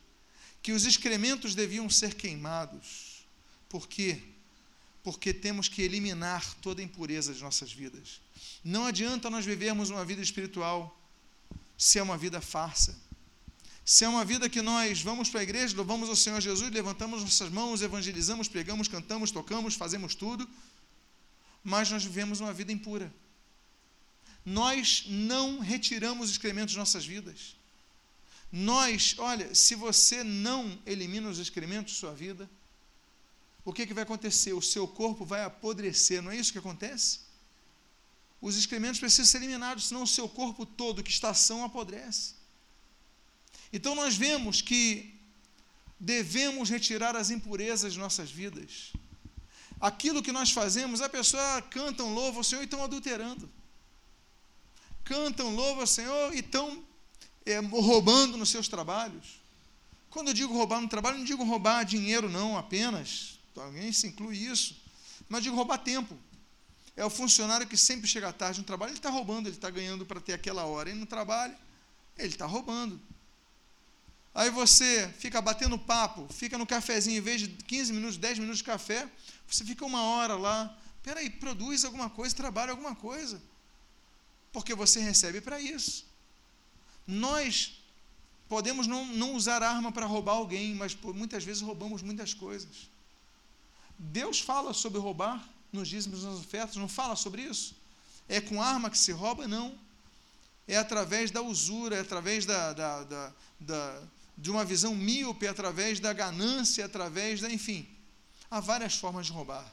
que 0.63 0.71
os 0.71 0.85
excrementos 0.85 1.53
deviam 1.53 1.91
ser 1.91 2.15
queimados. 2.15 3.27
Por 3.69 3.89
quê? 3.89 4.23
Porque 5.03 5.35
temos 5.35 5.67
que 5.67 5.83
eliminar 5.83 6.55
toda 6.63 6.81
impureza 6.81 7.35
de 7.35 7.43
nossas 7.43 7.73
vidas. 7.73 8.21
Não 8.63 8.87
adianta 8.87 9.29
nós 9.29 9.45
vivermos 9.45 9.91
uma 9.91 10.05
vida 10.05 10.23
espiritual 10.23 10.97
se 11.81 11.99
é 11.99 12.03
uma 12.03 12.18
vida 12.18 12.43
farsa. 12.43 12.95
Se 13.83 14.05
é 14.05 14.09
uma 14.09 14.22
vida 14.22 14.51
que 14.51 14.61
nós 14.61 15.01
vamos 15.01 15.31
para 15.31 15.41
a 15.41 15.43
igreja, 15.43 15.74
louvamos 15.74 16.11
ao 16.11 16.14
Senhor 16.14 16.39
Jesus, 16.39 16.70
levantamos 16.70 17.22
nossas 17.22 17.49
mãos, 17.49 17.81
evangelizamos, 17.81 18.49
pregamos, 18.49 18.87
cantamos, 18.87 19.31
tocamos, 19.31 19.76
fazemos 19.76 20.14
tudo, 20.14 20.47
mas 21.64 21.91
nós 21.91 22.05
vivemos 22.05 22.39
uma 22.39 22.53
vida 22.53 22.70
impura. 22.70 23.11
Nós 24.45 25.05
não 25.09 25.59
retiramos 25.59 26.26
os 26.26 26.33
excrementos 26.33 26.72
de 26.72 26.78
nossas 26.78 27.07
vidas. 27.07 27.57
Nós, 28.53 29.14
olha, 29.16 29.55
se 29.55 29.74
você 29.74 30.22
não 30.22 30.78
elimina 30.85 31.31
os 31.31 31.39
excrementos 31.39 31.95
de 31.95 31.99
sua 31.99 32.12
vida, 32.12 32.49
o 33.64 33.72
que, 33.72 33.87
que 33.87 33.95
vai 33.95 34.03
acontecer? 34.03 34.53
O 34.53 34.61
seu 34.61 34.87
corpo 34.87 35.24
vai 35.24 35.45
apodrecer, 35.45 36.20
não 36.20 36.31
é 36.31 36.37
isso 36.37 36.53
que 36.53 36.59
acontece? 36.59 37.20
Os 38.41 38.57
excrementos 38.57 38.99
precisam 38.99 39.26
ser 39.26 39.38
eliminados, 39.38 39.88
senão 39.88 40.03
o 40.03 40.07
seu 40.07 40.28
corpo 40.28 40.64
todo, 40.64 41.03
que 41.03 41.11
está 41.11 41.34
são, 41.34 41.64
apodrece. 41.64 42.34
Então 43.72 43.95
nós 43.95 44.16
vemos 44.16 44.62
que 44.62 45.14
devemos 45.99 46.70
retirar 46.70 47.14
as 47.14 47.30
impurezas 47.30 47.93
de 47.93 47.99
nossas 47.99 48.30
vidas. 48.30 48.93
Aquilo 49.80 50.22
que 50.22 50.32
nós 50.32 50.51
fazemos, 50.51 51.01
a 51.01 51.09
pessoa 51.09 51.62
canta 51.62 52.03
um 52.03 52.14
louvo 52.14 52.38
ao 52.38 52.45
Senhor 52.45 52.62
e 52.62 52.64
estão 52.64 52.82
adulterando. 52.82 53.49
Cantam 55.05 55.55
louvo 55.55 55.80
ao 55.80 55.86
Senhor 55.86 56.34
e 56.34 56.41
estão 56.41 56.82
é, 57.45 57.59
roubando 57.59 58.36
nos 58.36 58.49
seus 58.49 58.68
trabalhos. 58.68 59.41
Quando 60.09 60.28
eu 60.28 60.34
digo 60.34 60.53
roubar 60.53 60.80
no 60.80 60.88
trabalho, 60.88 61.18
não 61.18 61.24
digo 61.24 61.45
roubar 61.45 61.84
dinheiro, 61.84 62.28
não, 62.28 62.59
apenas. 62.59 63.38
Alguém 63.57 63.93
se 63.93 64.07
inclui 64.07 64.36
isso. 64.36 64.76
Mas 65.28 65.43
digo 65.43 65.57
roubar 65.57 65.78
tempo. 65.78 66.16
É 67.01 67.05
o 67.05 67.09
funcionário 67.09 67.66
que 67.66 67.78
sempre 67.78 68.07
chega 68.07 68.30
tarde 68.30 68.59
no 68.61 68.66
trabalho, 68.66 68.90
ele 68.90 68.98
está 68.98 69.09
roubando, 69.09 69.46
ele 69.46 69.57
está 69.57 69.70
ganhando 69.70 70.05
para 70.05 70.20
ter 70.20 70.34
aquela 70.34 70.66
hora. 70.66 70.90
E 70.90 70.92
no 70.94 71.07
trabalho, 71.07 71.57
ele 72.18 72.28
está 72.28 72.44
roubando. 72.44 73.01
Aí 74.34 74.51
você 74.51 75.09
fica 75.18 75.40
batendo 75.40 75.78
papo, 75.78 76.30
fica 76.30 76.59
no 76.59 76.66
cafezinho, 76.66 77.16
em 77.16 77.22
vez 77.22 77.40
de 77.40 77.48
15 77.48 77.94
minutos, 77.94 78.18
10 78.18 78.40
minutos 78.40 78.59
de 78.59 78.64
café, 78.64 79.09
você 79.48 79.64
fica 79.64 79.82
uma 79.86 80.03
hora 80.03 80.34
lá. 80.36 80.76
Peraí, 81.03 81.30
produz 81.30 81.86
alguma 81.86 82.11
coisa, 82.11 82.36
trabalha 82.36 82.72
alguma 82.72 82.94
coisa. 82.94 83.40
Porque 84.53 84.74
você 84.74 85.01
recebe 85.01 85.40
para 85.40 85.59
isso. 85.59 86.05
Nós 87.07 87.82
podemos 88.46 88.86
não, 88.86 89.07
não 89.07 89.32
usar 89.32 89.62
arma 89.62 89.90
para 89.90 90.05
roubar 90.05 90.34
alguém, 90.34 90.74
mas 90.74 90.94
muitas 90.94 91.44
vezes 91.44 91.62
roubamos 91.62 92.03
muitas 92.03 92.34
coisas. 92.34 92.90
Deus 93.98 94.38
fala 94.38 94.74
sobre 94.74 94.98
roubar 94.98 95.42
nos 95.73 95.89
dízimos 95.89 96.25
nas 96.25 96.35
ofertas, 96.35 96.77
não 96.77 96.89
fala 96.89 97.16
sobre 97.16 97.43
isso? 97.43 97.77
É 98.29 98.41
com 98.41 98.62
arma 98.62 98.91
que 98.91 98.99
se 98.99 99.12
rouba? 99.12 99.47
Não. 99.47 99.75
É 100.66 100.77
através 100.77 101.31
da 101.31 101.43
usura, 101.43 101.97
é 101.97 102.01
através 102.01 102.47
da, 102.47 102.73
da, 102.73 103.05
da, 103.05 103.33
da 103.61 104.03
de 104.37 104.51
uma 104.51 104.64
visão 104.64 104.95
míope, 104.95 105.47
é 105.47 105.49
através 105.49 106.01
da 106.01 106.12
ganância, 106.12 106.83
é 106.83 106.85
através 106.85 107.41
da. 107.41 107.51
Enfim, 107.51 107.87
há 108.51 108.61
várias 108.61 108.95
formas 108.97 109.27
de 109.27 109.33
roubar. 109.33 109.64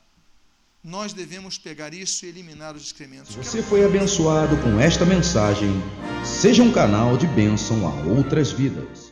Nós 0.83 1.11
devemos 1.13 1.57
pegar 1.57 1.93
isso 1.93 2.25
e 2.25 2.29
eliminar 2.29 2.75
os 2.75 2.83
excrementos. 2.83 3.35
Você 3.35 3.61
foi 3.61 3.83
abençoado 3.83 4.55
com 4.57 4.79
esta 4.79 5.05
mensagem. 5.05 5.69
Seja 6.23 6.63
um 6.63 6.71
canal 6.71 7.17
de 7.17 7.27
bênção 7.27 7.87
a 7.87 7.93
outras 8.05 8.51
vidas. 8.51 9.06